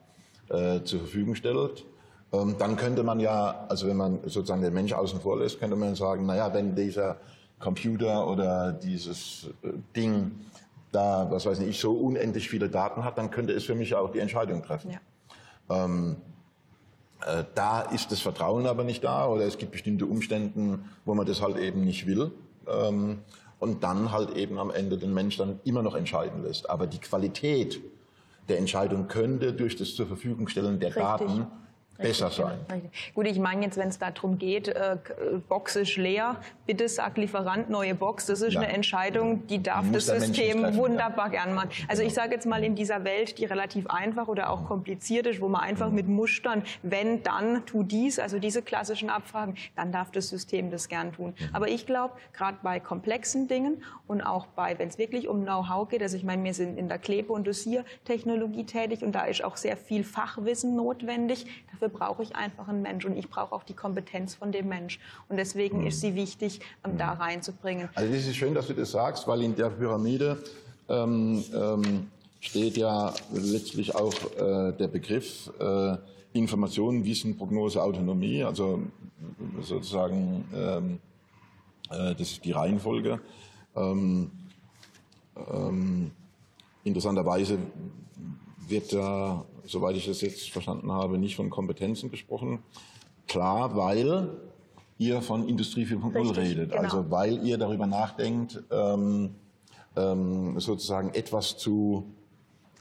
äh, 0.48 0.82
zur 0.82 1.00
Verfügung 1.00 1.34
stellt. 1.34 1.84
Ähm, 2.32 2.56
dann 2.58 2.76
könnte 2.76 3.02
man 3.02 3.18
ja, 3.18 3.66
also 3.68 3.88
wenn 3.88 3.96
man 3.96 4.20
sozusagen 4.24 4.62
den 4.62 4.72
Mensch 4.72 4.92
außen 4.92 5.20
vor 5.20 5.38
lässt, 5.38 5.58
könnte 5.58 5.76
man 5.76 5.94
sagen, 5.94 6.26
naja, 6.26 6.52
wenn 6.54 6.74
dieser 6.74 7.16
Computer 7.58 8.26
oder 8.28 8.72
dieses 8.72 9.50
äh, 9.62 9.72
Ding 9.96 10.32
da, 10.92 11.28
was 11.30 11.46
weiß 11.46 11.60
ich, 11.60 11.78
so 11.78 11.92
unendlich 11.92 12.48
viele 12.48 12.68
Daten 12.68 13.04
hat, 13.04 13.18
dann 13.18 13.30
könnte 13.30 13.52
es 13.52 13.64
für 13.64 13.74
mich 13.74 13.94
auch 13.94 14.10
die 14.10 14.18
Entscheidung 14.18 14.62
treffen. 14.62 14.90
Ja. 14.90 15.84
Ähm, 15.84 16.16
äh, 17.26 17.44
da 17.54 17.82
ist 17.82 18.10
das 18.10 18.20
Vertrauen 18.20 18.66
aber 18.66 18.84
nicht 18.84 19.04
da 19.04 19.26
oder 19.26 19.44
es 19.44 19.58
gibt 19.58 19.72
bestimmte 19.72 20.06
Umstände, 20.06 20.78
wo 21.04 21.14
man 21.14 21.26
das 21.26 21.42
halt 21.42 21.58
eben 21.58 21.84
nicht 21.84 22.06
will. 22.06 22.32
Ähm, 22.66 23.18
und 23.60 23.84
dann 23.84 24.10
halt 24.10 24.36
eben 24.36 24.58
am 24.58 24.70
Ende 24.70 24.98
den 24.98 25.14
Mensch 25.14 25.36
dann 25.36 25.60
immer 25.64 25.82
noch 25.82 25.94
entscheiden 25.94 26.42
lässt. 26.42 26.68
Aber 26.68 26.86
die 26.86 26.98
Qualität 26.98 27.80
der 28.48 28.58
Entscheidung 28.58 29.06
könnte 29.06 29.52
durch 29.52 29.76
das 29.76 29.94
zur 29.94 30.06
Verfügung 30.06 30.48
stellen 30.48 30.80
der 30.80 30.88
Richtig. 30.88 31.02
Daten 31.02 31.46
besser 31.98 32.30
sein. 32.30 32.58
Gut, 33.14 33.26
ich 33.26 33.38
meine 33.38 33.64
jetzt, 33.64 33.76
wenn 33.76 33.88
es 33.88 33.98
darum 33.98 34.38
geht, 34.38 34.68
äh, 34.68 34.96
Box 35.48 35.76
ist 35.76 35.96
leer, 35.96 36.36
bitte 36.66 36.88
sag 36.88 37.16
Lieferant 37.16 37.70
neue 37.70 37.94
Box. 37.94 38.26
Das 38.26 38.40
ist 38.40 38.54
ja. 38.54 38.60
eine 38.60 38.72
Entscheidung, 38.72 39.46
die 39.46 39.62
darf 39.62 39.84
das 39.92 40.06
System 40.06 40.62
treffen, 40.62 40.76
wunderbar 40.76 41.26
ja. 41.26 41.44
gern 41.44 41.54
machen. 41.54 41.70
Also 41.88 42.02
ich 42.02 42.14
sage 42.14 42.34
jetzt 42.34 42.46
mal 42.46 42.64
in 42.64 42.74
dieser 42.74 43.04
Welt, 43.04 43.38
die 43.38 43.44
relativ 43.44 43.86
einfach 43.88 44.28
oder 44.28 44.50
auch 44.50 44.66
kompliziert 44.66 45.26
ist, 45.26 45.40
wo 45.40 45.48
man 45.48 45.60
einfach 45.62 45.88
mhm. 45.88 45.94
mit 45.94 46.08
Mustern, 46.08 46.62
wenn, 46.82 47.22
dann, 47.22 47.66
tu 47.66 47.82
dies, 47.82 48.18
also 48.18 48.38
diese 48.38 48.62
klassischen 48.62 49.10
Abfragen, 49.10 49.56
dann 49.76 49.92
darf 49.92 50.10
das 50.10 50.28
System 50.28 50.70
das 50.70 50.88
gern 50.88 51.12
tun. 51.12 51.34
Mhm. 51.38 51.48
Aber 51.52 51.68
ich 51.68 51.86
glaube, 51.86 52.14
gerade 52.32 52.58
bei 52.62 52.80
komplexen 52.80 53.48
Dingen 53.48 53.82
und 54.06 54.22
auch 54.22 54.46
bei, 54.46 54.78
wenn 54.78 54.88
es 54.88 54.98
wirklich 54.98 55.28
um 55.28 55.42
Know-how 55.42 55.88
geht, 55.88 56.02
also 56.02 56.16
ich 56.16 56.24
meine, 56.24 56.42
wir 56.44 56.54
sind 56.54 56.78
in 56.78 56.88
der 56.88 56.98
Klebe- 56.98 57.32
und 57.32 57.46
Dosiertechnologie 57.46 58.64
tätig 58.64 59.02
und 59.02 59.12
da 59.12 59.24
ist 59.24 59.44
auch 59.44 59.56
sehr 59.56 59.76
viel 59.76 60.04
Fachwissen 60.04 60.76
notwendig. 60.76 61.46
Dafür 61.72 61.89
brauche 61.90 62.22
ich 62.22 62.34
einfach 62.34 62.68
einen 62.68 62.82
Mensch 62.82 63.04
und 63.04 63.16
ich 63.16 63.28
brauche 63.28 63.54
auch 63.54 63.62
die 63.62 63.74
Kompetenz 63.74 64.34
von 64.34 64.52
dem 64.52 64.68
Mensch. 64.68 64.98
Und 65.28 65.36
deswegen 65.36 65.80
mhm. 65.80 65.86
ist 65.88 66.00
sie 66.00 66.14
wichtig, 66.14 66.60
ähm, 66.84 66.96
da 66.96 67.14
mhm. 67.14 67.20
reinzubringen. 67.20 67.88
Also 67.94 68.12
das 68.12 68.26
ist 68.26 68.36
schön, 68.36 68.54
dass 68.54 68.66
du 68.66 68.74
das 68.74 68.90
sagst, 68.90 69.26
weil 69.28 69.42
in 69.42 69.54
der 69.54 69.70
Pyramide 69.70 70.42
ähm, 70.88 71.44
ähm, 71.54 72.08
steht 72.40 72.76
ja 72.76 73.12
letztlich 73.32 73.94
auch 73.94 74.14
äh, 74.36 74.72
der 74.72 74.88
Begriff 74.88 75.50
äh, 75.58 75.96
Information, 76.32 77.04
Wissen, 77.04 77.36
Prognose, 77.36 77.82
Autonomie, 77.82 78.44
also 78.44 78.82
sozusagen 79.60 80.44
ähm, 80.54 81.00
äh, 81.90 82.14
das 82.14 82.32
ist 82.32 82.44
die 82.44 82.52
Reihenfolge. 82.52 83.20
Ähm, 83.76 84.30
ähm, 85.52 86.10
interessanterweise 86.84 87.58
wird 88.68 88.92
da 88.92 89.44
soweit 89.64 89.96
ich 89.96 90.06
das 90.06 90.20
jetzt 90.20 90.50
verstanden 90.50 90.92
habe, 90.92 91.18
nicht 91.18 91.36
von 91.36 91.50
Kompetenzen 91.50 92.10
gesprochen. 92.10 92.60
Klar, 93.26 93.76
weil 93.76 94.30
ihr 94.98 95.22
von 95.22 95.48
Industrie 95.48 95.84
4.0 95.84 96.36
redet, 96.36 96.70
genau. 96.70 96.82
also 96.82 97.10
weil 97.10 97.44
ihr 97.44 97.58
darüber 97.58 97.86
nachdenkt, 97.86 98.62
ähm, 98.70 99.34
ähm, 99.96 100.60
sozusagen 100.60 101.14
etwas 101.14 101.56
zu 101.56 102.04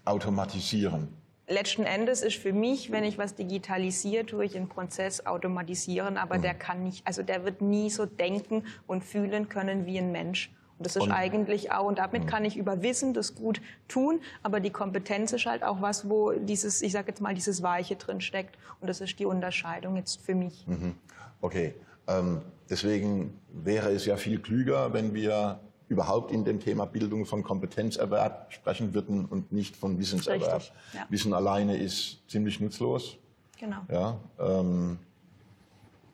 automatisieren. 0.05 1.07
Letzten 1.47 1.83
Endes 1.83 2.21
ist 2.21 2.35
für 2.35 2.53
mich, 2.53 2.91
wenn 2.91 3.03
ich 3.03 3.17
was 3.17 3.35
digitalisiere, 3.35 4.25
tue 4.25 4.45
ich 4.45 4.55
einen 4.55 4.69
Prozess 4.69 5.25
automatisieren, 5.25 6.17
aber 6.17 6.37
mhm. 6.37 6.43
der 6.43 6.53
kann 6.53 6.83
nicht, 6.83 7.07
also 7.07 7.23
der 7.23 7.43
wird 7.43 7.61
nie 7.61 7.89
so 7.89 8.05
denken 8.05 8.65
und 8.85 9.03
fühlen 9.03 9.49
können 9.49 9.85
wie 9.85 9.97
ein 9.97 10.11
Mensch. 10.11 10.51
Und 10.79 10.85
das 10.85 10.95
ist 10.95 11.03
und, 11.03 11.11
eigentlich 11.11 11.73
auch, 11.73 11.85
und 11.85 11.99
damit 11.99 12.25
kann 12.25 12.45
ich 12.45 12.55
über 12.55 12.81
Wissen 12.81 13.13
das 13.13 13.35
gut 13.35 13.61
tun, 13.89 14.21
aber 14.43 14.61
die 14.61 14.69
Kompetenz 14.69 15.33
ist 15.33 15.45
halt 15.45 15.61
auch 15.61 15.81
was, 15.81 16.09
wo 16.09 16.31
dieses, 16.31 16.81
ich 16.81 16.93
sage 16.93 17.09
jetzt 17.09 17.19
mal, 17.19 17.35
dieses 17.35 17.61
Weiche 17.61 17.97
drin 17.97 18.21
steckt. 18.21 18.57
Und 18.79 18.87
das 18.87 19.01
ist 19.01 19.19
die 19.19 19.25
Unterscheidung 19.25 19.97
jetzt 19.97 20.21
für 20.21 20.35
mich. 20.35 20.65
Mhm. 20.67 20.95
Okay. 21.41 21.75
Ähm, 22.07 22.41
deswegen 22.69 23.37
wäre 23.51 23.91
es 23.91 24.05
ja 24.05 24.15
viel 24.15 24.39
klüger, 24.39 24.93
wenn 24.93 25.13
wir 25.13 25.59
überhaupt 25.89 26.31
in 26.31 26.45
dem 26.45 26.61
Thema 26.61 26.85
Bildung 26.85 27.25
von 27.25 27.43
Kompetenzerwerb 27.43 28.53
sprechen 28.53 28.93
würden 28.93 29.25
und 29.25 29.51
nicht 29.51 29.75
von 29.75 29.99
Wissenserwerb. 29.99 30.61
Richtig, 30.61 30.73
ja. 30.93 31.05
Wissen 31.09 31.33
alleine 31.33 31.75
ist 31.75 32.21
ziemlich 32.29 32.61
nutzlos. 32.61 33.17
Genau. 33.59 33.81
Ja, 33.91 34.17
ähm, 34.39 34.97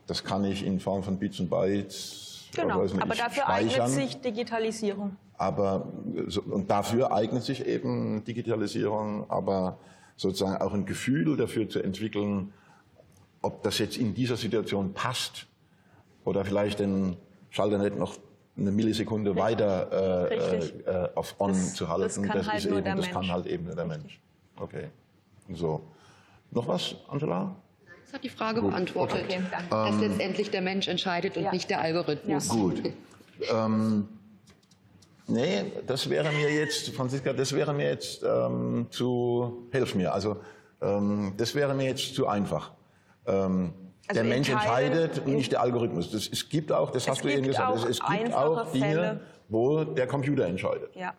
das 0.07 0.23
kann 0.23 0.43
ich 0.43 0.65
in 0.65 0.79
Form 0.79 1.03
von 1.03 1.19
Bits 1.19 1.39
und 1.39 1.51
Bytes 1.51 2.34
Genau, 2.55 2.81
aber 2.81 3.15
dafür 3.15 3.43
speichern. 3.43 3.81
eignet 3.81 3.89
sich 3.89 4.21
Digitalisierung. 4.21 5.15
Aber, 5.37 5.87
und 6.49 6.69
dafür 6.69 7.11
eignet 7.11 7.43
sich 7.43 7.65
eben 7.65 8.23
Digitalisierung, 8.23 9.29
aber 9.29 9.77
sozusagen 10.15 10.61
auch 10.61 10.73
ein 10.73 10.85
Gefühl 10.85 11.35
dafür 11.35 11.67
zu 11.69 11.81
entwickeln, 11.81 12.53
ob 13.41 13.63
das 13.63 13.77
jetzt 13.79 13.97
in 13.97 14.13
dieser 14.13 14.37
Situation 14.37 14.93
passt 14.93 15.47
oder 16.23 16.45
vielleicht 16.45 16.79
den 16.79 17.17
Schalter 17.49 17.77
nicht 17.77 17.97
noch 17.97 18.15
eine 18.57 18.71
Millisekunde 18.71 19.31
Richtig. 19.31 19.43
weiter 19.43 20.29
äh, 20.31 20.35
äh, 20.35 21.09
auf 21.15 21.35
On 21.39 21.49
das, 21.49 21.73
zu 21.73 21.89
halten. 21.89 22.03
Das 22.03 22.15
kann, 22.21 22.37
das 22.37 22.47
halt, 22.47 22.69
nur 22.69 22.79
eben, 22.79 22.97
das 22.97 23.09
kann 23.09 23.27
halt 23.27 23.45
eben 23.45 23.65
nur 23.65 23.75
der 23.75 23.85
Richtig. 23.85 24.01
Mensch. 24.03 24.21
Okay. 24.57 24.87
So. 25.53 25.81
Noch 26.51 26.67
was, 26.67 26.95
Angela? 27.09 27.55
Hat 28.15 28.23
die 28.23 28.29
Frage 28.29 28.61
Gut. 28.61 28.71
beantwortet. 28.71 29.25
Okay, 29.25 29.41
dass 29.69 29.93
ähm, 29.95 30.01
letztendlich 30.01 30.49
der 30.49 30.61
Mensch 30.61 30.87
entscheidet 30.87 31.37
und 31.37 31.43
ja. 31.43 31.51
nicht 31.51 31.69
der 31.69 31.81
Algorithmus. 31.81 32.47
Ja. 32.47 32.53
Gut. 32.53 32.81
ähm, 33.51 34.07
nee, 35.27 35.65
das 35.85 36.09
wäre 36.09 36.31
mir 36.31 36.51
jetzt, 36.51 36.89
Franziska, 36.89 37.33
das 37.33 37.53
wäre 37.53 37.73
mir 37.73 37.89
jetzt 37.89 38.23
ähm, 38.23 38.87
zu, 38.89 39.67
helf 39.71 39.93
mir, 39.95 40.13
also 40.13 40.37
ähm, 40.81 41.33
das 41.37 41.53
wäre 41.53 41.73
mir 41.75 41.85
jetzt 41.85 42.15
zu 42.15 42.27
einfach. 42.27 42.71
Ähm, 43.27 43.73
also 44.07 44.21
der 44.21 44.29
Mensch 44.29 44.49
entscheidet 44.49 45.19
und 45.25 45.33
nicht 45.33 45.51
der 45.51 45.61
Algorithmus. 45.61 46.11
Das, 46.11 46.27
es 46.27 46.47
gibt 46.47 46.71
auch, 46.71 46.91
das 46.91 47.07
hast 47.07 47.23
du 47.23 47.27
eben 47.27 47.45
gesagt, 47.47 47.75
es, 47.77 47.83
es 47.85 47.99
gibt 47.99 48.33
auch 48.33 48.71
Dinge, 48.71 48.85
Fälle. 48.85 49.21
wo 49.49 49.83
der 49.83 50.07
Computer 50.07 50.45
entscheidet. 50.45 50.95
Ja. 50.95 51.13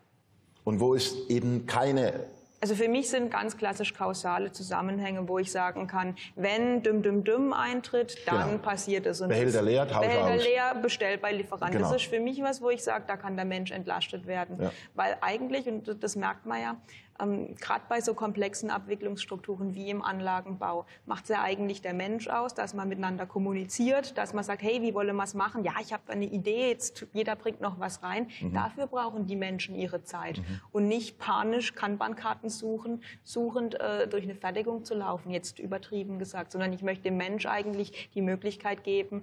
Und 0.65 0.81
wo 0.81 0.95
es 0.95 1.29
eben 1.29 1.67
keine 1.67 2.27
also 2.67 2.83
für 2.83 2.89
mich 2.89 3.09
sind 3.09 3.31
ganz 3.31 3.57
klassisch 3.57 3.95
kausale 3.95 4.51
Zusammenhänge, 4.51 5.29
wo 5.29 5.39
ich 5.39 5.53
sagen 5.53 5.87
kann, 5.87 6.17
wenn 6.35 6.83
düm 6.83 7.01
düm 7.01 7.23
düm 7.23 7.53
eintritt, 7.53 8.19
dann 8.27 8.51
genau. 8.51 8.63
passiert 8.63 9.07
es. 9.07 9.21
Und 9.21 9.29
Behälter 9.29 9.63
leer, 9.63 9.87
Tausch 9.87 10.05
Behälter 10.05 10.35
aus. 10.35 10.45
leer, 10.45 10.75
bestellt 10.83 11.23
bei 11.23 11.31
Lieferant. 11.31 11.71
Genau. 11.71 11.89
Das 11.89 12.03
ist 12.03 12.11
für 12.11 12.19
mich 12.19 12.43
was, 12.43 12.61
wo 12.61 12.71
ich 12.71 12.83
sage, 12.83 13.05
da 13.07 13.17
kann 13.17 13.37
der 13.37 13.45
Mensch 13.45 13.71
entlastet 13.71 14.27
werden. 14.27 14.61
Ja. 14.61 14.73
Weil 14.95 15.17
eigentlich, 15.21 15.69
und 15.69 16.03
das 16.03 16.17
merkt 16.17 16.45
man 16.45 16.61
ja, 16.61 16.77
ähm, 17.21 17.55
Gerade 17.57 17.85
bei 17.89 18.01
so 18.01 18.15
komplexen 18.15 18.71
Abwicklungsstrukturen 18.71 19.75
wie 19.75 19.91
im 19.91 20.03
Anlagenbau 20.03 20.87
macht 21.07 21.25
es 21.25 21.31
ja 21.31 21.43
eigentlich 21.43 21.83
der 21.83 21.95
Mensch 21.95 22.29
aus, 22.29 22.55
dass 22.55 22.75
man 22.75 22.89
miteinander 22.89 23.27
kommuniziert, 23.27 24.17
dass 24.19 24.33
man 24.33 24.45
sagt, 24.45 24.63
hey, 24.63 24.83
wie 24.83 24.95
wollen 24.95 25.15
wir 25.17 25.25
es 25.25 25.35
machen? 25.35 25.65
Ja, 25.65 25.75
ich 25.81 25.93
habe 25.93 26.13
eine 26.13 26.27
Idee, 26.27 26.69
jetzt 26.69 27.07
jeder 27.13 27.37
bringt 27.37 27.61
noch 27.61 27.79
was 27.81 28.03
rein. 28.03 28.29
Mhm. 28.41 28.53
Dafür 28.53 28.87
brauchen 28.87 29.27
die 29.27 29.37
Menschen 29.37 29.75
ihre 29.75 30.03
Zeit 30.03 30.39
mhm. 30.39 30.61
und 30.73 30.89
nicht 30.89 31.19
panisch 31.19 31.75
Kanban-Karten 31.75 32.49
suchen, 32.49 33.03
suchend 33.23 33.79
äh, 33.81 34.09
durch 34.09 34.25
eine 34.25 34.35
Fertigung 34.35 34.85
zu 34.85 34.95
laufen, 34.95 35.31
jetzt 35.31 35.59
übertrieben 35.59 36.19
gesagt, 36.19 36.53
sondern 36.53 36.73
ich 36.73 36.83
möchte 36.83 37.05
dem 37.05 37.17
Mensch 37.17 37.47
eigentlich 37.47 38.11
die 38.15 38.23
Möglichkeit 38.23 38.85
geben, 38.85 39.23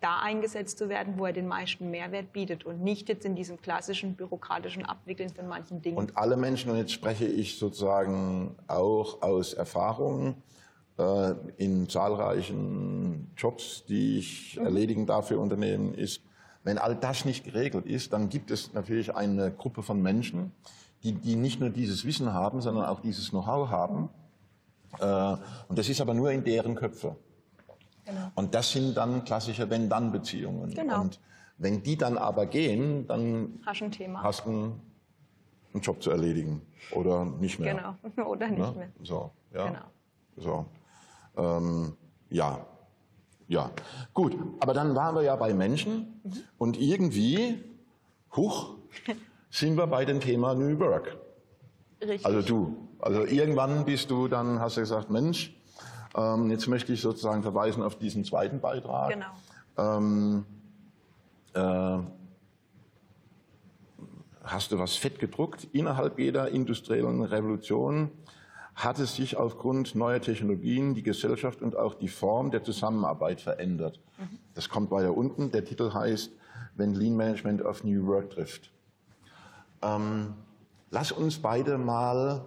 da 0.00 0.20
eingesetzt 0.20 0.78
zu 0.78 0.88
werden, 0.88 1.14
wo 1.18 1.26
er 1.26 1.32
den 1.32 1.46
meisten 1.46 1.90
Mehrwert 1.90 2.32
bietet 2.32 2.64
und 2.64 2.82
nicht 2.82 3.08
jetzt 3.08 3.24
in 3.24 3.34
diesem 3.34 3.60
klassischen 3.60 4.14
bürokratischen 4.14 4.84
Abwickeln 4.84 5.30
von 5.30 5.48
manchen 5.48 5.82
Dingen. 5.82 5.96
Und 5.96 6.16
alle 6.16 6.36
Menschen, 6.36 6.70
und 6.70 6.76
jetzt 6.76 6.92
spreche 6.92 7.26
ich 7.26 7.58
sozusagen 7.58 8.56
auch 8.68 9.22
aus 9.22 9.54
Erfahrung 9.54 10.36
äh, 10.98 11.34
in 11.56 11.88
zahlreichen 11.88 13.30
Jobs, 13.36 13.84
die 13.86 14.18
ich 14.18 14.56
mhm. 14.56 14.66
erledigen 14.66 15.06
darf 15.06 15.28
für 15.28 15.38
Unternehmen, 15.38 15.94
ist, 15.94 16.22
wenn 16.64 16.78
all 16.78 16.96
das 16.96 17.24
nicht 17.24 17.44
geregelt 17.44 17.86
ist, 17.86 18.12
dann 18.12 18.28
gibt 18.28 18.50
es 18.50 18.72
natürlich 18.72 19.14
eine 19.14 19.52
Gruppe 19.52 19.82
von 19.82 20.02
Menschen, 20.02 20.52
die, 21.02 21.12
die 21.12 21.36
nicht 21.36 21.60
nur 21.60 21.70
dieses 21.70 22.04
Wissen 22.04 22.32
haben, 22.32 22.60
sondern 22.60 22.86
auch 22.86 23.00
dieses 23.00 23.30
Know-how 23.30 23.68
haben. 23.68 24.08
Äh, 24.98 25.36
und 25.68 25.78
das 25.78 25.88
ist 25.88 26.00
aber 26.00 26.14
nur 26.14 26.30
in 26.32 26.42
deren 26.42 26.74
Köpfe. 26.74 27.16
Genau. 28.06 28.30
Und 28.36 28.54
das 28.54 28.70
sind 28.70 28.96
dann 28.96 29.24
klassische 29.24 29.68
Wenn-Dann-Beziehungen. 29.68 30.70
Genau. 30.70 31.02
Und 31.02 31.20
wenn 31.58 31.82
die 31.82 31.96
dann 31.96 32.16
aber 32.18 32.46
gehen, 32.46 33.06
dann 33.06 33.58
hast 33.66 33.80
du 33.80 33.86
ein 33.86 33.90
Thema. 33.90 34.22
Hast 34.22 34.46
einen, 34.46 34.80
einen 35.74 35.82
Job 35.82 36.02
zu 36.02 36.10
erledigen 36.10 36.62
oder 36.92 37.24
nicht 37.24 37.58
mehr. 37.58 37.74
Genau, 37.74 38.28
oder 38.28 38.48
nicht 38.48 38.58
ne? 38.58 38.72
mehr. 38.76 38.88
So, 39.02 39.30
ja. 39.52 39.66
Genau. 39.66 39.84
So. 40.36 40.66
Ähm, 41.36 41.96
ja. 42.30 42.64
Ja, 43.48 43.70
gut. 44.12 44.36
Aber 44.60 44.74
dann 44.74 44.94
waren 44.94 45.14
wir 45.14 45.22
ja 45.22 45.36
bei 45.36 45.54
Menschen 45.54 46.20
mhm. 46.24 46.32
und 46.58 46.80
irgendwie, 46.80 47.62
huch, 48.34 48.76
sind 49.50 49.76
wir 49.76 49.86
bei 49.86 50.04
dem 50.04 50.20
Thema 50.20 50.54
New 50.54 50.78
Work. 50.78 51.16
Richtig. 52.00 52.26
Also 52.26 52.42
du. 52.42 52.88
Also 52.98 53.24
irgendwann 53.24 53.84
bist 53.84 54.10
du 54.10 54.26
dann, 54.26 54.58
hast 54.58 54.76
du 54.76 54.80
gesagt, 54.80 55.10
Mensch, 55.10 55.55
ähm, 56.16 56.50
jetzt 56.50 56.66
möchte 56.66 56.92
ich 56.92 57.00
sozusagen 57.02 57.42
verweisen 57.42 57.82
auf 57.82 57.98
diesen 57.98 58.24
zweiten 58.24 58.60
Beitrag. 58.60 59.10
Genau. 59.10 59.26
Ähm, 59.76 60.46
äh, 61.52 61.98
hast 64.42 64.72
du 64.72 64.78
was 64.78 64.96
fett 64.96 65.18
gedruckt? 65.18 65.68
Innerhalb 65.72 66.18
jeder 66.18 66.48
industriellen 66.48 67.22
Revolution 67.22 68.10
hat 68.74 68.98
es 68.98 69.16
sich 69.16 69.36
aufgrund 69.36 69.94
neuer 69.94 70.20
Technologien 70.20 70.94
die 70.94 71.02
Gesellschaft 71.02 71.62
und 71.62 71.76
auch 71.76 71.94
die 71.94 72.08
Form 72.08 72.50
der 72.50 72.62
Zusammenarbeit 72.62 73.40
verändert. 73.40 74.00
Mhm. 74.18 74.38
Das 74.54 74.68
kommt 74.68 74.90
weiter 74.90 75.16
unten. 75.16 75.50
Der 75.50 75.64
Titel 75.64 75.92
heißt, 75.92 76.30
wenn 76.74 76.94
Lean 76.94 77.16
Management 77.16 77.64
auf 77.64 77.84
New 77.84 78.06
Work 78.06 78.30
trifft. 78.30 78.70
Ähm, 79.82 80.34
lass 80.90 81.12
uns 81.12 81.38
beide 81.38 81.78
mal 81.78 82.44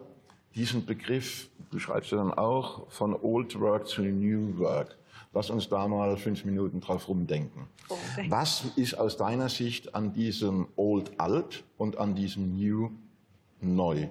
diesen 0.56 0.86
Begriff, 0.86 1.50
du 1.72 1.80
schreibst 1.80 2.12
ja 2.12 2.18
dann 2.18 2.34
auch, 2.34 2.89
von 2.91 3.16
Old 3.16 3.60
Work 3.60 3.88
zu 3.88 4.02
New 4.02 4.58
Work. 4.60 4.97
Lass 5.34 5.50
uns 5.52 5.70
da 5.70 5.88
mal 5.88 6.18
fünf 6.18 6.43
Minuten 6.43 6.82
drauf 6.82 7.08
rumdenken. 7.08 7.68
Okay. 7.88 8.26
Was 8.30 8.66
ist 8.76 8.95
aus 8.95 9.16
deiner 9.16 9.50
Sicht 9.50 9.93
an 9.93 10.14
diesem 10.14 10.68
Old 10.76 11.20
alt 11.20 11.64
und 11.78 11.97
an 11.97 12.16
diesem 12.16 12.56
New 12.56 12.91
neu? 13.62 14.08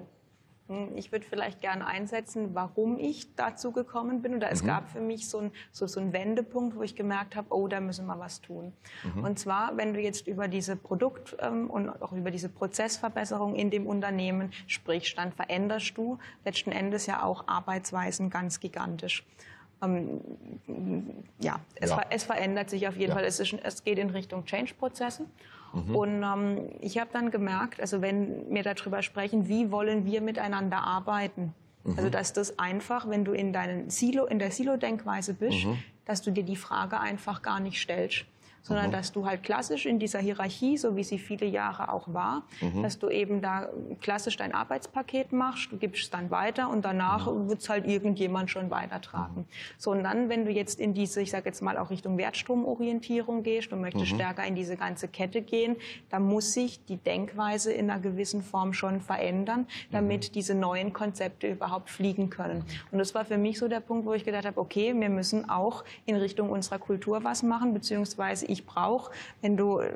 Hm, 0.69 0.97
ich 0.97 1.13
würde 1.13 1.25
vielleicht 1.27 1.61
gerne 1.61 1.87
einsetzen, 1.87 2.55
warum 2.55 2.99
ich 2.99 3.35
dazu 3.35 3.73
gekommen 3.73 4.23
bin. 4.23 4.37
Oder 4.37 4.51
es 4.51 4.63
mhm. 4.63 4.67
gab 4.67 4.91
für 4.91 5.01
mich 5.01 5.29
so, 5.29 5.39
ein, 5.39 5.51
so, 5.73 5.87
so 5.87 5.99
einen 5.99 6.13
Wendepunkt, 6.13 6.77
wo 6.77 6.83
ich 6.83 6.95
gemerkt 6.95 7.37
habe, 7.37 7.49
oh, 7.51 7.69
da 7.69 7.81
müssen 7.81 8.07
wir 8.07 8.19
was 8.19 8.41
tun. 8.41 8.73
Mhm. 9.15 9.25
Und 9.25 9.39
zwar, 9.39 9.77
wenn 9.77 9.95
du 9.95 10.01
jetzt 10.01 10.27
über 10.27 10.47
diese 10.47 10.77
Produkt- 10.77 11.37
ähm, 11.41 11.71
und 11.71 11.89
auch 12.03 12.13
über 12.13 12.31
diese 12.31 12.49
Prozessverbesserung 12.49 13.57
in 13.57 13.71
dem 13.71 13.87
Unternehmen 13.87 14.53
sprichst, 14.67 15.17
dann 15.17 15.33
veränderst 15.33 15.97
du 15.97 16.19
letzten 16.45 16.71
Endes 16.71 17.07
ja 17.07 17.23
auch 17.23 17.49
Arbeitsweisen 17.49 18.29
ganz 18.29 18.61
gigantisch. 18.61 19.25
Ähm, 19.81 20.21
ja, 21.39 21.61
es, 21.77 21.91
ja. 21.91 21.97
Ver 21.97 22.07
es, 22.11 22.25
verändert 22.25 22.69
sich 22.69 22.89
auf 22.89 22.97
jeden 22.97 23.11
ja. 23.11 23.15
Fall. 23.15 23.25
Es, 23.25 23.41
ist, 23.41 23.55
es, 23.63 23.85
geht 23.85 23.99
in 23.99 24.11
Richtung 24.11 24.45
Change-Prozesse. 24.45 25.27
Mhm. 25.73 25.97
Und 25.97 26.23
ähm, 26.23 26.71
ich 26.81 26.99
habe 26.99 27.11
dann 27.13 27.31
gemerkt, 27.31 27.81
also 27.81 28.01
wenn 28.03 28.53
wir 28.53 28.63
darüber 28.63 29.03
sprechen, 29.03 29.49
wie 29.49 29.71
wollen 29.71 30.05
wir 30.05 30.21
miteinander 30.21 30.79
arbeiten, 30.79 31.55
also 31.85 31.93
mhm. 31.93 31.99
also 31.99 32.11
dass 32.11 32.33
das 32.33 32.59
einfach, 32.59 33.09
wenn 33.09 33.25
du 33.25 33.33
in 33.33 33.53
deinen 33.53 33.91
Silo, 33.91 34.27
in 34.27 34.39
der 34.39 34.51
Silo-Denkweise 34.51 35.35
bist, 35.35 35.67
mhm. 35.67 35.79
dass 36.05 36.23
du 36.23 36.31
dir 36.31 36.45
die 36.45 36.57
Frage 36.57 37.01
einfach 37.01 37.43
gar 37.43 37.61
nicht 37.61 37.81
stellst 37.81 38.25
sondern 38.69 38.89
mhm. 38.89 38.93
dass 38.93 39.13
du 39.13 39.27
halt 39.27 39.43
klassisch 39.43 39.87
in 39.87 39.99
dieser 39.99 40.19
Hierarchie, 40.19 40.77
so 40.77 40.95
wie 40.95 41.03
sie 41.03 41.19
viele 41.19 41.47
Jahre 41.47 41.91
auch 41.91 42.13
war, 42.13 42.43
mhm. 42.61 42.83
dass 42.83 42.99
du 42.99 43.09
eben 43.09 43.41
da 43.41 43.69
klassisch 44.01 44.37
dein 44.37 44.55
Arbeitspaket 44.55 45.33
machst, 45.33 45.73
du 45.73 45.79
gibst 45.79 46.05
es 46.05 46.11
dann 46.11 46.31
weiter 46.31 46.69
und 46.69 46.85
danach 46.85 47.33
mhm. 47.33 47.49
wird 47.49 47.61
es 47.61 47.69
halt 47.69 47.87
irgendjemand 47.87 48.51
schon 48.51 48.71
weitertragen. 48.71 49.41
Mhm. 49.41 49.45
So 49.79 49.91
und 49.93 50.05
dann, 50.05 50.29
wenn 50.29 50.45
du 50.45 50.53
jetzt 50.53 50.79
in 50.79 50.93
diese, 50.93 51.23
ich 51.23 51.31
sage 51.31 51.47
jetzt 51.47 51.63
mal 51.63 51.79
auch 51.79 51.91
Richtung 51.91 52.19
Wertstromorientierung 52.19 53.43
gehst 53.43 53.73
und 53.73 53.81
möchtest 53.81 54.13
mhm. 54.13 54.17
stärker 54.17 54.45
in 54.45 54.55
diese 54.55 54.77
ganze 54.77 55.09
Kette 55.09 55.41
gehen, 55.41 55.77
dann 56.11 56.23
muss 56.23 56.53
sich 56.53 56.85
die 56.85 56.97
Denkweise 56.97 57.73
in 57.73 57.91
einer 57.91 58.01
gewissen 58.01 58.43
Form 58.43 58.75
schon 58.75 59.01
verändern, 59.01 59.67
damit 59.91 60.29
mhm. 60.29 60.33
diese 60.33 60.55
neuen 60.55 60.93
Konzepte 60.93 61.49
überhaupt 61.49 61.89
fliegen 61.89 62.29
können. 62.29 62.65
Und 62.93 62.99
das 62.99 63.15
war 63.15 63.25
für 63.25 63.39
mich 63.39 63.59
so 63.59 63.69
der 63.69 63.81
Punkt, 63.81 64.05
wo 64.05 64.13
ich 64.13 64.25
gedacht 64.25 64.45
habe, 64.45 64.61
okay, 64.61 64.95
wir 64.95 65.09
müssen 65.09 65.49
auch 65.49 65.85
in 66.05 66.17
Richtung 66.17 66.51
unserer 66.51 66.79
Kultur 66.79 67.25
was 67.25 67.43
machen, 67.43 67.73
beziehungsweise 67.73 68.47
ich 68.47 68.58
brauche. 68.67 69.11
Wenn 69.41 69.57
du, 69.57 69.79
äh, 69.79 69.93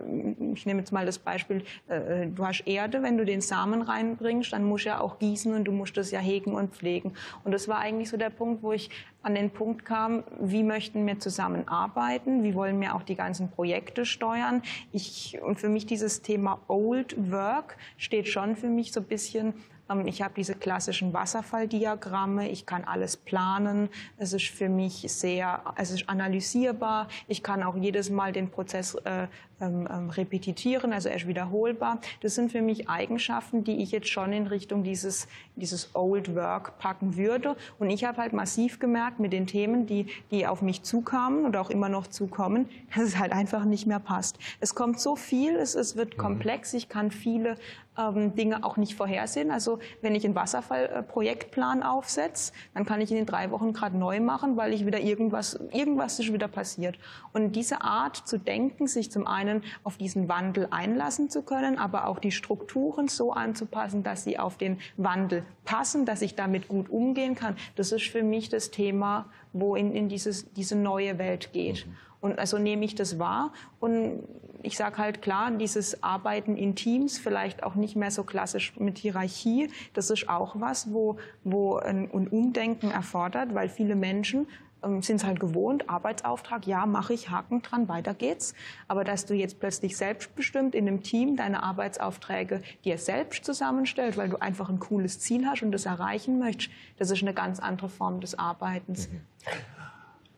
ich 0.55 0.67
nehme 0.67 0.81
jetzt 0.81 0.93
mal 0.93 1.07
das 1.07 1.19
Beispiel, 1.19 1.65
äh, 1.89 2.27
du 2.27 2.47
hast 2.47 2.67
Erde, 2.67 3.03
wenn 3.03 3.19
du 3.19 3.25
den 3.25 3.41
Samen 3.41 3.83
reinbringst, 3.83 4.53
dann 4.53 4.65
musst 4.65 4.85
du 4.85 4.91
ja 4.91 5.01
auch 5.01 5.19
gießen 5.19 5.55
und 5.55 5.65
du 5.65 5.73
musst 5.73 5.97
das 5.97 6.11
ja 6.11 6.21
hegen 6.21 6.55
und 6.55 6.75
pflegen. 6.75 7.13
Und 7.45 7.53
das 7.53 7.69
war 7.69 7.79
eigentlich 7.79 8.11
so 8.11 8.17
der 8.17 8.31
Punkt, 8.31 8.63
wo 8.63 8.73
ich 8.73 8.91
an 9.23 9.35
den 9.35 9.51
Punkt 9.51 9.85
kam, 9.85 10.25
wie 10.41 10.65
möchten 10.65 11.07
wir 11.07 11.19
zusammenarbeiten, 11.19 12.43
wie 12.43 12.55
wollen 12.55 12.81
wir 12.81 12.95
auch 12.95 13.03
die 13.03 13.15
ganzen 13.15 13.51
Projekte 13.51 14.05
steuern. 14.05 14.63
Ich, 14.93 15.39
und 15.43 15.61
für 15.61 15.69
mich 15.69 15.87
dieses 15.87 16.23
Thema 16.23 16.61
Old 16.69 17.31
Work 17.31 17.77
steht 17.97 18.29
schon 18.29 18.57
für 18.57 18.69
mich 18.69 18.93
so 18.93 19.01
ein 19.01 19.07
bisschen 19.07 19.55
ich 20.01 20.23
habe 20.23 20.35
diese 20.37 20.55
klassischen 20.55 21.13
Wasserfalldiagramme, 21.13 22.49
ich 22.49 22.67
kann 22.67 22.85
alles 22.85 23.17
planen, 23.17 23.89
es 24.19 24.33
ist 24.33 24.49
für 24.49 24.69
mich 24.69 25.05
sehr, 25.09 25.63
es 25.77 25.91
ist 25.91 26.09
analysierbar, 26.09 27.09
ich 27.29 27.43
kann 27.43 27.63
auch 27.63 27.77
jedes 27.77 28.11
Mal 28.11 28.33
den 28.33 28.51
Prozess 28.51 28.95
äh, 29.05 29.29
ähm, 29.63 29.89
ähm, 29.91 30.11
repetitieren, 30.11 30.93
also 30.93 31.09
er 31.09 31.17
ist 31.17 31.29
wiederholbar. 31.29 32.01
Das 32.21 32.35
sind 32.35 32.51
für 32.51 32.63
mich 32.63 32.89
Eigenschaften, 32.89 33.63
die 33.63 33.83
ich 33.83 33.93
jetzt 33.93 34.09
schon 34.09 34.33
in 34.33 34.49
Richtung 34.49 34.83
dieses, 34.83 35.29
dieses 35.57 35.95
Old 35.95 36.35
Work 36.35 36.79
packen 36.79 37.17
würde. 37.17 37.57
Und 37.79 37.91
ich 37.91 38.05
habe 38.05 38.19
halt 38.19 38.33
massiv 38.33 38.81
gemerkt 38.81 39.21
mit 39.21 39.33
den 39.33 39.47
Themen, 39.47 39.87
die, 39.87 40.07
die 40.33 40.47
auf 40.49 40.63
mich 40.63 40.83
zukamen 40.83 41.45
und 41.45 41.57
auch 41.57 41.71
immer 41.71 41.89
noch 41.89 42.09
zukommen, 42.09 42.69
dass 42.95 43.05
es 43.05 43.19
halt 43.19 43.33
einfach 43.33 43.65
nicht 43.65 43.87
mehr 43.87 44.01
passt. 44.01 44.37
Es 44.61 44.75
kommt 44.75 44.99
so 44.99 45.15
viel, 45.15 45.55
es, 45.55 45.77
es 45.77 45.97
wird 45.97 46.17
mhm. 46.17 46.21
komplex, 46.21 46.75
ich 46.75 46.89
kann 46.89 47.11
viele 47.11 47.57
ähm, 47.99 48.35
Dinge 48.35 48.65
auch 48.65 48.77
nicht 48.77 48.95
vorhersehen. 48.95 49.51
Also 49.51 49.79
wenn 50.01 50.15
ich 50.15 50.25
einen 50.25 50.35
Wasserfallprojektplan 50.35 51.83
aufsetze, 51.83 52.53
dann 52.75 52.85
kann 52.85 53.01
ich 53.01 53.11
ihn 53.11 53.19
in 53.19 53.27
drei 53.27 53.51
Wochen 53.51 53.73
gerade 53.73 53.97
neu 53.97 54.21
machen, 54.21 54.57
weil 54.57 54.73
ich 54.73 54.87
wieder 54.87 55.01
irgendwas, 55.01 55.59
irgendwas 55.73 56.19
ist 56.19 56.33
wieder 56.33 56.49
passiert. 56.49 56.99
Und 57.33 57.53
diese 57.53 57.83
Art 57.83 58.17
zu 58.17 58.39
denken, 58.39 58.87
sich 58.87 59.11
zum 59.11 59.27
einen 59.27 59.52
auf 59.85 59.99
diesen 59.99 60.29
Wandel 60.29 60.69
einlassen 60.71 61.29
zu 61.29 61.43
können, 61.43 61.79
aber 61.79 62.07
auch 62.07 62.19
die 62.19 62.33
Strukturen 62.33 63.09
so 63.09 63.33
anzupassen, 63.33 64.03
dass 64.03 64.25
sie 64.25 64.39
auf 64.39 64.57
den 64.57 64.79
Wandel 64.97 65.45
passen, 65.65 66.07
dass 66.07 66.23
ich 66.23 66.35
damit 66.37 66.69
gut 66.69 66.89
umgehen 66.89 67.35
kann, 67.35 67.57
das 67.77 67.93
ist 67.93 68.07
für 68.07 68.23
mich 68.23 68.49
das 68.49 68.71
Thema, 68.71 69.27
wo 69.53 69.77
in, 69.77 69.93
in 69.93 70.09
dieses, 70.09 70.51
diese 70.55 70.77
neue 70.77 71.19
Welt 71.19 71.53
geht. 71.53 71.87
Mhm. 71.87 71.97
Und 72.23 72.39
also 72.39 72.57
nehme 72.57 72.85
ich 72.85 72.95
das 72.95 73.19
wahr 73.19 73.53
und 73.81 74.23
ich 74.63 74.77
sage 74.77 74.99
halt 74.99 75.23
klar, 75.23 75.51
dieses 75.51 76.05
Arbeiten 76.05 76.57
in 76.57 76.77
Teams, 76.77 77.19
vielleicht 77.19 77.65
auch 77.65 77.75
nicht 77.75 77.97
mehr 77.97 78.13
so 78.13 78.23
klassisch 78.23 78.79
mit 78.79 78.99
Hierarchie, 78.99 79.71
das 79.93 80.09
ist 80.09 80.29
auch 80.29 80.55
was, 80.61 80.93
wo, 80.93 81.17
wo 81.43 81.77
ein, 81.77 82.09
ein 82.13 82.29
Umdenken 82.29 82.93
erfordert, 82.93 83.55
weil 83.55 83.69
viele 83.69 83.97
Menschen 83.97 84.47
ähm, 84.83 85.03
sind 85.03 85.17
es 85.17 85.25
halt 85.25 85.41
gewohnt, 85.41 85.89
Arbeitsauftrag, 85.89 86.67
ja, 86.67 86.87
mache 86.87 87.15
ich, 87.15 87.31
Haken 87.31 87.63
dran, 87.63 87.89
weiter 87.89 88.15
geht's. 88.15 88.55
Aber 88.89 89.05
dass 89.05 89.27
du 89.27 89.35
jetzt 89.35 89.61
plötzlich 89.61 89.97
selbstbestimmt 89.97 90.75
in 90.75 90.89
einem 90.89 91.03
Team 91.03 91.37
deine 91.37 91.63
Arbeitsaufträge 91.63 92.63
dir 92.85 92.99
selbst 92.99 93.45
zusammenstellst, 93.45 94.19
weil 94.19 94.29
du 94.29 94.41
einfach 94.41 94.69
ein 94.69 94.79
cooles 94.79 95.21
Ziel 95.21 95.47
hast 95.47 95.63
und 95.63 95.73
das 95.73 95.87
erreichen 95.87 96.39
möchtest, 96.39 96.71
das 96.99 97.11
ist 97.11 97.23
eine 97.23 97.35
ganz 97.35 97.61
andere 97.61 97.89
Form 97.89 98.21
des 98.21 98.39
Arbeitens. 98.39 99.09
Mhm. 99.09 99.21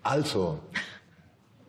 Also, 0.02 0.58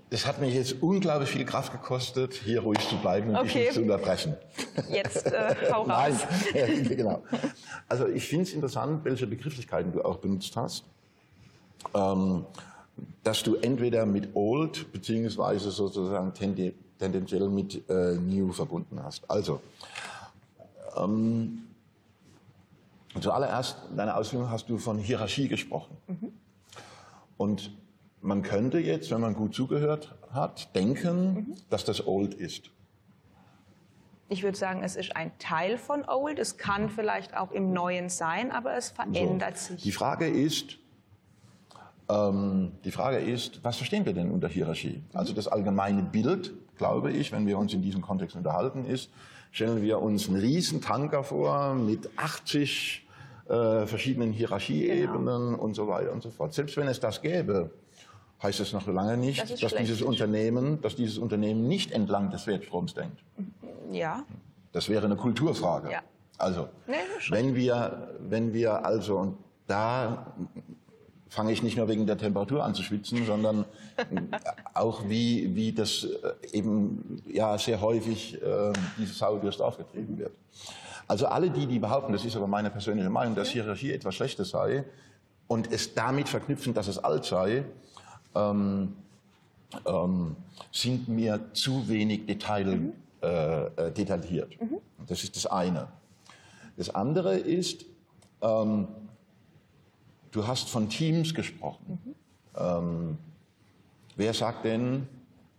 das 0.09 0.25
hat 0.25 0.39
mich 0.39 0.53
jetzt 0.53 0.81
unglaublich 0.81 1.29
viel 1.29 1.45
Kraft 1.45 1.71
gekostet, 1.71 2.33
hier 2.33 2.61
ruhig 2.61 2.79
zu 2.87 2.97
bleiben 2.97 3.29
und 3.29 3.35
okay. 3.37 3.47
dich 3.47 3.55
nicht 3.55 3.73
zu 3.73 3.81
unterbrechen. 3.81 4.35
Jetzt 4.89 5.25
äh, 5.25 5.55
hau 5.71 5.83
raus. 5.83 6.25
Nein, 6.53 6.83
genau. 6.95 7.23
Also 7.87 8.07
ich 8.07 8.27
finde 8.27 8.43
es 8.43 8.53
interessant, 8.53 9.03
welche 9.03 9.25
Begrifflichkeiten 9.27 9.91
du 9.91 10.03
auch 10.03 10.17
benutzt 10.17 10.55
hast. 10.55 10.85
Ähm, 11.93 12.45
dass 13.23 13.43
du 13.43 13.55
entweder 13.55 14.05
mit 14.05 14.35
Old 14.35 14.91
beziehungsweise 14.91 15.71
sozusagen 15.71 16.33
tendenziell 16.33 17.49
mit 17.49 17.89
äh, 17.89 18.15
New 18.15 18.51
verbunden 18.51 19.01
hast. 19.03 19.29
Also, 19.29 19.61
ähm, 20.95 21.63
zuallererst, 23.19 23.77
in 23.89 23.97
deiner 23.97 24.15
Ausführung 24.15 24.49
hast 24.49 24.69
du 24.69 24.77
von 24.77 24.97
Hierarchie 24.97 25.47
gesprochen. 25.47 25.97
Mhm. 26.07 26.31
Und 27.37 27.71
man 28.21 28.43
könnte 28.43 28.79
jetzt, 28.79 29.11
wenn 29.11 29.21
man 29.21 29.33
gut 29.33 29.53
zugehört 29.55 30.15
hat, 30.31 30.73
denken, 30.75 31.33
mhm. 31.33 31.55
dass 31.69 31.83
das 31.83 32.05
old 32.05 32.33
ist. 32.33 32.69
Ich 34.29 34.41
würde 34.41 34.57
sagen, 34.57 34.83
es 34.83 34.95
ist 34.95 35.15
ein 35.15 35.31
Teil 35.37 35.77
von 35.77 36.03
old. 36.07 36.39
Es 36.39 36.57
kann 36.57 36.89
vielleicht 36.89 37.35
auch 37.37 37.51
im 37.51 37.73
Neuen 37.73 38.09
sein, 38.09 38.51
aber 38.51 38.75
es 38.75 38.89
verändert 38.89 39.57
so. 39.57 39.73
sich. 39.73 39.83
Die 39.83 39.91
Frage 39.91 40.27
ist, 40.27 40.77
ähm, 42.09 42.73
die 42.83 42.91
Frage 42.91 43.17
ist, 43.17 43.63
was 43.63 43.77
verstehen 43.77 44.05
wir 44.05 44.13
denn 44.13 44.31
unter 44.31 44.47
Hierarchie? 44.47 44.97
Mhm. 44.97 45.17
Also 45.17 45.33
das 45.33 45.47
allgemeine 45.47 46.03
Bild, 46.03 46.53
glaube 46.77 47.11
ich, 47.11 47.31
wenn 47.31 47.47
wir 47.47 47.57
uns 47.57 47.73
in 47.73 47.81
diesem 47.81 48.01
Kontext 48.01 48.35
unterhalten, 48.35 48.85
ist, 48.85 49.09
stellen 49.51 49.81
wir 49.81 50.01
uns 50.01 50.27
einen 50.27 50.37
riesen 50.37 50.81
Tanker 50.81 51.23
vor 51.23 51.75
mit 51.75 52.09
80 52.17 53.07
äh, 53.47 53.85
verschiedenen 53.85 54.31
Hierarchieebenen 54.31 55.51
genau. 55.51 55.63
und 55.63 55.75
so 55.75 55.87
weiter 55.87 56.11
und 56.11 56.21
so 56.21 56.29
fort. 56.29 56.53
Selbst 56.53 56.75
wenn 56.77 56.87
es 56.87 56.99
das 56.99 57.21
gäbe, 57.21 57.71
heißt 58.43 58.59
es 58.59 58.73
noch 58.73 58.85
lange 58.87 59.17
nicht, 59.17 59.49
das 59.49 59.59
dass 59.59 59.75
dieses 59.75 60.01
Unternehmen, 60.01 60.81
dass 60.81 60.95
dieses 60.95 61.17
Unternehmen 61.17 61.67
nicht 61.67 61.91
entlang 61.91 62.29
des 62.31 62.47
Wertstroms 62.47 62.93
denkt. 62.93 63.23
Ja. 63.91 64.23
Das 64.71 64.89
wäre 64.89 65.05
eine 65.05 65.15
Kulturfrage. 65.15 65.91
Ja. 65.91 66.01
Also, 66.37 66.67
nee, 66.85 66.95
wenn 67.29 67.55
wir, 67.55 68.09
wenn 68.19 68.53
wir 68.53 68.85
also, 68.85 69.17
und 69.17 69.37
da 69.67 70.33
fange 71.35 71.51
ich 71.51 71.61
nicht 71.61 71.75
nur 71.75 71.87
wegen 71.89 72.07
der 72.07 72.17
Temperatur 72.17 72.63
an 72.63 72.73
zu 72.73 72.81
schwitzen, 72.81 73.25
sondern 73.25 73.65
auch 74.73 75.07
wie, 75.09 75.53
wie 75.53 75.73
das 75.73 76.05
äh, 76.05 76.57
eben 76.57 77.21
ja 77.27 77.57
sehr 77.57 77.81
häufig 77.81 78.41
äh, 78.41 78.71
diese 78.97 79.13
Sau 79.13 79.37
durchs 79.37 79.57
Dorf 79.57 79.77
getrieben 79.77 80.17
wird. 80.17 80.31
Also 81.07 81.27
alle 81.27 81.51
die, 81.51 81.67
die 81.67 81.77
behaupten, 81.77 82.13
das 82.13 82.23
ist 82.23 82.35
aber 82.35 82.47
meine 82.47 82.71
persönliche 82.71 83.09
Meinung, 83.09 83.35
dass 83.35 83.49
Hierarchie 83.49 83.91
etwas 83.91 84.15
Schlechtes 84.15 84.49
sei 84.49 84.85
und 85.47 85.71
es 85.71 85.93
damit 85.93 86.29
verknüpfen, 86.29 86.73
dass 86.73 86.87
es 86.87 86.97
alt 86.97 87.25
sei, 87.25 87.65
ähm, 88.33 88.93
ähm, 89.85 90.35
sind 90.71 91.09
mir 91.09 91.41
zu 91.53 91.87
wenig 91.89 92.25
Detail, 92.25 92.65
mhm. 92.65 92.93
äh, 93.21 93.65
äh, 93.65 93.91
detailliert. 93.91 94.59
Mhm. 94.59 94.77
Das 95.05 95.23
ist 95.23 95.35
das 95.35 95.45
eine. 95.45 95.89
Das 96.77 96.89
andere 96.89 97.37
ist, 97.37 97.85
ähm, 98.41 98.87
du 100.35 100.47
hast 100.47 100.69
von 100.69 100.89
Teams 100.89 101.33
gesprochen. 101.33 101.99
Mhm. 102.03 102.15
Ähm, 102.57 103.17
wer 104.15 104.33
sagt 104.33 104.65
denn, 104.65 105.07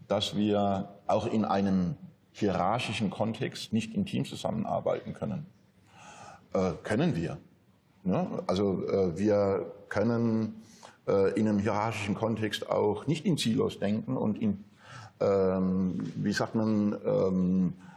dass 0.09 0.37
wir 0.37 0.89
auch 1.07 1.27
in 1.27 1.45
einem 1.45 1.97
hierarchischen 2.33 3.11
Kontext 3.11 3.72
nicht 3.72 3.95
in 3.95 4.05
Teams 4.05 4.29
zusammenarbeiten 4.29 5.14
können? 5.14 5.47
Äh, 6.53 6.72
können 6.83 7.16
wir. 7.16 7.39
Ne? 8.05 8.27
Also 8.47 8.87
äh, 8.89 9.18
wir 9.18 9.72
können 9.89 10.62
äh, 11.09 11.33
in 11.39 11.49
einem 11.49 11.59
hierarchischen 11.59 12.14
Kontext 12.14 12.68
auch 12.68 13.07
nicht 13.07 13.24
in 13.24 13.37
Silos 13.37 13.79
denken 13.79 14.16
und 14.16 14.41
in, 14.41 14.64
ähm, 15.20 16.12
wie 16.16 16.33
sagt 16.33 16.55
man, 16.55 16.97
ähm, 17.05 17.72
äh, 17.72 17.72
äh, 17.72 17.95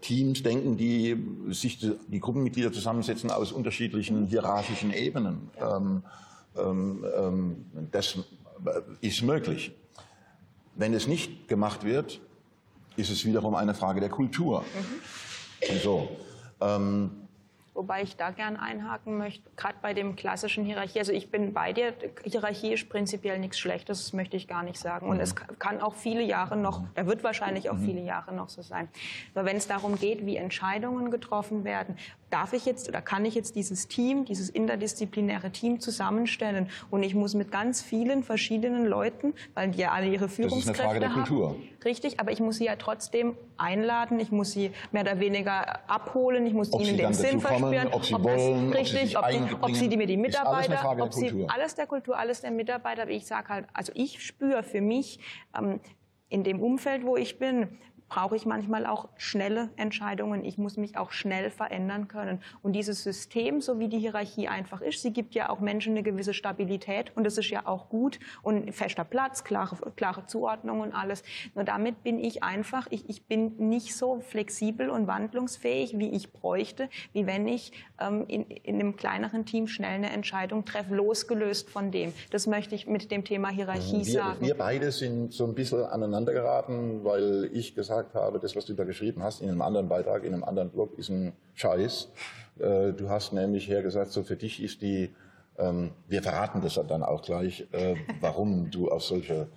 Teams 0.00 0.42
denken, 0.44 0.76
die 0.76 1.16
sich 1.50 1.78
die 1.80 2.20
Gruppenmitglieder 2.20 2.72
zusammensetzen 2.72 3.30
aus 3.30 3.50
unterschiedlichen 3.50 4.26
hierarchischen 4.26 4.92
Ebenen. 4.92 5.50
Ähm, 5.60 6.02
ähm, 6.56 7.04
ähm, 7.16 7.66
das 7.90 8.18
ist 9.00 9.22
möglich. 9.22 9.72
Wenn 10.74 10.94
es 10.94 11.06
nicht 11.06 11.48
gemacht 11.48 11.84
wird, 11.84 12.20
ist 12.96 13.10
es 13.10 13.24
wiederum 13.24 13.54
eine 13.54 13.74
Frage 13.74 14.00
der 14.00 14.10
Kultur. 14.10 14.60
Mhm. 14.60 15.78
So. 15.82 16.08
Ähm, 16.60 17.10
Wobei 17.78 18.02
ich 18.02 18.16
da 18.16 18.32
gern 18.32 18.56
einhaken 18.56 19.18
möchte, 19.18 19.48
gerade 19.54 19.76
bei 19.80 19.94
dem 19.94 20.16
klassischen 20.16 20.64
Hierarchie. 20.64 20.98
Also 20.98 21.12
ich 21.12 21.30
bin 21.30 21.52
bei 21.52 21.72
dir, 21.72 21.94
Hierarchie 22.24 22.72
ist 22.72 22.88
prinzipiell 22.88 23.38
nichts 23.38 23.56
Schlechtes, 23.56 24.02
das 24.02 24.12
möchte 24.12 24.36
ich 24.36 24.48
gar 24.48 24.64
nicht 24.64 24.80
sagen. 24.80 25.08
Und 25.08 25.20
es 25.20 25.36
kann 25.36 25.80
auch 25.80 25.94
viele 25.94 26.22
Jahre 26.22 26.56
noch, 26.56 26.82
er 26.96 27.06
wird 27.06 27.22
wahrscheinlich 27.22 27.70
auch 27.70 27.76
mhm. 27.76 27.84
viele 27.84 28.00
Jahre 28.00 28.34
noch 28.34 28.48
so 28.48 28.62
sein. 28.62 28.88
Aber 29.32 29.44
wenn 29.44 29.58
es 29.58 29.68
darum 29.68 29.96
geht, 29.96 30.26
wie 30.26 30.34
Entscheidungen 30.34 31.12
getroffen 31.12 31.62
werden, 31.62 31.96
darf 32.30 32.52
ich 32.52 32.66
jetzt 32.66 32.88
oder 32.88 33.00
kann 33.00 33.24
ich 33.24 33.34
jetzt 33.34 33.54
dieses 33.56 33.88
Team, 33.88 34.24
dieses 34.24 34.50
interdisziplinäre 34.50 35.50
Team 35.50 35.80
zusammenstellen? 35.80 36.68
Und 36.90 37.02
ich 37.02 37.14
muss 37.14 37.34
mit 37.34 37.50
ganz 37.50 37.82
vielen 37.82 38.22
verschiedenen 38.22 38.86
Leuten, 38.86 39.34
weil 39.54 39.70
die 39.70 39.78
ja 39.78 39.92
alle 39.92 40.08
ihre 40.08 40.28
Führungskräfte 40.28 40.84
haben. 40.84 41.00
Das 41.00 41.10
ist 41.10 41.14
eine 41.14 41.14
Frage 41.14 41.14
der 41.14 41.24
Kultur. 41.24 41.48
Haben, 41.50 41.68
richtig, 41.84 42.20
aber 42.20 42.32
ich 42.32 42.40
muss 42.40 42.56
sie 42.56 42.66
ja 42.66 42.76
trotzdem 42.76 43.36
einladen, 43.56 44.20
ich 44.20 44.30
muss 44.30 44.52
sie 44.52 44.70
mehr 44.92 45.02
oder 45.02 45.20
weniger 45.20 45.88
abholen, 45.88 46.46
ich 46.46 46.54
muss 46.54 46.72
ob 46.72 46.82
ihnen 46.82 46.96
den 46.96 47.14
Sinn 47.14 47.40
verspüren, 47.40 47.88
ob 47.92 48.04
sie 48.04 48.14
ob 48.14 48.24
wollen, 48.24 48.70
das, 48.70 48.80
richtig, 48.80 49.18
ob 49.18 49.30
sie, 49.30 49.40
ob, 49.60 49.74
sie 49.74 49.88
die 49.88 49.96
mir 49.96 50.06
die 50.06 50.16
Mitarbeiter, 50.16 51.02
ob 51.02 51.12
sie 51.12 51.46
alles 51.48 51.74
der 51.74 51.86
Kultur, 51.86 52.18
alles 52.18 52.40
der 52.40 52.50
Mitarbeiter, 52.50 53.08
wie 53.08 53.16
ich 53.16 53.26
sage 53.26 53.48
halt, 53.48 53.66
also 53.72 53.92
ich 53.94 54.22
spüre 54.24 54.62
für 54.62 54.80
mich 54.80 55.20
ähm, 55.56 55.80
in 56.28 56.44
dem 56.44 56.60
Umfeld, 56.60 57.04
wo 57.04 57.16
ich 57.16 57.38
bin, 57.38 57.78
brauche 58.08 58.36
ich 58.36 58.46
manchmal 58.46 58.86
auch 58.86 59.08
schnelle 59.16 59.70
Entscheidungen. 59.76 60.44
Ich 60.44 60.58
muss 60.58 60.76
mich 60.76 60.96
auch 60.96 61.12
schnell 61.12 61.50
verändern 61.50 62.08
können. 62.08 62.40
Und 62.62 62.72
dieses 62.72 63.02
System, 63.02 63.60
so 63.60 63.78
wie 63.78 63.88
die 63.88 63.98
Hierarchie 63.98 64.48
einfach 64.48 64.80
ist, 64.80 65.02
sie 65.02 65.12
gibt 65.12 65.34
ja 65.34 65.50
auch 65.50 65.60
Menschen 65.60 65.92
eine 65.92 66.02
gewisse 66.02 66.34
Stabilität 66.34 67.12
und 67.14 67.24
das 67.24 67.38
ist 67.38 67.50
ja 67.50 67.66
auch 67.66 67.88
gut 67.88 68.18
und 68.42 68.74
fester 68.74 69.04
Platz, 69.04 69.44
klare, 69.44 69.76
klare 69.96 70.26
Zuordnung 70.26 70.80
und 70.80 70.92
alles. 70.92 71.22
Nur 71.54 71.64
damit 71.64 72.02
bin 72.02 72.18
ich 72.18 72.42
einfach, 72.42 72.86
ich, 72.90 73.08
ich 73.08 73.26
bin 73.26 73.56
nicht 73.68 73.96
so 73.96 74.20
flexibel 74.20 74.90
und 74.90 75.06
wandlungsfähig, 75.06 75.98
wie 75.98 76.10
ich 76.10 76.32
bräuchte, 76.32 76.88
wie 77.12 77.26
wenn 77.26 77.46
ich 77.46 77.72
ähm, 78.00 78.24
in, 78.28 78.44
in 78.44 78.76
einem 78.76 78.96
kleineren 78.96 79.44
Team 79.44 79.66
schnell 79.66 79.94
eine 79.94 80.10
Entscheidung 80.10 80.64
treffe, 80.64 80.94
losgelöst 80.94 81.70
von 81.70 81.90
dem. 81.90 82.12
Das 82.30 82.46
möchte 82.46 82.74
ich 82.74 82.86
mit 82.86 83.10
dem 83.10 83.24
Thema 83.24 83.48
Hierarchie 83.48 84.06
wir, 84.06 84.12
sagen. 84.12 84.44
Wir 84.44 84.56
beide 84.56 84.92
sind 84.92 85.32
so 85.32 85.44
ein 85.44 85.54
bisschen 85.54 85.84
aneinander 85.84 86.32
geraten, 86.32 87.04
weil 87.04 87.50
ich 87.52 87.74
gesagt 87.74 87.97
gesagt 87.98 88.14
habe, 88.14 88.38
das, 88.38 88.54
was 88.56 88.64
du 88.64 88.74
da 88.74 88.84
geschrieben 88.84 89.22
hast, 89.22 89.40
in 89.40 89.48
einem 89.48 89.62
anderen 89.62 89.88
Beitrag, 89.88 90.24
in 90.24 90.32
einem 90.32 90.44
anderen 90.44 90.70
Blog, 90.70 90.98
ist 90.98 91.08
ein 91.08 91.32
Scheiß. 91.54 92.08
Äh, 92.58 92.92
du 92.92 93.08
hast 93.08 93.32
nämlich 93.32 93.68
hergesagt, 93.68 94.12
so 94.12 94.22
für 94.22 94.36
dich 94.36 94.62
ist 94.62 94.82
die, 94.82 95.14
ähm, 95.58 95.92
wir 96.06 96.22
verraten 96.22 96.60
das 96.60 96.80
dann 96.88 97.02
auch 97.02 97.22
gleich, 97.22 97.66
äh, 97.72 97.96
warum 98.20 98.70
du 98.70 98.90
auf 98.90 99.02
solche 99.02 99.48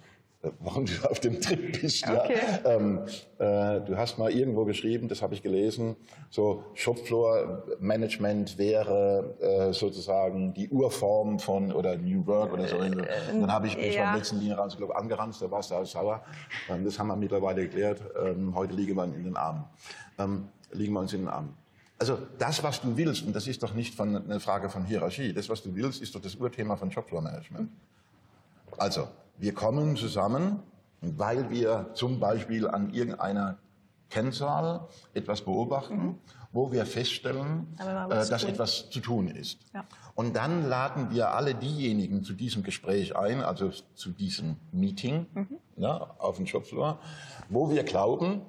warum 0.59 0.85
du 0.87 1.09
auf 1.09 1.19
dem 1.19 1.39
Trip 1.39 1.81
bist. 1.81 2.07
Okay. 2.07 2.37
Ja. 2.63 2.71
Ähm, 2.71 2.99
äh, 3.37 3.81
du 3.81 3.97
hast 3.97 4.17
mal 4.17 4.31
irgendwo 4.31 4.65
geschrieben, 4.65 5.07
das 5.07 5.21
habe 5.21 5.33
ich 5.33 5.41
gelesen, 5.41 5.95
so 6.29 6.63
Shopfloor-Management 6.73 8.57
wäre 8.57 9.35
äh, 9.39 9.73
sozusagen 9.73 10.53
die 10.53 10.69
Urform 10.69 11.39
von 11.39 11.71
oder 11.71 11.97
New 11.97 12.25
Work 12.27 12.53
oder 12.53 12.67
so. 12.67 12.77
Äh, 12.77 12.91
dann 13.31 13.51
habe 13.51 13.67
ich 13.67 13.77
mich 13.77 13.95
ja. 13.95 14.15
letzten 14.15 14.39
Linienrand 14.39 14.75
glaube 14.77 14.95
angeranzt, 14.95 15.41
da 15.41 15.51
warst 15.51 15.71
du 15.71 15.75
auch 15.75 15.85
sauer. 15.85 16.23
Ähm, 16.69 16.83
das 16.85 16.97
haben 16.97 17.07
wir 17.07 17.15
mittlerweile 17.15 17.63
geklärt. 17.63 18.01
Ähm, 18.23 18.55
heute 18.55 18.73
liegen 18.73 18.95
wir 18.95 19.03
in 19.03 19.23
den 19.23 19.35
Armen. 19.35 19.65
Ähm, 20.17 20.47
liegen 20.71 20.93
wir 20.93 21.01
uns 21.01 21.13
in 21.13 21.21
den 21.21 21.29
Armen. 21.29 21.53
Also 21.99 22.17
das, 22.39 22.63
was 22.63 22.81
du 22.81 22.97
willst, 22.97 23.23
und 23.27 23.35
das 23.35 23.45
ist 23.45 23.61
doch 23.61 23.75
nicht 23.75 23.93
von, 23.93 24.15
eine 24.15 24.39
Frage 24.39 24.69
von 24.69 24.85
Hierarchie, 24.85 25.33
das, 25.33 25.49
was 25.49 25.61
du 25.61 25.75
willst, 25.75 26.01
ist 26.01 26.15
doch 26.15 26.21
das 26.21 26.33
Urthema 26.33 26.75
von 26.75 26.89
Shopfloor-Management. 26.89 27.69
Also, 28.77 29.07
wir 29.41 29.53
kommen 29.55 29.97
zusammen, 29.97 30.59
weil 31.01 31.49
wir 31.49 31.89
zum 31.95 32.19
Beispiel 32.19 32.67
an 32.67 32.93
irgendeiner 32.93 33.57
Kennzahl 34.09 34.87
etwas 35.15 35.41
beobachten, 35.41 35.95
mhm. 35.95 36.15
wo 36.51 36.71
wir 36.71 36.85
feststellen, 36.85 37.75
äh, 37.79 38.09
dass 38.09 38.43
etwas 38.43 38.91
zu 38.91 38.99
tun 38.99 39.29
ist. 39.29 39.57
Ja. 39.73 39.83
Und 40.13 40.35
dann 40.35 40.69
laden 40.69 41.09
wir 41.09 41.31
alle 41.31 41.55
diejenigen 41.55 42.23
zu 42.23 42.33
diesem 42.33 42.61
Gespräch 42.61 43.15
ein, 43.15 43.41
also 43.41 43.71
zu 43.95 44.11
diesem 44.11 44.57
Meeting 44.71 45.25
mhm. 45.33 45.57
ja, 45.77 46.13
auf 46.19 46.37
dem 46.37 46.45
Shopfloor, 46.45 46.99
wo 47.49 47.71
wir 47.71 47.83
glauben, 47.83 48.41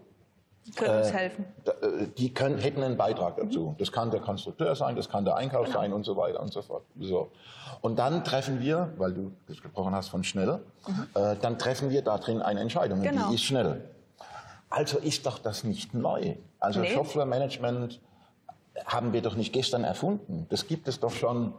die 0.67 0.73
können 0.73 0.99
uns 0.99 1.09
äh, 1.09 1.13
helfen. 1.13 1.45
Äh, 1.65 2.07
die 2.17 2.33
können, 2.33 2.59
hätten 2.59 2.83
einen 2.83 2.97
Beitrag 2.97 3.37
dazu. 3.37 3.71
Mhm. 3.71 3.77
Das 3.79 3.91
kann 3.91 4.11
der 4.11 4.21
Konstrukteur 4.21 4.75
sein, 4.77 4.97
das 4.97 5.09
kann 5.09 5.25
der 5.25 5.37
Einkauf 5.37 5.67
genau. 5.67 5.79
sein 5.79 5.93
und 5.93 6.05
so 6.05 6.17
weiter 6.17 6.41
und 6.41 6.53
so 6.53 6.63
fort. 6.63 6.85
So. 6.99 7.31
Und 7.81 7.99
dann 7.99 8.25
treffen 8.25 8.61
wir, 8.61 8.93
weil 8.97 9.13
du 9.13 9.33
gesprochen 9.47 9.95
hast 9.95 10.09
von 10.09 10.25
schnell, 10.25 10.61
mhm. 10.87 11.07
äh, 11.15 11.37
dann 11.41 11.59
treffen 11.59 11.91
wir 11.91 12.03
da 12.03 12.19
drin 12.19 12.43
eine 12.43 12.61
Entscheidung. 12.61 13.03
Genau. 13.03 13.29
Die 13.29 13.35
ist 13.35 13.43
schnell. 13.43 13.89
Also 14.71 14.99
ist 14.99 15.27
doch 15.27 15.39
das 15.39 15.65
nicht 15.65 15.95
neu. 15.95 16.37
Also 16.59 16.81
nee. 16.81 16.95
Software 16.95 17.27
Management 17.27 18.01
haben 18.87 19.13
wir 19.13 19.21
doch 19.21 19.37
nicht 19.37 19.53
gestern 19.53 19.85
erfunden. 19.85 20.47
Das 20.49 20.67
gibt 20.67 20.89
es 20.89 21.01
doch 21.01 21.13
schon 21.13 21.53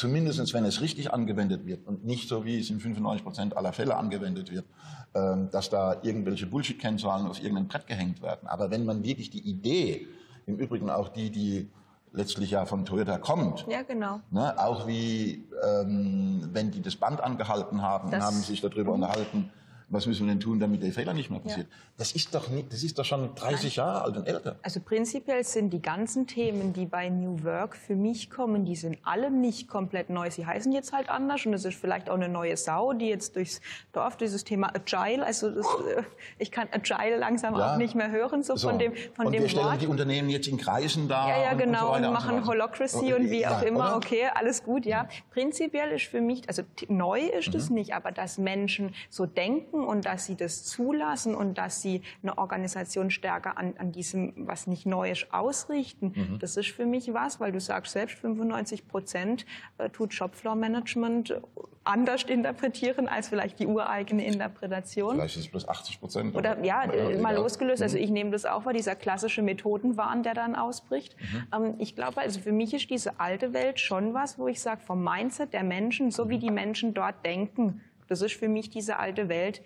zumindest 0.00 0.54
wenn 0.54 0.64
es 0.64 0.80
richtig 0.80 1.12
angewendet 1.12 1.66
wird 1.66 1.86
und 1.86 2.04
nicht 2.06 2.28
so, 2.28 2.44
wie 2.44 2.58
es 2.58 2.70
in 2.70 2.80
95 2.80 3.22
Prozent 3.22 3.56
aller 3.56 3.72
Fälle 3.72 3.96
angewendet 3.96 4.50
wird, 4.50 4.64
dass 5.12 5.70
da 5.70 5.96
irgendwelche 6.02 6.46
Bullshit-Kennzahlen 6.46 7.26
auf 7.26 7.42
irgendein 7.42 7.66
Brett 7.66 7.86
gehängt 7.86 8.22
werden. 8.22 8.46
Aber 8.46 8.70
wenn 8.70 8.84
man 8.84 9.02
wirklich 9.02 9.30
die 9.30 9.40
Idee, 9.40 10.06
im 10.46 10.56
Übrigen 10.56 10.90
auch 10.90 11.08
die, 11.08 11.30
die 11.30 11.68
letztlich 12.12 12.50
ja 12.50 12.64
von 12.64 12.84
Toyota 12.84 13.18
kommt. 13.18 13.66
Ja, 13.68 13.82
genau. 13.82 14.20
Ne, 14.30 14.58
auch 14.58 14.86
wie, 14.86 15.44
ähm, 15.62 16.48
wenn 16.52 16.70
die 16.70 16.82
das 16.82 16.96
Band 16.96 17.20
angehalten 17.20 17.82
haben 17.82 18.10
das 18.10 18.20
und 18.20 18.26
haben 18.26 18.36
sich 18.42 18.60
darüber 18.60 18.92
unterhalten, 18.92 19.50
was 19.90 20.06
müssen 20.06 20.26
wir 20.26 20.32
denn 20.32 20.40
tun, 20.40 20.60
damit 20.60 20.82
der 20.82 20.92
Fehler 20.92 21.12
nicht 21.12 21.30
mehr 21.30 21.40
passiert? 21.40 21.66
Ja. 21.68 21.76
Das 21.96 22.12
ist 22.12 22.34
doch 22.34 22.48
nicht, 22.48 22.72
das 22.72 22.82
ist 22.82 22.98
doch 22.98 23.04
schon 23.04 23.34
30 23.34 23.76
Nein. 23.76 23.86
Jahre 23.86 24.02
alt 24.02 24.16
und 24.16 24.26
älter. 24.26 24.56
Also 24.62 24.80
prinzipiell 24.80 25.44
sind 25.44 25.70
die 25.70 25.82
ganzen 25.82 26.26
Themen, 26.26 26.72
die 26.72 26.86
bei 26.86 27.08
New 27.08 27.42
Work 27.42 27.76
für 27.76 27.96
mich 27.96 28.30
kommen, 28.30 28.64
die 28.64 28.76
sind 28.76 28.98
alle 29.02 29.30
nicht 29.30 29.68
komplett 29.68 30.08
neu. 30.08 30.30
Sie 30.30 30.46
heißen 30.46 30.72
jetzt 30.72 30.92
halt 30.92 31.10
anders 31.10 31.44
und 31.44 31.54
es 31.54 31.64
ist 31.64 31.78
vielleicht 31.78 32.08
auch 32.08 32.14
eine 32.14 32.28
neue 32.28 32.56
Sau, 32.56 32.92
die 32.92 33.08
jetzt 33.08 33.34
durchs 33.36 33.60
Dorf 33.92 34.16
dieses 34.16 34.44
Thema 34.44 34.72
Agile, 34.74 35.26
also 35.26 35.50
das, 35.50 35.66
äh, 35.66 36.02
ich 36.38 36.50
kann 36.50 36.68
Agile 36.70 37.18
langsam 37.18 37.56
ja. 37.56 37.74
auch 37.74 37.76
nicht 37.76 37.94
mehr 37.94 38.10
hören, 38.10 38.42
so, 38.42 38.56
so. 38.56 38.68
von 38.68 38.78
dem 38.78 38.94
von 39.14 39.26
und 39.26 39.32
dem 39.32 39.42
wir 39.42 39.48
stellen 39.48 39.66
Wort. 39.66 39.82
die 39.82 39.88
Unternehmen 39.88 40.30
jetzt 40.30 40.46
in 40.46 40.56
Kreisen 40.56 41.08
da. 41.08 41.28
Ja, 41.28 41.42
ja, 41.42 41.54
genau, 41.54 41.94
und, 41.94 42.02
so 42.02 42.06
und 42.06 42.12
machen 42.14 42.36
und 42.36 42.44
so 42.44 42.50
Holocracy 42.52 43.12
und 43.12 43.30
wie 43.30 43.46
auch 43.46 43.62
immer. 43.62 43.88
Oder? 43.88 43.96
Okay, 43.96 44.28
alles 44.32 44.62
gut, 44.62 44.86
ja. 44.86 45.08
Prinzipiell 45.30 45.90
ist 45.90 46.06
für 46.06 46.20
mich, 46.20 46.48
also 46.48 46.62
neu 46.88 47.20
ist 47.20 47.48
mhm. 47.48 47.56
es 47.56 47.70
nicht, 47.70 47.94
aber 47.94 48.12
dass 48.12 48.38
Menschen 48.38 48.94
so 49.08 49.26
denken 49.26 49.79
und 49.84 50.04
dass 50.04 50.26
sie 50.26 50.36
das 50.36 50.64
zulassen 50.64 51.34
und 51.34 51.58
dass 51.58 51.82
sie 51.82 52.02
eine 52.22 52.38
Organisation 52.38 53.10
stärker 53.10 53.58
an, 53.58 53.74
an 53.78 53.92
diesem, 53.92 54.46
was 54.46 54.66
nicht 54.66 54.86
neu 54.86 55.10
ist, 55.10 55.32
ausrichten, 55.32 56.12
mhm. 56.14 56.38
das 56.38 56.56
ist 56.56 56.70
für 56.70 56.86
mich 56.86 57.12
was, 57.12 57.40
weil 57.40 57.52
du 57.52 57.60
sagst 57.60 57.92
selbst 57.92 58.18
95 58.18 58.88
Prozent 58.88 59.46
äh, 59.78 59.88
tut 59.90 60.14
Shopfloor-Management 60.14 61.40
anders 61.84 62.24
interpretieren 62.24 63.08
als 63.08 63.28
vielleicht 63.28 63.58
die 63.58 63.66
ureigene 63.66 64.24
Interpretation. 64.24 65.16
Vielleicht 65.16 65.36
ist 65.36 65.44
es 65.44 65.50
bloß 65.50 65.68
80 65.68 66.00
Prozent. 66.00 66.36
Oder 66.36 66.62
ja, 66.62 66.84
äh, 66.84 67.18
mal 67.18 67.34
losgelöst. 67.34 67.82
Also 67.82 67.96
mhm. 67.96 68.04
ich 68.04 68.10
nehme 68.10 68.30
das 68.30 68.44
auch, 68.44 68.66
weil 68.66 68.74
dieser 68.74 68.94
klassische 68.94 69.42
Methodenwahn, 69.42 70.22
der 70.22 70.34
dann 70.34 70.56
ausbricht. 70.56 71.16
Mhm. 71.18 71.64
Ähm, 71.64 71.74
ich 71.78 71.96
glaube, 71.96 72.20
also 72.20 72.40
für 72.40 72.52
mich 72.52 72.74
ist 72.74 72.90
diese 72.90 73.18
alte 73.18 73.52
Welt 73.52 73.80
schon 73.80 74.12
was, 74.12 74.38
wo 74.38 74.46
ich 74.48 74.60
sage, 74.60 74.80
vom 74.82 75.02
Mindset 75.02 75.52
der 75.52 75.64
Menschen, 75.64 76.10
so 76.10 76.28
wie 76.28 76.38
die 76.38 76.50
Menschen 76.50 76.92
dort 76.92 77.24
denken, 77.24 77.80
das 78.10 78.22
ist 78.22 78.34
für 78.34 78.48
mich 78.48 78.70
diese 78.70 78.98
alte 78.98 79.28
Welt, 79.28 79.62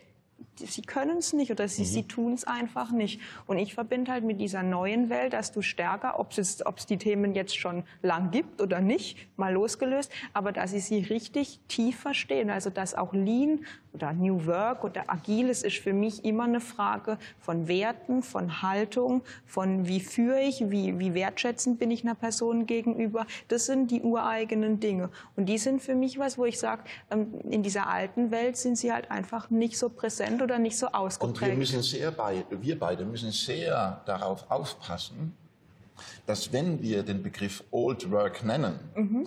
sie 0.59 0.83
können 0.83 1.19
es 1.19 1.33
nicht 1.33 1.51
oder 1.51 1.69
sie, 1.69 1.83
mhm. 1.83 1.87
sie 1.87 2.03
tun 2.05 2.33
es 2.33 2.45
einfach 2.45 2.91
nicht. 2.91 3.21
Und 3.47 3.59
ich 3.59 3.75
verbinde 3.75 4.13
halt 4.13 4.25
mit 4.25 4.41
dieser 4.41 4.63
neuen 4.63 5.11
Welt, 5.11 5.33
dass 5.33 5.53
du 5.53 5.63
stärker, 5.63 6.19
ob 6.19 6.37
es 6.37 6.63
die 6.89 6.97
Themen 6.97 7.35
jetzt 7.35 7.57
schon 7.57 7.85
lang 8.03 8.31
gibt 8.31 8.61
oder 8.61 8.81
nicht, 8.81 9.19
mal 9.37 9.53
losgelöst, 9.53 10.11
aber 10.33 10.53
dass 10.53 10.71
sie 10.71 10.81
sie 10.81 11.01
richtig 11.01 11.61
tief 11.69 11.99
verstehen. 11.99 12.51
Also 12.51 12.71
dass 12.71 12.95
auch 12.95 13.13
Lean 13.13 13.65
oder 13.93 14.13
New 14.13 14.47
Work 14.47 14.85
oder 14.85 15.05
Agiles 15.09 15.63
ist 15.63 15.79
für 15.79 15.93
mich 15.93 16.25
immer 16.25 16.45
eine 16.45 16.61
Frage 16.61 17.19
von 17.41 17.69
Werten, 17.69 18.23
von 18.23 18.63
Haltung, 18.63 19.23
von 19.47 19.87
wie 19.87 20.01
führe 20.01 20.41
ich, 20.41 20.71
wie, 20.71 20.99
wie 20.99 21.15
wertschätzend 21.15 21.79
bin 21.79 21.91
ich 21.91 22.05
einer 22.05 22.15
Person 22.15 22.67
gegenüber. 22.67 23.27
Das 23.49 23.67
sind 23.67 23.91
die 23.91 24.03
ureigenen 24.03 24.81
Dinge. 24.81 25.11
Und 25.37 25.47
die 25.47 25.59
sind 25.59 25.81
für 25.81 25.95
mich 25.95 26.19
was, 26.19 26.39
wo 26.39 26.45
ich 26.45 26.59
sage, 26.59 26.83
ähm, 27.11 27.35
in 27.49 27.63
dieser 27.63 27.89
alten 27.89 28.31
Welt 28.31 28.57
sind 28.57 28.77
sie 28.77 28.93
halt 28.93 29.11
einfach 29.11 29.51
nicht 29.51 29.79
so 29.79 29.89
präsent 29.89 30.24
oder 30.43 30.59
nicht 30.59 30.77
so 30.77 30.89
ausgeprägt. 30.89 31.43
Und 31.43 31.49
wir 31.49 31.57
müssen 31.57 31.83
sehr 31.83 32.11
bei, 32.11 32.45
wir 32.51 32.79
beide 32.79 33.05
müssen 33.05 33.31
sehr 33.31 34.01
darauf 34.07 34.51
aufpassen, 34.51 35.35
dass 36.27 36.53
wenn 36.53 36.83
wir 36.83 37.03
den 37.03 37.23
Begriff 37.23 37.63
Old 37.71 38.11
Work 38.11 38.45
nennen, 38.45 38.79
mhm. 38.95 39.27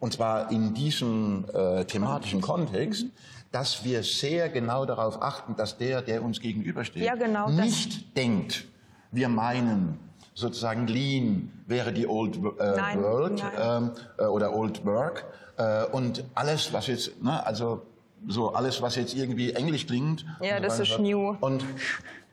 und 0.00 0.12
zwar 0.12 0.50
in 0.50 0.74
diesem 0.74 1.46
äh, 1.52 1.84
thematischen 1.84 2.40
Kontext, 2.40 3.04
mhm 3.04 3.12
dass 3.50 3.84
wir 3.84 4.02
sehr 4.02 4.48
genau 4.48 4.84
darauf 4.84 5.22
achten, 5.22 5.56
dass 5.56 5.78
der, 5.78 6.02
der 6.02 6.22
uns 6.22 6.40
gegenübersteht, 6.40 7.02
ja, 7.02 7.14
genau, 7.14 7.48
nicht 7.48 8.16
denkt, 8.16 8.66
wir 9.10 9.28
meinen, 9.28 9.98
sozusagen 10.34 10.86
Lean 10.86 11.50
wäre 11.66 11.92
die 11.92 12.06
Old 12.06 12.36
äh, 12.36 12.76
Nein, 12.76 13.02
World 13.02 13.42
nein. 13.42 13.52
Ähm, 13.58 13.90
äh, 14.18 14.24
oder 14.24 14.54
Old 14.54 14.84
Work 14.84 15.24
äh, 15.56 15.84
und 15.86 16.24
alles, 16.34 16.72
was 16.72 16.88
jetzt, 16.88 17.22
ne, 17.22 17.44
also 17.44 17.82
so 18.26 18.52
alles, 18.52 18.82
was 18.82 18.96
jetzt 18.96 19.14
irgendwie 19.14 19.52
englisch 19.52 19.86
klingt. 19.86 20.24
Ja, 20.40 20.60
das 20.60 20.78
ist 20.80 20.98
new. 20.98 21.36
Und 21.40 21.64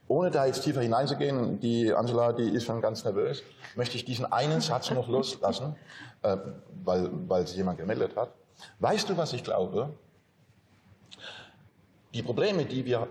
ohne 0.08 0.30
da 0.30 0.46
jetzt 0.46 0.64
tiefer 0.64 0.82
hineinzugehen, 0.82 1.60
die 1.60 1.94
Angela, 1.94 2.32
die 2.32 2.50
ist 2.50 2.66
schon 2.66 2.82
ganz 2.82 3.04
nervös, 3.04 3.44
möchte 3.76 3.98
ich 3.98 4.06
diesen 4.06 4.32
einen 4.32 4.62
Satz 4.62 4.92
noch 4.92 5.08
loslassen, 5.08 5.76
äh, 6.22 6.38
weil, 6.84 7.10
weil 7.28 7.48
sich 7.48 7.58
jemand 7.58 7.80
gemeldet 7.80 8.16
hat. 8.16 8.32
Weißt 8.80 9.10
du, 9.10 9.18
was 9.18 9.34
ich 9.34 9.44
glaube? 9.44 9.90
Die 12.14 12.22
Probleme, 12.22 12.66
die 12.66 12.86
wir, 12.86 13.08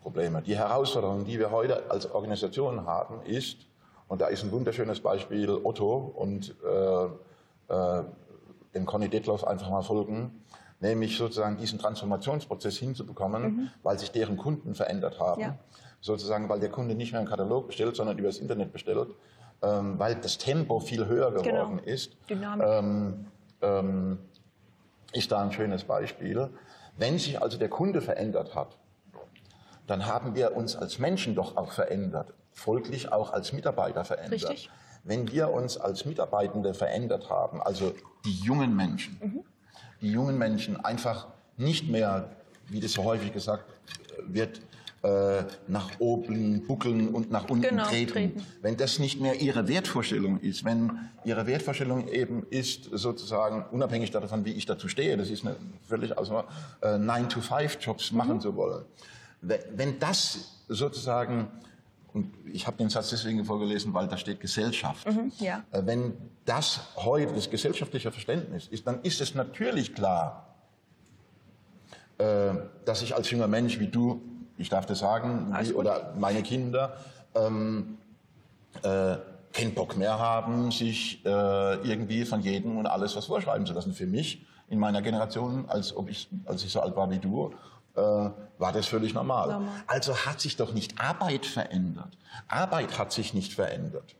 Probleme, 0.00 0.40
die 0.40 0.56
Herausforderungen, 0.56 1.24
die 1.24 1.38
wir 1.38 1.50
heute 1.50 1.90
als 1.90 2.10
Organisation 2.10 2.86
haben, 2.86 3.20
ist, 3.22 3.58
und 4.06 4.20
da 4.22 4.28
ist 4.28 4.42
ein 4.42 4.52
wunderschönes 4.52 5.00
Beispiel 5.00 5.50
Otto 5.50 6.14
und 6.16 6.54
äh, 6.64 7.04
äh, 7.74 8.04
dem 8.74 8.86
Conny 8.86 9.08
Detloff 9.08 9.44
einfach 9.44 9.68
mal 9.68 9.82
folgen, 9.82 10.44
nämlich 10.80 11.16
sozusagen 11.16 11.56
diesen 11.56 11.78
Transformationsprozess 11.78 12.76
hinzubekommen, 12.76 13.70
weil 13.82 13.98
sich 13.98 14.10
deren 14.10 14.36
Kunden 14.36 14.74
verändert 14.74 15.18
haben. 15.18 15.40
Ja. 15.40 15.58
Sozusagen, 16.00 16.48
weil 16.48 16.60
der 16.60 16.70
Kunde 16.70 16.94
nicht 16.94 17.12
mehr 17.12 17.20
einen 17.20 17.28
Katalog 17.28 17.66
bestellt, 17.66 17.96
sondern 17.96 18.16
über 18.18 18.28
das 18.28 18.38
Internet 18.38 18.72
bestellt, 18.72 19.08
ähm, 19.62 19.98
weil 19.98 20.14
das 20.14 20.38
Tempo 20.38 20.78
viel 20.78 21.06
höher 21.06 21.32
geworden 21.32 21.80
ist. 21.80 22.16
Dynamik. 22.30 22.66
Ähm, 22.68 23.26
ähm, 23.62 24.18
ist 25.12 25.32
da 25.32 25.42
ein 25.42 25.52
schönes 25.52 25.84
Beispiel. 25.84 26.50
Wenn 26.96 27.18
sich 27.18 27.40
also 27.40 27.58
der 27.58 27.68
Kunde 27.68 28.00
verändert 28.00 28.54
hat, 28.54 28.76
dann 29.86 30.06
haben 30.06 30.34
wir 30.34 30.54
uns 30.54 30.76
als 30.76 30.98
Menschen 30.98 31.34
doch 31.34 31.56
auch 31.56 31.72
verändert, 31.72 32.34
folglich 32.52 33.10
auch 33.10 33.32
als 33.32 33.52
Mitarbeiter 33.52 34.04
verändert. 34.04 34.50
Richtig. 34.50 34.70
Wenn 35.02 35.32
wir 35.32 35.50
uns 35.50 35.78
als 35.78 36.04
Mitarbeitende 36.04 36.74
verändert 36.74 37.30
haben, 37.30 37.62
also 37.62 37.94
die 38.24 38.38
jungen 38.40 38.76
Menschen, 38.76 39.44
die 40.00 40.10
jungen 40.12 40.38
Menschen 40.38 40.76
einfach 40.84 41.26
nicht 41.56 41.88
mehr, 41.88 42.30
wie 42.68 42.80
das 42.80 42.92
so 42.92 43.04
häufig 43.04 43.32
gesagt 43.32 43.64
wird, 44.26 44.60
äh, 45.02 45.44
nach 45.68 46.00
oben 46.00 46.66
buckeln 46.66 47.08
und 47.10 47.30
nach 47.30 47.48
unten 47.48 47.62
Genau, 47.62 47.84
treten. 47.84 48.12
treten. 48.12 48.42
Wenn 48.62 48.76
das 48.76 48.98
nicht 48.98 49.20
mehr 49.20 49.40
ihre 49.40 49.68
Wertvorstellung 49.68 50.40
ist, 50.40 50.64
wenn 50.64 50.90
ihre 51.24 51.46
Wertvorstellung 51.46 52.08
eben 52.08 52.44
ist, 52.50 52.88
sozusagen, 52.92 53.64
unabhängig 53.70 54.10
davon, 54.10 54.44
wie 54.44 54.52
ich 54.52 54.66
dazu 54.66 54.88
stehe, 54.88 55.16
das 55.16 55.30
ist 55.30 55.46
eine 55.46 55.54
völlig 55.86 56.18
aus 56.18 56.30
äh, 56.30 56.86
9-to-5-Jobs 56.96 58.10
machen 58.10 58.40
zu 58.40 58.56
wollen. 58.56 58.84
Wenn 59.40 60.00
das 60.00 60.64
sozusagen, 60.66 61.46
und 62.18 62.32
ich 62.52 62.66
habe 62.66 62.76
den 62.76 62.88
Satz 62.90 63.10
deswegen 63.10 63.44
vorgelesen, 63.44 63.94
weil 63.94 64.08
da 64.08 64.16
steht 64.16 64.40
Gesellschaft. 64.40 65.06
ja. 65.38 65.62
Äh, 65.70 65.82
Wenn 65.84 66.14
das 66.44 66.80
heute 66.96 67.32
das 67.32 67.48
gesellschaftliche 67.48 68.10
Verständnis 68.10 68.66
ist, 68.66 68.86
dann 68.86 69.02
ist 69.02 69.20
es 69.20 69.34
natürlich 69.34 69.94
klar, 69.94 70.56
äh, 72.18 72.54
dass 72.84 73.02
ich 73.02 73.14
als 73.14 73.30
junger 73.30 73.46
Mensch 73.46 73.78
wie 73.78 73.86
du, 73.86 74.20
ich 74.56 74.68
darf 74.68 74.86
das 74.86 74.98
sagen, 74.98 75.54
wie, 75.60 75.72
oder 75.72 76.14
meine 76.18 76.42
Kinder, 76.42 76.96
ähm, 77.36 77.98
äh, 78.82 79.16
keinen 79.52 79.74
Bock 79.74 79.96
mehr 79.96 80.18
haben, 80.18 80.72
sich 80.72 81.24
äh, 81.24 81.28
irgendwie 81.88 82.24
von 82.24 82.40
jedem 82.40 82.76
und 82.76 82.86
alles 82.86 83.14
was 83.14 83.26
vorschreiben 83.26 83.64
zu 83.64 83.74
lassen. 83.74 83.92
Für 83.92 84.06
mich 84.06 84.44
in 84.68 84.80
meiner 84.80 85.02
Generation, 85.02 85.66
als, 85.68 85.96
ob 85.96 86.10
ich, 86.10 86.28
als 86.46 86.64
ich 86.64 86.72
so 86.72 86.80
alt 86.80 86.96
war 86.96 87.10
wie 87.10 87.18
du, 87.18 87.54
war 87.98 88.72
das 88.72 88.86
völlig 88.86 89.14
normal. 89.14 89.48
Normal. 89.48 89.84
Also 89.86 90.16
hat 90.16 90.40
sich 90.40 90.56
doch 90.56 90.72
nicht 90.72 91.00
Arbeit 91.00 91.46
verändert. 91.46 92.16
Arbeit 92.48 92.98
hat 92.98 93.12
sich 93.12 93.34
nicht 93.34 93.52
verändert. 93.52 94.16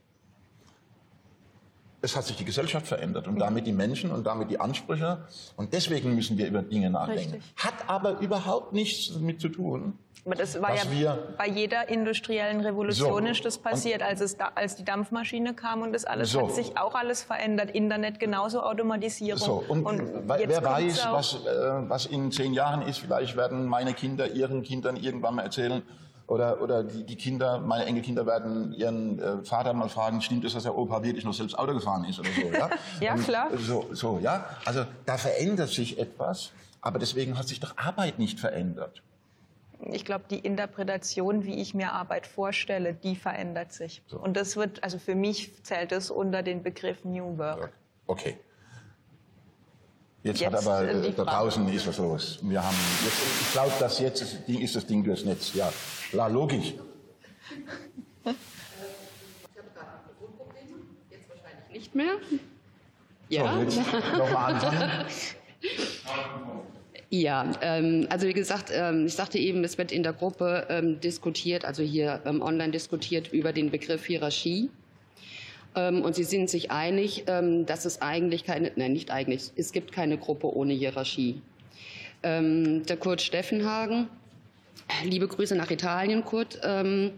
Es 2.00 2.14
hat 2.14 2.24
sich 2.24 2.36
die 2.36 2.44
Gesellschaft 2.44 2.86
verändert 2.86 3.26
und 3.26 3.40
damit 3.40 3.66
die 3.66 3.72
Menschen 3.72 4.12
und 4.12 4.24
damit 4.24 4.50
die 4.50 4.60
Ansprüche. 4.60 5.26
Und 5.56 5.72
deswegen 5.72 6.14
müssen 6.14 6.38
wir 6.38 6.46
über 6.46 6.62
Dinge 6.62 6.90
nachdenken. 6.90 7.34
Richtig. 7.34 7.54
Hat 7.56 7.88
aber 7.88 8.20
überhaupt 8.20 8.72
nichts 8.72 9.12
damit 9.12 9.40
zu 9.40 9.48
tun. 9.48 9.98
Aber 10.28 10.36
das 10.36 10.60
war 10.60 10.74
Was 10.74 10.84
ja 11.00 11.16
bei 11.38 11.48
jeder 11.48 11.88
industriellen 11.88 12.60
Revolution 12.60 13.24
So. 13.24 13.30
ist 13.30 13.44
das 13.46 13.56
passiert, 13.56 14.02
als, 14.02 14.20
es 14.20 14.36
da, 14.36 14.52
als 14.54 14.76
die 14.76 14.84
Dampfmaschine 14.84 15.54
kam 15.54 15.80
und 15.80 15.94
das 15.94 16.04
alles 16.04 16.32
So. 16.32 16.42
hat 16.42 16.54
sich 16.54 16.76
auch 16.76 16.94
alles 16.94 17.22
verändert. 17.22 17.70
Internet 17.70 18.20
genauso, 18.20 18.62
Automatisierung. 18.62 19.40
So, 19.40 19.64
und, 19.66 19.86
jetzt 19.86 20.48
wer 20.48 20.62
weiß, 20.62 21.08
was, 21.10 21.34
äh, 21.34 21.38
was 21.88 22.04
in 22.04 22.30
zehn 22.30 22.52
Jahren 22.52 22.82
ist. 22.82 22.98
Vielleicht 22.98 23.38
werden 23.38 23.64
meine 23.64 23.94
Kinder 23.94 24.30
ihren 24.30 24.62
Kindern 24.62 24.96
irgendwann 24.96 25.36
mal 25.36 25.44
erzählen, 25.44 25.82
oder, 26.26 26.60
oder 26.60 26.84
die, 26.84 27.04
die 27.04 27.16
Kinder, 27.16 27.58
meine 27.58 27.86
Enkelkinder 27.86 28.26
werden 28.26 28.74
ihren 28.74 29.18
äh, 29.18 29.42
Vater 29.44 29.72
mal 29.72 29.88
fragen, 29.88 30.20
stimmt 30.20 30.44
es, 30.44 30.52
dass 30.52 30.64
der 30.64 30.76
Opa 30.76 31.02
wirklich 31.02 31.24
noch 31.24 31.32
selbst 31.32 31.58
Auto 31.58 31.72
gefahren 31.72 32.04
ist 32.04 32.20
oder 32.20 32.28
so, 32.28 32.52
ja? 32.52 32.68
Ja, 33.00 33.14
Und 33.14 33.24
klar. 33.24 33.48
So, 33.56 33.86
so, 33.92 34.18
ja. 34.22 34.44
Also 34.66 34.84
da 35.06 35.16
verändert 35.16 35.70
sich 35.70 35.98
etwas, 35.98 36.52
aber 36.82 36.98
deswegen 36.98 37.38
hat 37.38 37.48
sich 37.48 37.60
doch 37.60 37.78
Arbeit 37.78 38.18
nicht 38.18 38.38
verändert. 38.38 39.00
Ich 39.80 40.04
glaube, 40.04 40.24
die 40.28 40.38
Interpretation, 40.40 41.44
wie 41.44 41.54
ich 41.60 41.72
mir 41.72 41.92
Arbeit 41.92 42.26
vorstelle, 42.26 42.94
die 42.94 43.14
verändert 43.14 43.72
sich. 43.72 44.02
So. 44.06 44.18
Und 44.18 44.36
das 44.36 44.56
wird, 44.56 44.82
also 44.82 44.98
für 44.98 45.14
mich 45.14 45.62
zählt 45.64 45.92
es 45.92 46.10
unter 46.10 46.42
den 46.42 46.62
Begriff 46.62 47.04
New 47.04 47.38
Work. 47.38 47.72
Okay. 48.06 48.38
Jetzt, 50.24 50.44
hat 50.44 50.52
Jetzt, 50.52 50.66
aber 50.66 50.82
äh, 50.82 51.06
äh, 51.08 51.12
da 51.12 51.24
draußen 51.24 51.68
ist 51.68 51.86
was 51.86 51.98
los. 51.98 52.40
Wir 52.42 52.62
haben 52.62 52.76
jetzt, 53.04 53.22
ich 53.40 53.52
glaube, 53.52 53.72
dass 53.78 54.00
jetzt 54.00 54.20
ist, 54.20 54.34
das 54.34 54.44
Ding- 54.46 54.60
ist 54.60 54.74
das 54.74 54.84
Ding 54.86 55.04
durchs 55.04 55.24
Netz. 55.24 55.54
Ja, 55.54 55.72
klar, 56.10 56.28
logisch. 56.28 56.74
Nicht 61.70 61.94
mehr? 61.94 62.14
Ja. 63.28 63.54
So, 63.54 63.60
jetzt 63.62 63.76
nochmal 63.76 64.54
anfangen. 64.54 65.06
Ja, 67.10 67.50
ähm, 67.62 68.06
also 68.10 68.26
wie 68.26 68.34
gesagt, 68.34 68.70
ähm, 68.72 69.06
ich 69.06 69.14
sagte 69.14 69.38
eben, 69.38 69.64
es 69.64 69.78
wird 69.78 69.92
in 69.92 70.02
der 70.02 70.12
Gruppe 70.12 70.66
ähm, 70.68 71.00
diskutiert, 71.00 71.64
also 71.64 71.82
hier 71.82 72.20
ähm, 72.26 72.42
online 72.42 72.70
diskutiert 72.70 73.32
über 73.32 73.52
den 73.54 73.70
Begriff 73.70 74.04
Hierarchie. 74.04 74.68
Ähm, 75.74 76.02
und 76.02 76.14
sie 76.14 76.24
sind 76.24 76.50
sich 76.50 76.70
einig, 76.70 77.24
ähm, 77.26 77.64
dass 77.64 77.86
es 77.86 78.02
eigentlich 78.02 78.44
keine, 78.44 78.72
nein, 78.76 78.92
nicht 78.92 79.10
eigentlich, 79.10 79.52
es 79.56 79.72
gibt 79.72 79.92
keine 79.92 80.18
Gruppe 80.18 80.54
ohne 80.54 80.74
Hierarchie. 80.74 81.40
Ähm, 82.22 82.84
der 82.84 82.98
Kurt 82.98 83.22
Steffenhagen, 83.22 84.08
liebe 85.04 85.28
Grüße 85.28 85.56
nach 85.56 85.70
Italien, 85.70 86.24
Kurt, 86.26 86.60
ähm, 86.62 87.12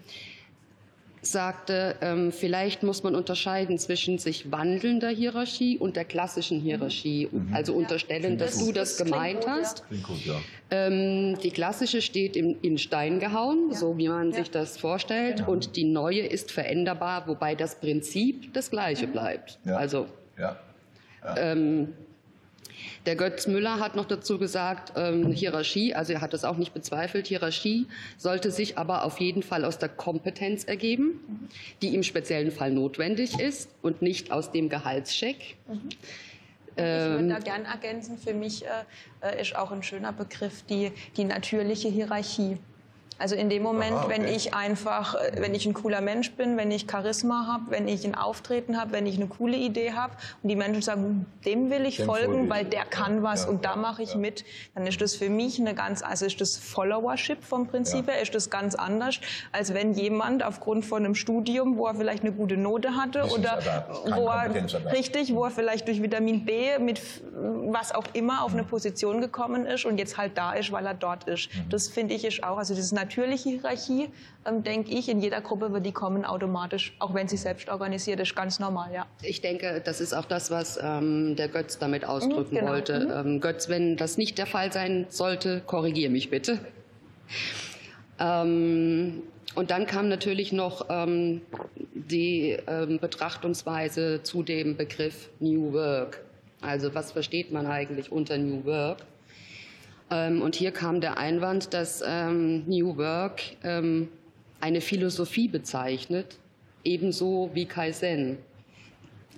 sagte, 1.22 1.96
ähm, 2.00 2.32
vielleicht 2.32 2.82
muss 2.82 3.02
man 3.02 3.14
unterscheiden 3.14 3.78
zwischen 3.78 4.18
sich 4.18 4.50
wandelnder 4.50 5.08
Hierarchie 5.10 5.76
und 5.78 5.96
der 5.96 6.04
klassischen 6.06 6.60
Hierarchie. 6.60 7.28
Also 7.52 7.74
unterstellen, 7.74 8.38
dass 8.38 8.58
du 8.58 8.72
das 8.72 8.96
Das 8.96 9.06
gemeint 9.06 9.40
gut, 9.40 9.48
hast. 9.48 9.84
Gut, 9.90 10.24
ja. 10.24 10.40
Ähm, 10.70 11.38
die 11.42 11.50
klassische 11.50 12.00
steht 12.00 12.36
in, 12.36 12.58
in 12.62 12.78
Stein 12.78 13.20
gehauen, 13.20 13.68
Ja. 13.70 13.76
so 13.76 13.98
wie 13.98 14.08
man 14.08 14.30
Ja. 14.30 14.36
sich 14.38 14.50
das 14.50 14.78
vorstellt. 14.78 15.46
Und 15.46 15.76
die 15.76 15.84
neue 15.84 16.20
ist 16.26 16.50
veränderbar, 16.52 17.26
wobei 17.28 17.54
das 17.54 17.74
Prinzip 17.74 18.54
das 18.54 18.70
gleiche 18.70 19.06
bleibt. 19.06 19.58
Ja. 19.64 19.76
Also 19.76 20.06
ja. 20.38 20.56
ähm, 21.36 21.92
der 23.06 23.16
Götz 23.16 23.46
Müller 23.46 23.78
hat 23.80 23.96
noch 23.96 24.06
dazu 24.06 24.38
gesagt, 24.38 24.92
ähm, 24.96 25.32
Hierarchie, 25.32 25.94
also 25.94 26.12
er 26.12 26.20
hat 26.20 26.32
das 26.32 26.44
auch 26.44 26.56
nicht 26.56 26.74
bezweifelt, 26.74 27.26
Hierarchie 27.26 27.86
sollte 28.16 28.50
sich 28.50 28.78
aber 28.78 29.04
auf 29.04 29.20
jeden 29.20 29.42
Fall 29.42 29.64
aus 29.64 29.78
der 29.78 29.88
Kompetenz 29.88 30.64
ergeben, 30.64 31.48
die 31.82 31.94
im 31.94 32.02
speziellen 32.02 32.50
Fall 32.50 32.70
notwendig 32.70 33.38
ist 33.40 33.70
und 33.82 34.02
nicht 34.02 34.32
aus 34.32 34.52
dem 34.52 34.68
Gehaltscheck. 34.68 35.56
Ich 36.76 36.84
würde 36.84 37.18
Ähm, 37.18 37.28
da 37.28 37.38
gern 37.38 37.64
ergänzen, 37.64 38.16
für 38.16 38.32
mich 38.32 38.64
äh, 38.64 38.68
äh, 39.20 39.42
ist 39.42 39.54
auch 39.56 39.70
ein 39.70 39.82
schöner 39.82 40.12
Begriff 40.12 40.62
die, 40.62 40.92
die 41.16 41.24
natürliche 41.24 41.88
Hierarchie. 41.88 42.58
Also 43.20 43.36
in 43.36 43.50
dem 43.50 43.62
Moment, 43.62 43.92
Aha, 43.92 44.04
okay. 44.06 44.14
wenn 44.14 44.28
ich 44.28 44.54
einfach, 44.54 45.14
äh, 45.14 45.32
wenn 45.36 45.54
ich 45.54 45.66
ein 45.66 45.74
cooler 45.74 46.00
Mensch 46.00 46.32
bin, 46.32 46.56
wenn 46.56 46.70
ich 46.70 46.86
Charisma 46.90 47.46
habe, 47.46 47.64
wenn 47.68 47.86
ich 47.86 48.06
ein 48.06 48.14
Auftreten 48.14 48.80
habe, 48.80 48.92
wenn 48.92 49.06
ich 49.06 49.16
eine 49.16 49.26
coole 49.26 49.58
Idee 49.58 49.92
habe 49.92 50.14
und 50.42 50.48
die 50.48 50.56
Menschen 50.56 50.80
sagen, 50.80 51.02
hm, 51.02 51.26
dem 51.44 51.70
will 51.70 51.84
ich 51.84 51.98
Dem 51.98 52.06
folge 52.06 52.24
folgen, 52.24 52.44
ich. 52.44 52.50
weil 52.50 52.64
der 52.64 52.86
kann 52.86 53.22
was 53.22 53.44
Ja, 53.44 53.50
und 53.50 53.66
da 53.66 53.76
mache 53.76 54.02
ich 54.02 54.14
ja. 54.14 54.18
mit, 54.18 54.44
dann 54.74 54.86
ist 54.86 55.02
das 55.02 55.14
für 55.14 55.28
mich 55.28 55.60
eine 55.60 55.74
ganz, 55.74 56.02
also 56.02 56.24
ist 56.24 56.40
das 56.40 56.56
Followership 56.56 57.44
vom 57.44 57.66
Prinzip 57.66 58.08
her, 58.08 58.22
ist 58.22 58.34
das 58.34 58.48
ganz 58.48 58.74
anders, 58.74 59.20
als 59.52 59.74
wenn 59.74 59.92
jemand 59.92 60.42
aufgrund 60.42 60.86
von 60.86 61.04
einem 61.04 61.14
Studium, 61.14 61.76
wo 61.76 61.86
er 61.86 61.94
vielleicht 61.94 62.22
eine 62.22 62.32
gute 62.32 62.56
Note 62.56 62.96
hatte 62.96 63.24
oder 63.24 63.86
wo 64.06 64.28
er, 64.28 64.54
richtig, 64.92 65.34
wo 65.34 65.44
er 65.44 65.50
vielleicht 65.50 65.86
durch 65.88 66.02
Vitamin 66.02 66.46
B 66.46 66.78
mit 66.78 67.02
was 67.32 67.94
auch 67.94 68.04
immer 68.14 68.42
auf 68.44 68.52
eine 68.52 68.64
Position 68.64 69.20
gekommen 69.20 69.66
ist 69.66 69.84
und 69.84 69.98
jetzt 69.98 70.16
halt 70.16 70.36
da 70.38 70.52
ist, 70.52 70.72
weil 70.72 70.86
er 70.86 70.94
dort 70.94 71.24
ist. 71.24 71.50
Das 71.68 71.88
finde 71.88 72.14
ich 72.14 72.24
ist 72.24 72.42
auch, 72.42 72.58
also 72.58 72.74
diese 72.74 72.94
natürliche 73.10 73.50
Hierarchie, 73.50 74.08
ähm, 74.46 74.62
denke 74.62 74.90
ich, 74.90 75.08
in 75.08 75.20
jeder 75.20 75.40
Gruppe 75.40 75.72
wird 75.72 75.84
die 75.84 75.92
kommen 75.92 76.24
automatisch, 76.24 76.94
auch 77.00 77.12
wenn 77.12 77.26
sie 77.28 77.36
selbst 77.36 77.68
organisiert 77.68 78.20
ist, 78.20 78.34
ganz 78.36 78.60
normal, 78.60 78.92
ja. 78.92 79.06
Ich 79.22 79.40
denke, 79.40 79.82
das 79.84 80.00
ist 80.00 80.14
auch 80.14 80.24
das, 80.24 80.50
was 80.50 80.78
ähm, 80.82 81.34
der 81.36 81.48
Götz 81.48 81.78
damit 81.78 82.04
ausdrücken 82.04 82.54
Mhm, 82.54 82.58
genau. 82.60 82.70
wollte. 82.72 83.22
Ähm, 83.24 83.40
Götz, 83.40 83.68
wenn 83.68 83.96
das 83.96 84.16
nicht 84.16 84.38
der 84.38 84.46
Fall 84.46 84.72
sein 84.72 85.06
sollte, 85.08 85.60
korrigiere 85.66 86.10
mich 86.10 86.30
bitte. 86.30 86.60
Ähm, 88.18 89.22
und 89.56 89.70
dann 89.72 89.86
kam 89.86 90.08
natürlich 90.08 90.52
noch 90.52 90.86
ähm, 90.88 91.42
die 91.94 92.56
ähm, 92.68 92.98
Betrachtungsweise 93.00 94.22
zu 94.22 94.42
dem 94.44 94.76
Begriff 94.76 95.30
New 95.40 95.72
Work. 95.72 96.22
Also 96.60 96.94
was 96.94 97.10
versteht 97.12 97.50
man 97.50 97.66
eigentlich 97.66 98.12
unter 98.12 98.38
New 98.38 98.64
Work? 98.64 98.98
Ähm, 100.10 100.42
und 100.42 100.56
hier 100.56 100.72
kam 100.72 101.00
der 101.00 101.18
Einwand, 101.18 101.72
dass 101.72 102.02
ähm, 102.06 102.64
New 102.66 102.96
Work 102.96 103.42
ähm, 103.62 104.08
eine 104.60 104.80
Philosophie 104.80 105.48
bezeichnet, 105.48 106.38
ebenso 106.84 107.50
wie 107.54 107.66
Kaizen. 107.66 108.38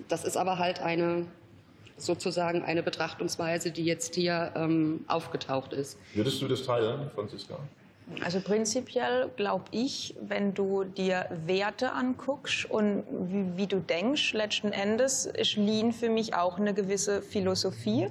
Das 0.08 0.24
ist 0.24 0.36
aber 0.36 0.58
halt 0.58 0.80
eine 0.80 1.26
sozusagen 1.96 2.62
eine 2.62 2.82
Betrachtungsweise, 2.82 3.70
die 3.70 3.84
jetzt 3.84 4.14
hier 4.14 4.52
ähm, 4.56 5.04
aufgetaucht 5.06 5.72
ist. 5.72 5.98
Würdest 6.14 6.42
du 6.42 6.48
das 6.48 6.64
teilen, 6.64 7.10
Franziska? 7.14 7.58
Also 8.24 8.40
prinzipiell 8.40 9.30
glaube 9.36 9.64
ich, 9.70 10.14
wenn 10.20 10.54
du 10.54 10.84
dir 10.84 11.26
Werte 11.46 11.92
anguckst 11.92 12.68
und 12.68 13.04
wie, 13.08 13.56
wie, 13.56 13.66
du 13.66 13.78
denkst, 13.78 14.32
letzten 14.32 14.72
Endes 14.72 15.26
ist 15.26 15.56
Lean 15.56 15.92
für 15.92 16.10
mich 16.10 16.34
auch 16.34 16.58
eine 16.58 16.74
gewisse 16.74 17.22
Philosophie. 17.22 18.08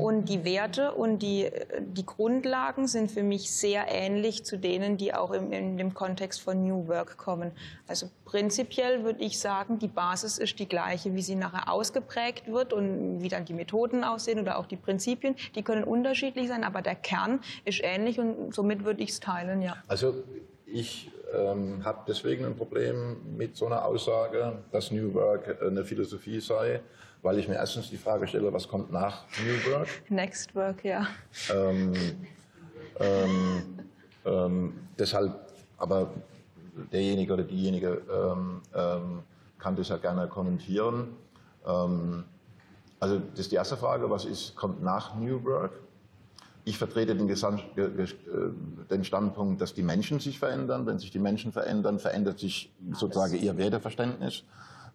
Und 0.00 0.28
die 0.28 0.44
Werte 0.44 0.92
und 0.92 1.20
die, 1.20 1.50
die 1.80 2.06
Grundlagen 2.06 2.86
sind 2.86 3.10
für 3.10 3.22
mich 3.22 3.50
sehr 3.50 3.86
ähnlich 3.88 4.44
zu 4.44 4.58
denen, 4.58 4.96
die 4.96 5.14
auch 5.14 5.30
im, 5.30 5.52
in 5.52 5.76
dem 5.76 5.94
Kontext 5.94 6.40
von 6.40 6.62
New 6.62 6.88
Work 6.88 7.16
kommen. 7.16 7.52
Also 7.86 8.08
prinzipiell 8.24 9.04
würde 9.04 9.22
ich 9.22 9.38
sagen, 9.38 9.78
die 9.78 9.88
Basis 9.88 10.38
ist 10.38 10.58
die 10.58 10.68
gleiche, 10.68 11.14
wie 11.14 11.22
sie 11.22 11.34
nachher 11.34 11.72
ausgeprägt 11.72 12.50
wird 12.50 12.72
und 12.72 13.22
wie 13.22 13.28
dann 13.28 13.44
die 13.44 13.54
Methoden 13.54 14.04
aussehen 14.04 14.40
oder 14.40 14.58
auch 14.58 14.66
die 14.66 14.76
Prinzipien. 14.76 15.36
Die 15.54 15.62
können 15.62 15.84
unterschiedlich 15.84 16.48
sein, 16.48 16.64
aber 16.64 16.82
der 16.82 16.94
Kern 16.94 17.40
ist 17.64 17.80
ähnlich 17.82 18.18
und 18.18 18.54
somit 18.54 18.84
würde 18.84 19.02
ich 19.02 19.10
es 19.10 19.20
teilen, 19.20 19.62
ja. 19.62 19.76
Also 19.88 20.14
ich 20.66 21.10
ähm, 21.34 21.84
habe 21.84 22.00
deswegen 22.08 22.44
ein 22.44 22.56
Problem 22.56 23.16
mit 23.36 23.56
so 23.56 23.66
einer 23.66 23.84
Aussage, 23.84 24.62
dass 24.72 24.90
New 24.90 25.14
Work 25.14 25.62
eine 25.62 25.84
Philosophie 25.84 26.40
sei 26.40 26.80
weil 27.22 27.38
ich 27.38 27.48
mir 27.48 27.56
erstens 27.56 27.90
die 27.90 27.96
Frage 27.96 28.26
stelle, 28.26 28.52
was 28.52 28.66
kommt 28.68 28.90
nach 28.92 29.24
New 29.44 29.72
Work? 29.72 29.88
Next 30.08 30.54
Work, 30.54 30.84
ja. 30.84 31.06
Ähm, 31.52 31.92
ähm, 32.98 33.62
ähm, 34.24 34.72
deshalb, 34.98 35.34
aber 35.78 36.10
derjenige 36.92 37.32
oder 37.32 37.44
diejenige 37.44 38.02
ähm, 38.12 38.62
ähm, 38.74 39.22
kann 39.58 39.76
das 39.76 39.88
ja 39.88 39.96
gerne 39.96 40.28
kommentieren. 40.28 41.08
Ähm, 41.66 42.24
also 42.98 43.18
das 43.18 43.40
ist 43.40 43.52
die 43.52 43.56
erste 43.56 43.76
Frage, 43.76 44.10
was 44.10 44.24
ist, 44.24 44.56
kommt 44.56 44.82
nach 44.82 45.14
New 45.14 45.42
Work? 45.44 45.72
Ich 46.64 46.76
vertrete 46.76 47.16
den, 47.16 47.28
äh, 47.28 48.06
den, 48.90 49.04
Standpunkt, 49.04 49.62
dass 49.62 49.72
die 49.72 49.82
Menschen 49.82 50.20
sich 50.20 50.38
verändern. 50.38 50.86
Wenn 50.86 50.98
sich 50.98 51.10
die 51.10 51.18
Menschen 51.18 51.52
verändern, 51.52 51.98
verändert 51.98 52.38
sich 52.38 52.70
sozusagen 52.92 53.34
ihr 53.34 53.56
Werteverständnis. 53.56 54.44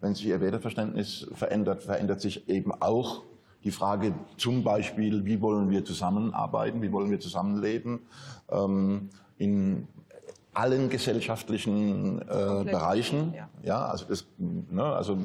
Wenn 0.00 0.14
sich 0.14 0.26
Ihr 0.26 0.40
Werteverständnis 0.40 1.26
verändert, 1.34 1.82
verändert 1.82 2.20
sich 2.20 2.48
eben 2.48 2.72
auch 2.72 3.22
die 3.64 3.70
Frage 3.70 4.14
zum 4.36 4.62
Beispiel, 4.62 5.24
wie 5.24 5.40
wollen 5.40 5.70
wir 5.70 5.84
zusammenarbeiten, 5.84 6.82
wie 6.82 6.92
wollen 6.92 7.10
wir 7.10 7.18
zusammenleben 7.20 8.00
ähm, 8.48 9.10
in 9.38 9.88
allen 10.54 10.88
gesellschaftlichen 10.88 12.20
äh, 12.22 12.64
Bereichen. 12.64 13.34
Ja. 13.34 13.48
ja, 13.62 13.84
also, 13.86 14.06
das, 14.06 14.26
ne, 14.38 14.84
also 14.84 15.18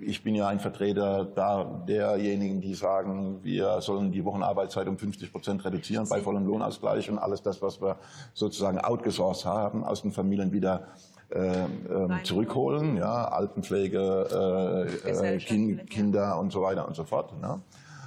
ich 0.00 0.22
bin 0.22 0.34
ja 0.34 0.48
ein 0.48 0.60
Vertreter 0.60 1.24
da 1.24 1.64
derjenigen, 1.64 2.60
die 2.60 2.74
sagen, 2.74 3.40
wir 3.42 3.80
sollen 3.80 4.10
die 4.12 4.24
Wochenarbeitszeit 4.24 4.88
um 4.88 4.96
50 4.96 5.32
Prozent 5.32 5.64
reduzieren 5.64 6.08
bei 6.08 6.20
vollem 6.20 6.46
Lohnausgleich 6.46 7.10
und 7.10 7.18
alles 7.18 7.42
das, 7.42 7.60
was 7.60 7.80
wir 7.82 7.96
sozusagen 8.32 8.78
outgesourced 8.78 9.44
haben, 9.44 9.84
aus 9.84 10.02
den 10.02 10.12
Familien 10.12 10.52
wieder 10.52 10.88
äh, 11.30 11.64
äh, 11.64 12.22
zurückholen, 12.22 12.96
ja, 12.96 13.28
Altenpflege, 13.28 14.88
äh, 15.04 15.34
äh 15.34 15.38
kind, 15.38 15.90
Kinder 15.90 16.38
und 16.38 16.50
so 16.52 16.62
weiter 16.62 16.88
und 16.88 16.96
so 16.96 17.04
fort. 17.04 17.38
Ne? 17.38 17.60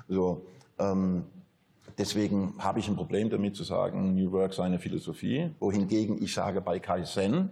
So, 0.07 0.45
ähm, 0.80 1.26
deswegen 1.99 2.55
habe 2.57 2.80
ich 2.80 2.88
ein 2.88 2.95
Problem 2.95 3.30
damit 3.30 3.55
zu 3.55 3.64
sagen, 3.64 4.16
New 4.16 4.32
Work 4.32 4.55
sei 4.55 4.64
eine 4.64 4.80
Philosophie, 4.80 5.51
wohingegen 5.59 6.22
ich 6.22 6.34
sage, 6.34 6.62
bei 6.62 6.80
Kaizen, 6.80 7.51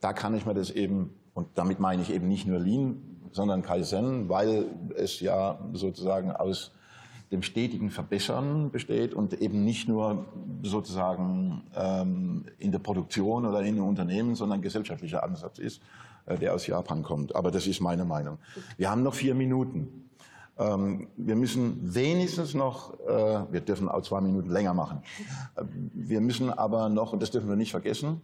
da 0.00 0.14
kann 0.14 0.34
ich 0.34 0.46
mir 0.46 0.54
das 0.54 0.70
eben, 0.70 1.14
und 1.36 1.48
damit 1.54 1.80
meine 1.80 2.00
ich 2.00 2.10
eben 2.10 2.28
nicht 2.28 2.46
nur 2.46 2.58
Lean, 2.58 2.96
sondern 3.30 3.60
Kaizen, 3.60 4.30
weil 4.30 4.64
es 4.96 5.20
ja 5.20 5.58
sozusagen 5.74 6.32
aus 6.32 6.72
dem 7.30 7.42
stetigen 7.42 7.90
Verbessern 7.90 8.70
besteht 8.70 9.12
und 9.12 9.34
eben 9.34 9.62
nicht 9.62 9.86
nur 9.86 10.24
sozusagen 10.62 11.62
ähm, 11.76 12.46
in 12.58 12.72
der 12.72 12.78
Produktion 12.78 13.44
oder 13.44 13.60
in 13.60 13.74
den 13.74 13.84
Unternehmen, 13.84 14.34
sondern 14.34 14.62
gesellschaftlicher 14.62 15.22
Ansatz 15.22 15.58
ist, 15.58 15.82
äh, 16.24 16.38
der 16.38 16.54
aus 16.54 16.66
Japan 16.66 17.02
kommt. 17.02 17.36
Aber 17.36 17.50
das 17.50 17.66
ist 17.66 17.82
meine 17.82 18.06
Meinung. 18.06 18.38
Wir 18.78 18.90
haben 18.90 19.02
noch 19.02 19.14
vier 19.14 19.34
Minuten. 19.34 20.08
Ähm, 20.56 21.08
wir 21.18 21.36
müssen 21.36 21.94
wenigstens 21.94 22.54
noch, 22.54 22.98
äh, 23.00 23.52
wir 23.52 23.60
dürfen 23.60 23.90
auch 23.90 24.00
zwei 24.00 24.22
Minuten 24.22 24.48
länger 24.48 24.72
machen. 24.72 25.02
Äh, 25.56 25.64
wir 25.92 26.22
müssen 26.22 26.48
aber 26.48 26.88
noch, 26.88 27.12
und 27.12 27.20
das 27.20 27.30
dürfen 27.30 27.50
wir 27.50 27.56
nicht 27.56 27.72
vergessen, 27.72 28.22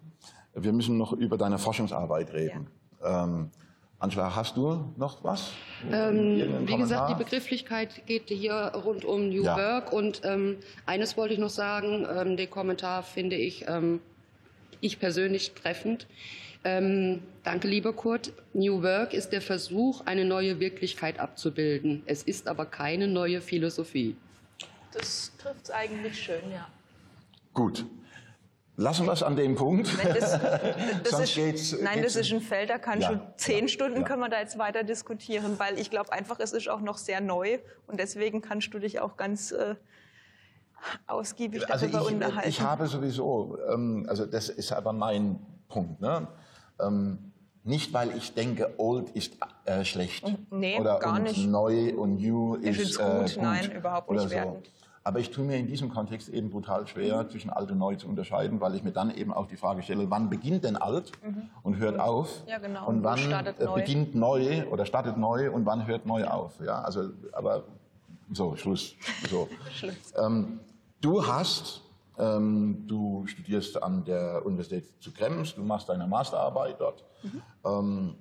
wir 0.54 0.72
müssen 0.72 0.96
noch 0.96 1.12
über 1.12 1.36
deine 1.36 1.58
Forschungsarbeit 1.58 2.32
reden. 2.32 2.62
Ja. 2.64 2.82
Ähm, 3.05 3.50
Angela, 3.98 4.34
hast 4.34 4.57
du 4.57 4.92
noch 4.96 5.22
was? 5.22 5.53
Ähm, 5.92 6.66
wie 6.66 6.76
gesagt, 6.76 7.11
die 7.11 7.14
Begrifflichkeit 7.14 8.05
geht 8.07 8.28
hier 8.30 8.72
rund 8.74 9.05
um 9.05 9.28
New 9.28 9.44
ja. 9.44 9.57
Work. 9.57 9.92
Und 9.92 10.22
ähm, 10.24 10.57
eines 10.86 11.16
wollte 11.16 11.34
ich 11.34 11.40
noch 11.40 11.50
sagen, 11.50 12.05
ähm, 12.12 12.36
den 12.36 12.50
Kommentar 12.50 13.05
finde 13.05 13.36
ich, 13.36 13.64
ähm, 13.68 14.00
ich 14.80 14.98
persönlich 14.98 15.53
treffend. 15.53 16.09
Ähm, 16.64 17.22
danke, 17.44 17.68
lieber 17.68 17.92
Kurt. 17.92 18.32
New 18.55 18.82
Work 18.82 19.14
ist 19.14 19.30
der 19.30 19.40
Versuch, 19.40 20.00
eine 20.05 20.24
neue 20.24 20.59
Wirklichkeit 20.59 21.20
abzubilden. 21.20 22.03
Es 22.07 22.24
ist 22.24 22.48
aber 22.48 22.66
keine 22.66 23.07
neue 23.07 23.40
Philosophie. 23.40 24.16
Das 24.92 25.32
trifft 25.38 25.64
es 25.64 25.70
eigentlich 25.70 26.20
schön, 26.20 26.50
ja. 26.53 26.66
Gut. 27.55 27.84
Lassen 28.77 29.05
wir 29.05 29.12
es 29.12 29.23
an 29.23 29.37
dem 29.37 29.55
Punkt. 29.55 29.89
Das, 30.03 30.41
das 31.11 31.20
ist, 31.20 31.35
geht's, 31.35 31.73
nein, 31.73 32.01
geht's 32.01 32.14
das 32.14 32.27
ist 32.27 32.33
ein 32.33 32.41
Feld, 32.41 32.70
da 32.70 32.79
kann 32.79 33.01
ja, 33.01 33.09
schon 33.09 33.20
zehn 33.37 33.64
ja, 33.64 33.68
Stunden 33.68 33.99
ja. 33.99 34.03
können 34.05 34.20
wir 34.20 34.31
da 34.31 34.41
jetzt 34.41 34.59
weiter 34.59 34.83
diskutieren, 34.83 35.59
weil 35.59 35.79
ich 35.79 35.91
glaube 35.91 36.11
einfach, 36.12 36.41
es 36.41 36.53
ist 36.53 36.68
auch 36.68 36.81
noch 36.81 36.97
sehr 36.97 37.20
neu 37.20 37.59
und 37.87 38.01
deswegen 38.01 38.41
kannst 38.41 38.73
du 38.73 38.79
dich 38.79 39.01
auch 39.01 39.18
ganz 39.18 39.53
äh, 39.53 39.75
ausgiebig 41.07 41.70
also 41.70 41.87
darüber 41.87 42.09
ich, 42.09 42.14
unterhalten. 42.14 42.49
Ich 42.49 42.61
habe 42.62 42.87
sowieso, 42.87 43.59
ähm, 43.70 44.07
also 44.09 44.25
das 44.25 44.49
ist 44.49 44.73
aber 44.73 44.93
mein 44.95 45.39
Punkt, 45.68 46.01
ne? 46.01 46.29
Ähm, 46.81 47.33
nicht, 47.64 47.93
weil 47.93 48.16
ich 48.16 48.35
denke, 48.35 48.75
old 48.79 49.11
ist 49.11 49.37
äh, 49.66 49.85
schlecht. 49.85 50.25
Nee, 50.51 50.81
oder 50.81 50.99
gar 50.99 51.20
nicht. 51.20 51.47
neu 51.47 51.95
und 51.95 52.16
new 52.16 52.57
ich 52.61 52.79
ist 52.79 52.99
gut. 52.99 53.07
Äh, 53.07 53.35
gut. 53.35 53.37
Nein, 53.41 53.73
überhaupt 53.73 54.11
nicht 54.11 54.29
so. 54.29 54.62
Aber 55.05 55.18
ich 55.18 55.30
tue 55.30 55.44
mir 55.44 55.57
in 55.57 55.66
diesem 55.66 55.88
Kontext 55.88 56.28
eben 56.28 56.50
brutal 56.50 56.86
schwer, 56.86 57.24
mhm. 57.24 57.30
zwischen 57.30 57.50
alt 57.50 57.70
und 57.70 57.78
neu 57.78 57.96
zu 57.96 58.07
unterscheiden, 58.07 58.61
weil 58.61 58.74
ich 58.74 58.84
mir 58.84 58.92
dann 58.92 59.11
eben 59.11 59.32
auch 59.32 59.46
die 59.46 59.57
Frage 59.57 59.82
stelle, 59.82 60.09
wann 60.11 60.30
beginnt 60.30 60.62
denn 60.62 60.76
alt 60.76 61.11
mhm. 61.24 61.48
und 61.64 61.78
hört 61.78 61.98
auf? 61.98 62.42
Ja, 62.46 62.59
genau. 62.59 62.86
Und 62.86 63.03
wann 63.03 63.28
neu? 63.28 63.74
beginnt 63.74 64.14
neu 64.14 64.64
oder 64.68 64.86
startet 64.86 65.16
neu 65.16 65.50
und 65.50 65.66
wann 65.66 65.86
hört 65.86 66.07
neu 66.07 66.24
auf? 66.24 66.61
Ja, 66.64 66.82
also, 66.82 67.11
aber 67.32 67.64
so, 68.32 68.55
Schluss. 68.55 68.94
So. 69.28 69.48
Schluss. 69.72 69.94
Ähm, 70.16 70.61
du 71.00 71.26
hast, 71.26 71.82
ähm, 72.18 72.84
du 72.86 73.26
studierst 73.26 73.82
an 73.82 74.05
der 74.05 74.46
Universität 74.46 74.84
zu 75.00 75.12
Krems, 75.12 75.55
du 75.55 75.62
machst 75.62 75.88
deine 75.88 76.07
Masterarbeit 76.07 76.80
dort. 76.80 77.05
Mhm. 77.24 77.42
Ähm, 77.64 78.14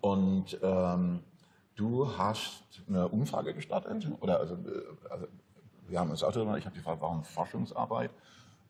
und 0.00 0.58
ähm, 0.62 1.20
du 1.76 2.18
hast 2.18 2.64
eine 2.88 3.08
Umfrage 3.08 3.54
gestartet, 3.54 4.08
mhm. 4.08 4.16
oder 4.20 4.40
also, 4.40 4.54
äh, 4.54 5.10
also 5.10 5.26
wir 5.88 6.00
haben 6.00 6.10
uns 6.10 6.22
auch 6.22 6.32
darüber, 6.32 6.56
ich 6.58 6.64
habe 6.64 6.76
gefragt, 6.76 7.00
warum 7.00 7.24
Forschungsarbeit? 7.24 8.10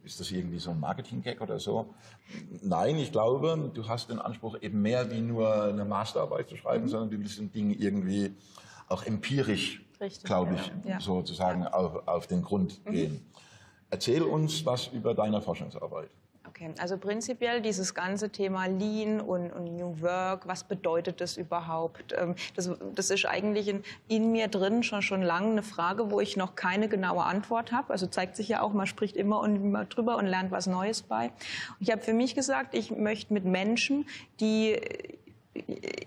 Ist 0.05 0.21
das 0.21 0.31
irgendwie 0.31 0.59
so 0.59 0.71
ein 0.71 0.79
Marketing-Gag 0.79 1.41
oder 1.41 1.59
so? 1.59 1.93
Nein, 2.63 2.97
ich 2.97 3.11
glaube, 3.11 3.71
du 3.75 3.89
hast 3.89 4.09
den 4.09 4.21
Anspruch, 4.21 4.57
eben 4.61 4.81
mehr 4.81 5.11
wie 5.11 5.21
nur 5.21 5.65
eine 5.65 5.85
Masterarbeit 5.85 6.49
zu 6.49 6.57
schreiben, 6.57 6.85
mhm. 6.85 6.89
sondern 6.89 7.11
du 7.11 7.19
willst 7.19 7.39
den 7.39 7.51
Dingen 7.51 7.73
irgendwie 7.73 8.33
auch 8.89 9.03
empirisch, 9.05 9.85
glaube 10.23 10.55
ich, 10.55 10.89
ja. 10.89 11.01
sozusagen 11.01 11.63
ja. 11.63 11.73
Auf, 11.73 12.07
auf, 12.07 12.27
den 12.29 12.43
Grund 12.43 12.85
mhm. 12.87 12.91
gehen. 12.93 13.27
Erzähl 13.91 14.23
uns 14.23 14.65
was 14.65 14.89
über 14.89 15.13
deine 15.15 15.43
Forschungsarbeit. 15.43 16.11
Okay, 16.49 16.73
also 16.79 16.97
prinzipiell 16.97 17.61
dieses 17.61 17.95
ganze 17.95 18.31
Thema 18.31 18.67
Lean 18.67 19.21
und, 19.21 19.51
und 19.51 19.77
New 19.77 20.01
Work, 20.01 20.47
was 20.47 20.65
bedeutet 20.65 21.21
das 21.21 21.37
überhaupt? 21.37 22.15
Ähm, 22.17 22.37
das, 22.55 22.71
das 22.95 23.11
ist 23.11 23.27
eigentlich 23.27 23.69
in, 23.69 23.83
in, 24.07 24.31
mir 24.33 24.49
drin 24.49 24.83
schon, 24.83 25.03
schon 25.03 25.23
lange 25.23 25.51
eine 25.51 25.63
Frage, 25.63 26.11
wo 26.11 26.21
ich 26.21 26.37
noch 26.37 26.55
keine 26.55 26.89
genaue 26.89 27.25
Antwort 27.25 27.73
habe. 27.73 27.93
Also 27.93 28.07
zeigt 28.07 28.37
sich 28.37 28.49
ja 28.49 28.61
auch, 28.61 28.73
man 28.73 28.87
spricht 28.87 29.17
immer 29.17 29.41
und 29.41 29.57
immer 29.57 29.85
drüber 29.87 30.17
und 30.17 30.27
lernt 30.27 30.51
was 30.53 30.67
Neues 30.67 31.03
bei. 31.03 31.33
Ich 31.81 31.91
habe 31.91 32.03
für 32.03 32.15
mich 32.15 32.35
gesagt, 32.35 32.75
ich 32.75 32.91
möchte 32.91 33.33
mit 33.33 33.45
Menschen, 33.45 34.07
die 34.41 34.81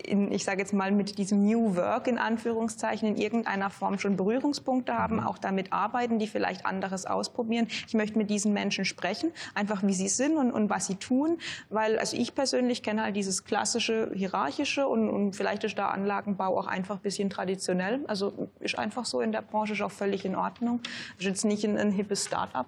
in, 0.05 0.31
ich 0.31 0.43
sage 0.43 0.59
jetzt 0.59 0.73
mal, 0.73 0.91
mit 0.91 1.17
diesem 1.17 1.45
New 1.45 1.75
Work 1.75 2.07
in 2.07 2.17
Anführungszeichen 2.17 3.07
in 3.07 3.17
irgendeiner 3.17 3.69
Form 3.69 3.99
schon 3.99 4.15
Berührungspunkte 4.15 4.93
haben, 4.93 5.17
mhm. 5.17 5.27
auch 5.27 5.37
damit 5.37 5.71
arbeiten, 5.73 6.19
die 6.19 6.27
vielleicht 6.27 6.65
anderes 6.65 7.05
ausprobieren. 7.05 7.67
Ich 7.87 7.93
möchte 7.93 8.17
mit 8.17 8.29
diesen 8.29 8.53
Menschen 8.53 8.85
sprechen, 8.85 9.31
einfach 9.55 9.83
wie 9.83 9.93
sie 9.93 10.09
sind 10.09 10.37
und, 10.37 10.51
und 10.51 10.69
was 10.69 10.87
sie 10.87 10.95
tun, 10.95 11.37
weil 11.69 11.99
also 11.99 12.17
ich 12.17 12.35
persönlich 12.35 12.83
kenne 12.83 13.03
halt 13.03 13.15
dieses 13.15 13.43
klassische 13.43 14.11
hierarchische 14.13 14.87
und, 14.87 15.09
und 15.09 15.35
vielleicht 15.35 15.63
ist 15.63 15.77
da 15.77 15.89
Anlagenbau 15.89 16.57
auch 16.57 16.67
einfach 16.67 16.95
ein 16.95 17.01
bisschen 17.01 17.29
traditionell. 17.29 18.03
Also 18.07 18.49
ist 18.59 18.77
einfach 18.77 19.05
so 19.05 19.21
in 19.21 19.31
der 19.31 19.41
Branche, 19.41 19.73
ist 19.73 19.81
auch 19.81 19.91
völlig 19.91 20.25
in 20.25 20.35
Ordnung. 20.35 20.81
Ist 21.17 21.25
jetzt 21.25 21.45
nicht 21.45 21.63
ein, 21.65 21.77
ein 21.77 21.91
hippes 21.91 22.25
Start-up. 22.25 22.67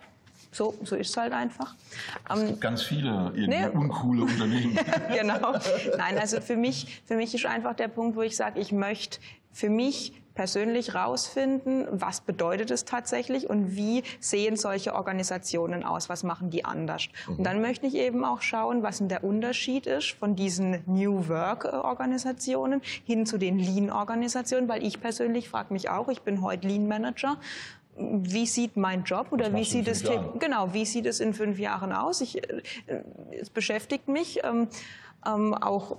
So, 0.51 0.77
so 0.83 0.95
ist 0.95 1.09
es 1.09 1.17
halt 1.17 1.31
einfach. 1.31 1.75
Es 2.29 2.39
gibt 2.39 2.51
ähm, 2.51 2.59
ganz 2.59 2.83
viele 2.83 3.31
nee. 3.31 3.67
uncoole 3.67 4.23
Unternehmen. 4.23 4.77
genau. 5.13 5.53
Nein, 5.97 6.17
also 6.19 6.41
für 6.41 6.57
mich, 6.57 7.01
für 7.05 7.15
mich 7.15 7.33
ist 7.33 7.45
einfach 7.45 7.73
der 7.73 7.87
Punkt, 7.87 8.17
wo 8.17 8.21
ich 8.21 8.35
sage, 8.35 8.59
ich 8.59 8.71
möchte 8.71 9.19
für 9.53 9.69
mich 9.69 10.13
persönlich 10.33 10.95
rausfinden, 10.95 11.87
was 11.91 12.21
bedeutet 12.21 12.71
es 12.71 12.85
tatsächlich 12.85 13.49
und 13.49 13.75
wie 13.75 14.03
sehen 14.19 14.55
solche 14.55 14.95
Organisationen 14.95 15.83
aus, 15.83 16.09
was 16.09 16.23
machen 16.23 16.49
die 16.49 16.63
anders. 16.65 17.09
Mhm. 17.27 17.37
Und 17.37 17.43
dann 17.43 17.61
möchte 17.61 17.85
ich 17.85 17.95
eben 17.95 18.23
auch 18.23 18.41
schauen, 18.41 18.83
was 18.83 18.99
denn 18.99 19.09
der 19.09 19.23
Unterschied 19.23 19.87
ist 19.87 20.11
von 20.11 20.35
diesen 20.35 20.79
New 20.85 21.27
Work 21.27 21.65
Organisationen 21.65 22.81
hin 23.05 23.25
zu 23.25 23.37
den 23.37 23.59
Lean 23.59 23.91
Organisationen, 23.91 24.67
weil 24.69 24.83
ich 24.83 25.01
persönlich 25.01 25.49
frage 25.49 25.73
mich 25.73 25.89
auch, 25.89 26.07
ich 26.07 26.21
bin 26.21 26.41
heute 26.41 26.67
Lean 26.67 26.87
Manager 26.87 27.37
wie 28.23 28.45
sieht 28.45 28.77
mein 28.77 29.03
Job 29.03 29.27
oder 29.31 29.53
wie 29.53 29.63
sieht 29.63 29.87
es 29.87 30.03
genau 30.39 30.73
wie 30.73 30.85
sieht 30.85 31.05
es 31.05 31.19
in 31.19 31.33
fünf 31.33 31.59
Jahren 31.59 31.91
aus? 31.91 32.21
Ich, 32.21 32.37
äh, 32.37 32.61
es 33.39 33.49
beschäftigt 33.49 34.07
mich 34.07 34.43
ähm, 34.43 34.67
ähm, 35.25 35.53
auch 35.53 35.97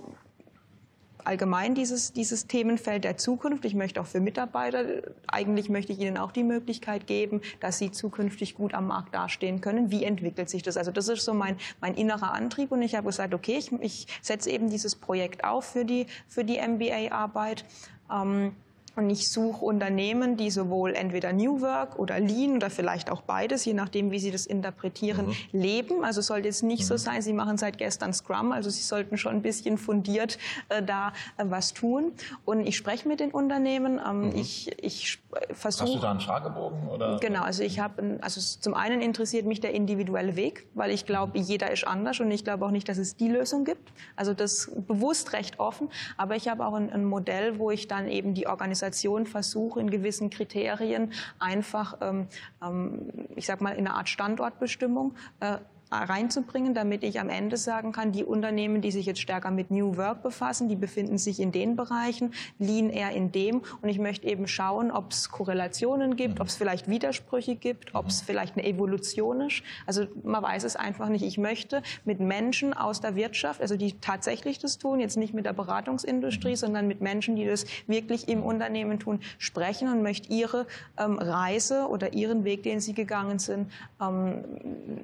allgemein 1.25 1.75
dieses, 1.75 2.13
dieses 2.13 2.47
Themenfeld 2.47 3.03
der 3.03 3.17
Zukunft. 3.17 3.65
Ich 3.65 3.75
möchte 3.75 4.01
auch 4.01 4.05
für 4.05 4.19
Mitarbeiter, 4.19 4.83
eigentlich 5.27 5.69
möchte 5.69 5.93
ich 5.93 5.99
ihnen 5.99 6.17
auch 6.17 6.31
die 6.31 6.43
Möglichkeit 6.43 7.07
geben, 7.07 7.41
dass 7.59 7.77
sie 7.77 7.91
zukünftig 7.91 8.55
gut 8.55 8.73
am 8.73 8.87
Markt 8.87 9.15
dastehen 9.15 9.61
können. 9.61 9.91
Wie 9.91 10.03
entwickelt 10.03 10.49
sich 10.49 10.63
das? 10.63 10.77
Also 10.77 10.91
das 10.91 11.07
ist 11.07 11.23
so 11.23 11.33
mein, 11.33 11.57
mein 11.81 11.95
innerer 11.95 12.33
Antrieb 12.33 12.71
und 12.71 12.81
ich 12.81 12.95
habe 12.95 13.07
gesagt, 13.07 13.33
okay, 13.33 13.57
ich, 13.57 13.71
ich 13.71 14.07
setze 14.21 14.49
eben 14.49 14.69
dieses 14.69 14.95
Projekt 14.95 15.43
auf 15.43 15.65
für 15.65 15.85
die, 15.85 16.07
für 16.27 16.43
die 16.43 16.59
MBA-Arbeit. 16.59 17.65
Ähm, 18.11 18.55
und 18.95 19.09
ich 19.09 19.31
suche 19.31 19.65
Unternehmen, 19.65 20.37
die 20.37 20.51
sowohl 20.51 20.93
entweder 20.93 21.33
New 21.33 21.61
Work 21.61 21.97
oder 21.97 22.19
Lean 22.19 22.57
oder 22.57 22.69
vielleicht 22.69 23.09
auch 23.09 23.21
beides, 23.21 23.65
je 23.65 23.73
nachdem, 23.73 24.11
wie 24.11 24.19
sie 24.19 24.29
das 24.29 24.45
interpretieren, 24.45 25.27
mhm. 25.27 25.33
leben. 25.51 26.03
Also 26.03 26.21
sollte 26.21 26.47
es 26.47 26.61
nicht 26.61 26.83
mhm. 26.83 26.87
so 26.87 26.97
sein, 26.97 27.21
sie 27.23 27.33
machen 27.33 27.57
seit 27.57 27.79
gestern 27.79 28.13
Scrum, 28.13 28.51
also 28.51 28.69
sie 28.69 28.83
sollten 28.83 29.17
schon 29.17 29.33
ein 29.33 29.41
bisschen 29.41 29.79
fundiert 29.79 30.37
äh, 30.69 30.83
da 30.83 31.13
äh, 31.37 31.45
was 31.47 31.73
tun. 31.73 32.11
Und 32.45 32.67
ich 32.67 32.77
spreche 32.77 33.07
mit 33.07 33.19
den 33.19 33.31
Unternehmen. 33.31 33.99
Ähm, 34.05 34.27
mhm. 34.27 34.35
Ich, 34.35 34.71
ich 34.83 35.19
versuche. 35.53 35.85
Hast 35.85 35.95
du 35.95 35.99
da 35.99 36.11
einen 36.11 36.19
Fragebogen? 36.19 36.87
Oder? 36.89 37.17
Genau, 37.19 37.41
also 37.41 37.63
ich 37.63 37.79
habe, 37.79 38.19
also 38.21 38.39
zum 38.41 38.75
einen 38.75 39.01
interessiert 39.01 39.47
mich 39.47 39.59
der 39.59 39.73
individuelle 39.73 40.35
Weg, 40.35 40.67
weil 40.75 40.91
ich 40.91 41.07
glaube, 41.07 41.39
mhm. 41.39 41.45
jeder 41.45 41.71
ist 41.71 41.87
anders 41.87 42.19
und 42.19 42.29
ich 42.29 42.43
glaube 42.43 42.63
auch 42.65 42.71
nicht, 42.71 42.87
dass 42.87 42.99
es 42.99 43.15
die 43.15 43.29
Lösung 43.29 43.65
gibt. 43.65 43.91
Also 44.15 44.35
das 44.35 44.71
bewusst 44.87 45.33
recht 45.33 45.59
offen. 45.59 45.89
Aber 46.15 46.35
ich 46.35 46.47
habe 46.47 46.63
auch 46.63 46.75
ein, 46.75 46.91
ein 46.91 47.05
Modell, 47.05 47.57
wo 47.57 47.71
ich 47.71 47.87
dann 47.87 48.07
eben 48.07 48.35
die 48.35 48.45
Organisation 48.45 48.82
Organisation 48.83 49.25
versuche, 49.25 49.79
in 49.79 49.89
gewissen 49.89 50.29
Kriterien 50.29 51.13
einfach, 51.39 51.97
ähm, 52.01 52.27
ähm, 52.61 53.27
ich 53.35 53.45
sag 53.45 53.61
mal, 53.61 53.71
in 53.71 53.87
einer 53.87 53.95
Art 53.95 54.09
Standortbestimmung 54.09 55.15
äh, 55.39 55.57
reinzubringen, 56.01 56.73
damit 56.73 57.03
ich 57.03 57.19
am 57.19 57.29
Ende 57.29 57.57
sagen 57.57 57.91
kann, 57.91 58.11
die 58.11 58.23
Unternehmen, 58.23 58.81
die 58.81 58.91
sich 58.91 59.05
jetzt 59.05 59.21
stärker 59.21 59.51
mit 59.51 59.71
New 59.71 59.97
Work 59.97 60.23
befassen, 60.23 60.69
die 60.69 60.75
befinden 60.75 61.17
sich 61.17 61.39
in 61.39 61.51
den 61.51 61.75
Bereichen, 61.75 62.33
Lean 62.59 62.89
eher 62.89 63.11
in 63.11 63.31
dem. 63.31 63.61
Und 63.81 63.89
ich 63.89 63.99
möchte 63.99 64.27
eben 64.27 64.47
schauen, 64.47 64.91
ob 64.91 65.11
es 65.11 65.29
Korrelationen 65.29 66.15
gibt, 66.15 66.39
ob 66.39 66.47
es 66.47 66.55
vielleicht 66.55 66.87
Widersprüche 66.87 67.55
gibt, 67.55 67.95
ob 67.95 68.07
es 68.07 68.21
vielleicht 68.21 68.57
eine 68.57 68.65
Evolution 68.65 69.41
ist. 69.41 69.63
Also 69.85 70.05
man 70.23 70.41
weiß 70.41 70.63
es 70.63 70.75
einfach 70.75 71.09
nicht. 71.09 71.23
Ich 71.23 71.37
möchte 71.37 71.81
mit 72.05 72.19
Menschen 72.19 72.73
aus 72.73 73.01
der 73.01 73.15
Wirtschaft, 73.15 73.61
also 73.61 73.77
die 73.77 73.93
tatsächlich 73.99 74.59
das 74.59 74.77
tun, 74.77 74.99
jetzt 74.99 75.17
nicht 75.17 75.33
mit 75.33 75.45
der 75.45 75.53
Beratungsindustrie, 75.53 76.55
sondern 76.55 76.87
mit 76.87 77.01
Menschen, 77.01 77.35
die 77.35 77.45
das 77.45 77.65
wirklich 77.87 78.27
im 78.27 78.43
Unternehmen 78.43 78.99
tun, 78.99 79.19
sprechen 79.37 79.89
und 79.89 80.01
möchte 80.01 80.31
ihre 80.31 80.65
ähm, 80.97 81.17
Reise 81.17 81.87
oder 81.87 82.13
ihren 82.13 82.43
Weg, 82.43 82.63
den 82.63 82.79
sie 82.79 82.93
gegangen 82.93 83.39
sind, 83.39 83.71
ähm, 84.01 84.43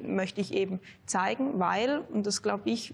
möchte 0.03 0.41
ich 0.41 0.53
eben 0.53 0.78
zeigen, 1.05 1.59
weil, 1.59 2.01
und 2.13 2.25
das 2.25 2.41
glaube 2.43 2.69
ich, 2.69 2.93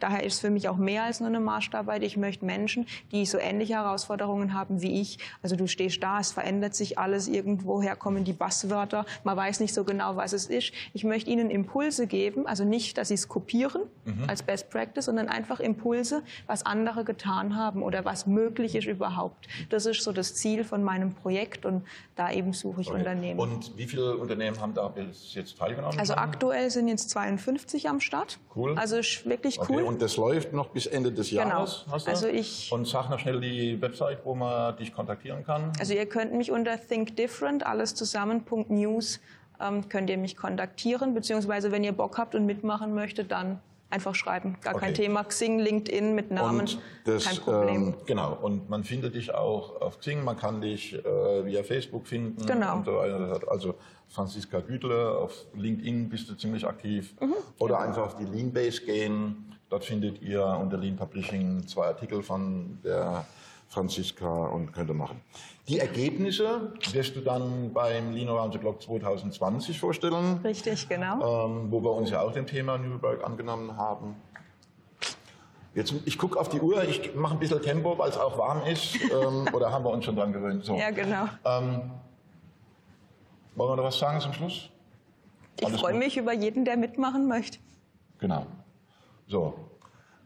daher 0.00 0.24
ist 0.24 0.34
es 0.34 0.40
für 0.40 0.50
mich 0.50 0.68
auch 0.68 0.76
mehr 0.76 1.04
als 1.04 1.20
nur 1.20 1.28
eine 1.28 1.40
Maßstabarbeit, 1.40 2.02
ich 2.02 2.16
möchte 2.16 2.44
Menschen, 2.44 2.86
die 3.12 3.24
so 3.24 3.38
ähnliche 3.38 3.74
Herausforderungen 3.74 4.54
haben 4.54 4.82
wie 4.82 5.00
ich, 5.00 5.18
also 5.42 5.56
du 5.56 5.66
stehst 5.66 6.02
da, 6.02 6.18
es 6.20 6.32
verändert 6.32 6.74
sich 6.74 6.98
alles, 6.98 7.28
irgendwoher 7.28 7.96
kommen 7.96 8.24
die 8.24 8.32
Basswörter, 8.32 9.06
man 9.24 9.36
weiß 9.36 9.60
nicht 9.60 9.74
so 9.74 9.84
genau, 9.84 10.16
was 10.16 10.32
es 10.32 10.46
ist. 10.46 10.72
Ich 10.92 11.04
möchte 11.04 11.30
ihnen 11.30 11.50
Impulse 11.50 12.06
geben, 12.06 12.46
also 12.46 12.64
nicht, 12.64 12.98
dass 12.98 13.08
sie 13.08 13.14
es 13.14 13.28
kopieren 13.28 13.82
mhm. 14.04 14.24
als 14.28 14.42
Best 14.42 14.70
Practice, 14.70 15.04
sondern 15.04 15.28
einfach 15.28 15.60
Impulse, 15.60 16.22
was 16.46 16.66
andere 16.66 17.04
getan 17.04 17.56
haben 17.56 17.82
oder 17.82 18.04
was 18.04 18.26
möglich 18.26 18.74
ist 18.74 18.86
überhaupt. 18.86 19.48
Das 19.70 19.86
ist 19.86 20.02
so 20.02 20.12
das 20.12 20.34
Ziel 20.34 20.64
von 20.64 20.82
meinem 20.82 21.14
Projekt 21.14 21.64
und 21.64 21.84
da 22.16 22.30
eben 22.30 22.52
suche 22.52 22.80
ich 22.80 22.88
okay. 22.88 22.98
Unternehmen. 22.98 23.40
Und 23.40 23.76
wie 23.76 23.86
viele 23.86 24.16
Unternehmen 24.16 24.60
haben 24.60 24.74
da 24.74 24.88
bis 24.88 25.34
jetzt 25.34 25.58
teilgenommen? 25.58 25.98
Also 25.98 26.14
aktuell 26.14 26.70
sind 26.70 26.88
jetzt 26.88 27.10
52 27.22 27.88
am 27.88 28.00
Start. 28.00 28.38
Cool. 28.54 28.76
Also 28.76 28.96
wirklich 29.24 29.58
cool. 29.60 29.76
Okay, 29.76 29.82
und 29.82 30.02
das 30.02 30.16
läuft 30.16 30.52
noch 30.52 30.68
bis 30.68 30.86
Ende 30.86 31.12
des 31.12 31.30
genau. 31.30 31.42
Jahres. 31.42 31.84
Genau. 31.84 32.04
Also 32.04 32.26
ich 32.26 32.70
und 32.72 32.86
sag 32.86 33.10
noch 33.10 33.18
schnell 33.18 33.40
die 33.40 33.80
Website, 33.80 34.24
wo 34.24 34.34
man 34.34 34.76
dich 34.76 34.92
kontaktieren 34.92 35.44
kann. 35.44 35.72
Also 35.78 35.94
ihr 35.94 36.06
könnt 36.06 36.34
mich 36.34 36.50
unter 36.50 36.78
Think 36.78 37.16
Different, 37.16 37.64
alles 37.64 37.94
zusammen, 37.94 38.44
.news, 38.68 39.20
ähm, 39.60 39.88
könnt 39.88 40.10
ihr 40.10 40.18
mich 40.18 40.36
kontaktieren, 40.36 41.14
beziehungsweise 41.14 41.70
wenn 41.72 41.84
ihr 41.84 41.92
Bock 41.92 42.18
habt 42.18 42.34
und 42.34 42.46
mitmachen 42.46 42.94
möchtet, 42.94 43.30
dann 43.30 43.60
einfach 43.92 44.14
schreiben. 44.14 44.56
Gar 44.62 44.74
okay. 44.74 44.86
kein 44.86 44.94
Thema. 44.94 45.24
Xing, 45.24 45.58
LinkedIn 45.58 46.14
mit 46.14 46.30
Namen, 46.30 46.68
das, 47.04 47.24
kein 47.24 47.36
Problem. 47.36 47.88
Ähm, 47.88 47.94
genau. 48.06 48.38
Und 48.40 48.68
man 48.70 48.84
findet 48.84 49.14
dich 49.14 49.34
auch 49.34 49.80
auf 49.80 50.00
Xing, 50.00 50.24
man 50.24 50.36
kann 50.36 50.60
dich 50.60 50.94
äh, 50.94 51.44
via 51.44 51.62
Facebook 51.62 52.06
finden. 52.06 52.44
Genau. 52.46 52.82
So. 52.84 52.98
Also 52.98 53.74
Franziska 54.08 54.60
Gütle, 54.60 55.12
auf 55.12 55.46
LinkedIn 55.54 56.08
bist 56.08 56.28
du 56.28 56.34
ziemlich 56.34 56.66
aktiv. 56.66 57.14
Mhm, 57.20 57.34
Oder 57.58 57.76
genau. 57.76 57.88
einfach 57.88 58.02
auf 58.02 58.16
die 58.16 58.24
Leanbase 58.24 58.82
gehen. 58.84 59.56
Dort 59.68 59.84
findet 59.84 60.20
ihr 60.20 60.44
unter 60.44 60.76
Lean 60.76 60.96
Publishing 60.96 61.66
zwei 61.66 61.86
Artikel 61.86 62.22
von 62.22 62.78
der 62.84 63.24
Franziska 63.72 64.46
und 64.48 64.72
könnte 64.72 64.92
machen. 64.92 65.22
Die 65.66 65.78
Ergebnisse 65.78 66.72
wirst 66.92 67.16
du 67.16 67.20
dann 67.20 67.72
beim 67.72 68.12
Lean 68.12 68.28
Around 68.28 68.52
the 68.52 68.58
Clock 68.58 68.82
2020 68.82 69.80
vorstellen. 69.80 70.40
Richtig, 70.44 70.88
genau. 70.88 71.46
Ähm, 71.46 71.70
wo 71.70 71.82
wir 71.82 71.92
uns 71.92 72.10
ja 72.10 72.20
auch 72.20 72.32
dem 72.32 72.46
Thema 72.46 72.76
Nürnberg 72.76 73.24
angenommen 73.24 73.76
haben. 73.76 74.16
Jetzt, 75.74 75.94
ich 76.04 76.18
gucke 76.18 76.38
auf 76.38 76.50
die 76.50 76.60
Uhr, 76.60 76.84
ich 76.84 77.14
mache 77.14 77.32
ein 77.34 77.38
bisschen 77.38 77.62
Tempo, 77.62 77.96
weil 77.96 78.10
es 78.10 78.18
auch 78.18 78.36
warm 78.36 78.62
ist. 78.66 78.94
ähm, 79.10 79.48
oder 79.54 79.72
haben 79.72 79.84
wir 79.84 79.90
uns 79.90 80.04
schon 80.04 80.16
dran 80.16 80.34
gewöhnt? 80.34 80.64
So. 80.64 80.76
Ja, 80.76 80.90
genau. 80.90 81.24
Ähm, 81.46 81.90
wollen 83.54 83.70
wir 83.70 83.76
noch 83.76 83.84
was 83.84 83.98
sagen 83.98 84.20
zum 84.20 84.34
Schluss? 84.34 84.68
Ich 85.58 85.68
freue 85.68 85.94
mich 85.94 86.18
über 86.18 86.34
jeden, 86.34 86.66
der 86.66 86.76
mitmachen 86.76 87.26
möchte. 87.26 87.58
Genau. 88.18 88.46
So. 89.28 89.54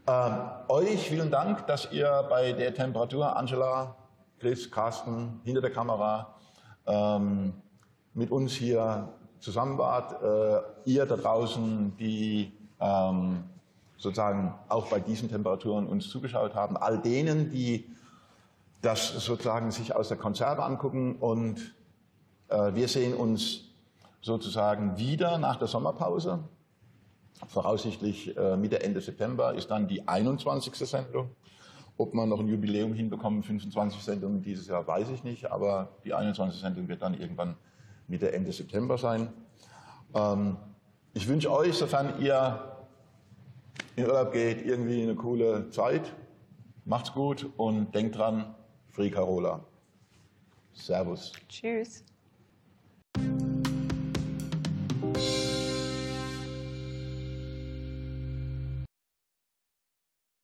Ähm, 0.08 0.38
euch 0.68 1.08
vielen 1.08 1.32
Dank, 1.32 1.66
dass 1.66 1.90
ihr 1.90 2.24
bei 2.30 2.52
der 2.52 2.72
Temperatur, 2.72 3.36
Angela, 3.36 3.96
Chris, 4.38 4.70
Carsten, 4.70 5.40
hinter 5.42 5.60
der 5.60 5.72
Kamera, 5.72 6.36
ähm, 6.86 7.52
mit 8.14 8.30
uns 8.30 8.52
hier 8.52 9.08
zusammen 9.40 9.78
wart. 9.78 10.22
Äh, 10.22 10.88
ihr 10.88 11.06
da 11.06 11.16
draußen, 11.16 11.96
die 11.96 12.52
ähm, 12.78 13.42
sozusagen 13.96 14.54
auch 14.68 14.86
bei 14.86 15.00
diesen 15.00 15.28
Temperaturen 15.28 15.88
uns 15.88 16.08
zugeschaut 16.08 16.54
haben. 16.54 16.76
All 16.76 16.98
denen, 16.98 17.50
die 17.50 17.90
das 18.82 19.08
sozusagen 19.08 19.72
sich 19.72 19.96
aus 19.96 20.06
der 20.06 20.18
Konserve 20.18 20.62
angucken 20.62 21.16
und 21.16 21.74
äh, 22.48 22.74
wir 22.74 22.86
sehen 22.86 23.12
uns 23.12 23.62
sozusagen 24.20 24.98
wieder 24.98 25.38
nach 25.38 25.56
der 25.56 25.66
Sommerpause. 25.66 26.44
Voraussichtlich 27.48 28.36
äh, 28.36 28.56
Mitte, 28.56 28.82
Ende 28.82 29.00
September 29.00 29.54
ist 29.54 29.70
dann 29.70 29.88
die 29.88 30.06
21. 30.06 30.74
Sendung. 30.74 31.30
Ob 31.98 32.14
man 32.14 32.28
noch 32.28 32.40
ein 32.40 32.48
Jubiläum 32.48 32.92
hinbekommt, 32.92 33.46
25 33.46 34.02
Sendungen 34.02 34.42
dieses 34.42 34.66
Jahr, 34.68 34.86
weiß 34.86 35.08
ich 35.10 35.24
nicht, 35.24 35.50
aber 35.50 35.88
die 36.04 36.12
21. 36.12 36.60
Sendung 36.60 36.88
wird 36.88 37.02
dann 37.02 37.14
irgendwann 37.14 37.56
Mitte, 38.08 38.32
Ende 38.32 38.52
September 38.52 38.98
sein. 38.98 39.28
Ähm, 40.14 40.56
ich 41.14 41.26
wünsche 41.28 41.50
euch, 41.50 41.74
sofern 41.74 42.20
ihr 42.20 42.76
in 43.96 44.06
Urlaub 44.06 44.32
geht, 44.32 44.64
irgendwie 44.64 45.02
eine 45.02 45.14
coole 45.14 45.70
Zeit. 45.70 46.12
Macht's 46.84 47.12
gut 47.12 47.50
und 47.56 47.94
denkt 47.94 48.16
dran, 48.16 48.54
Free 48.90 49.10
Carola. 49.10 49.60
Servus. 50.74 51.32
Tschüss. 51.48 52.04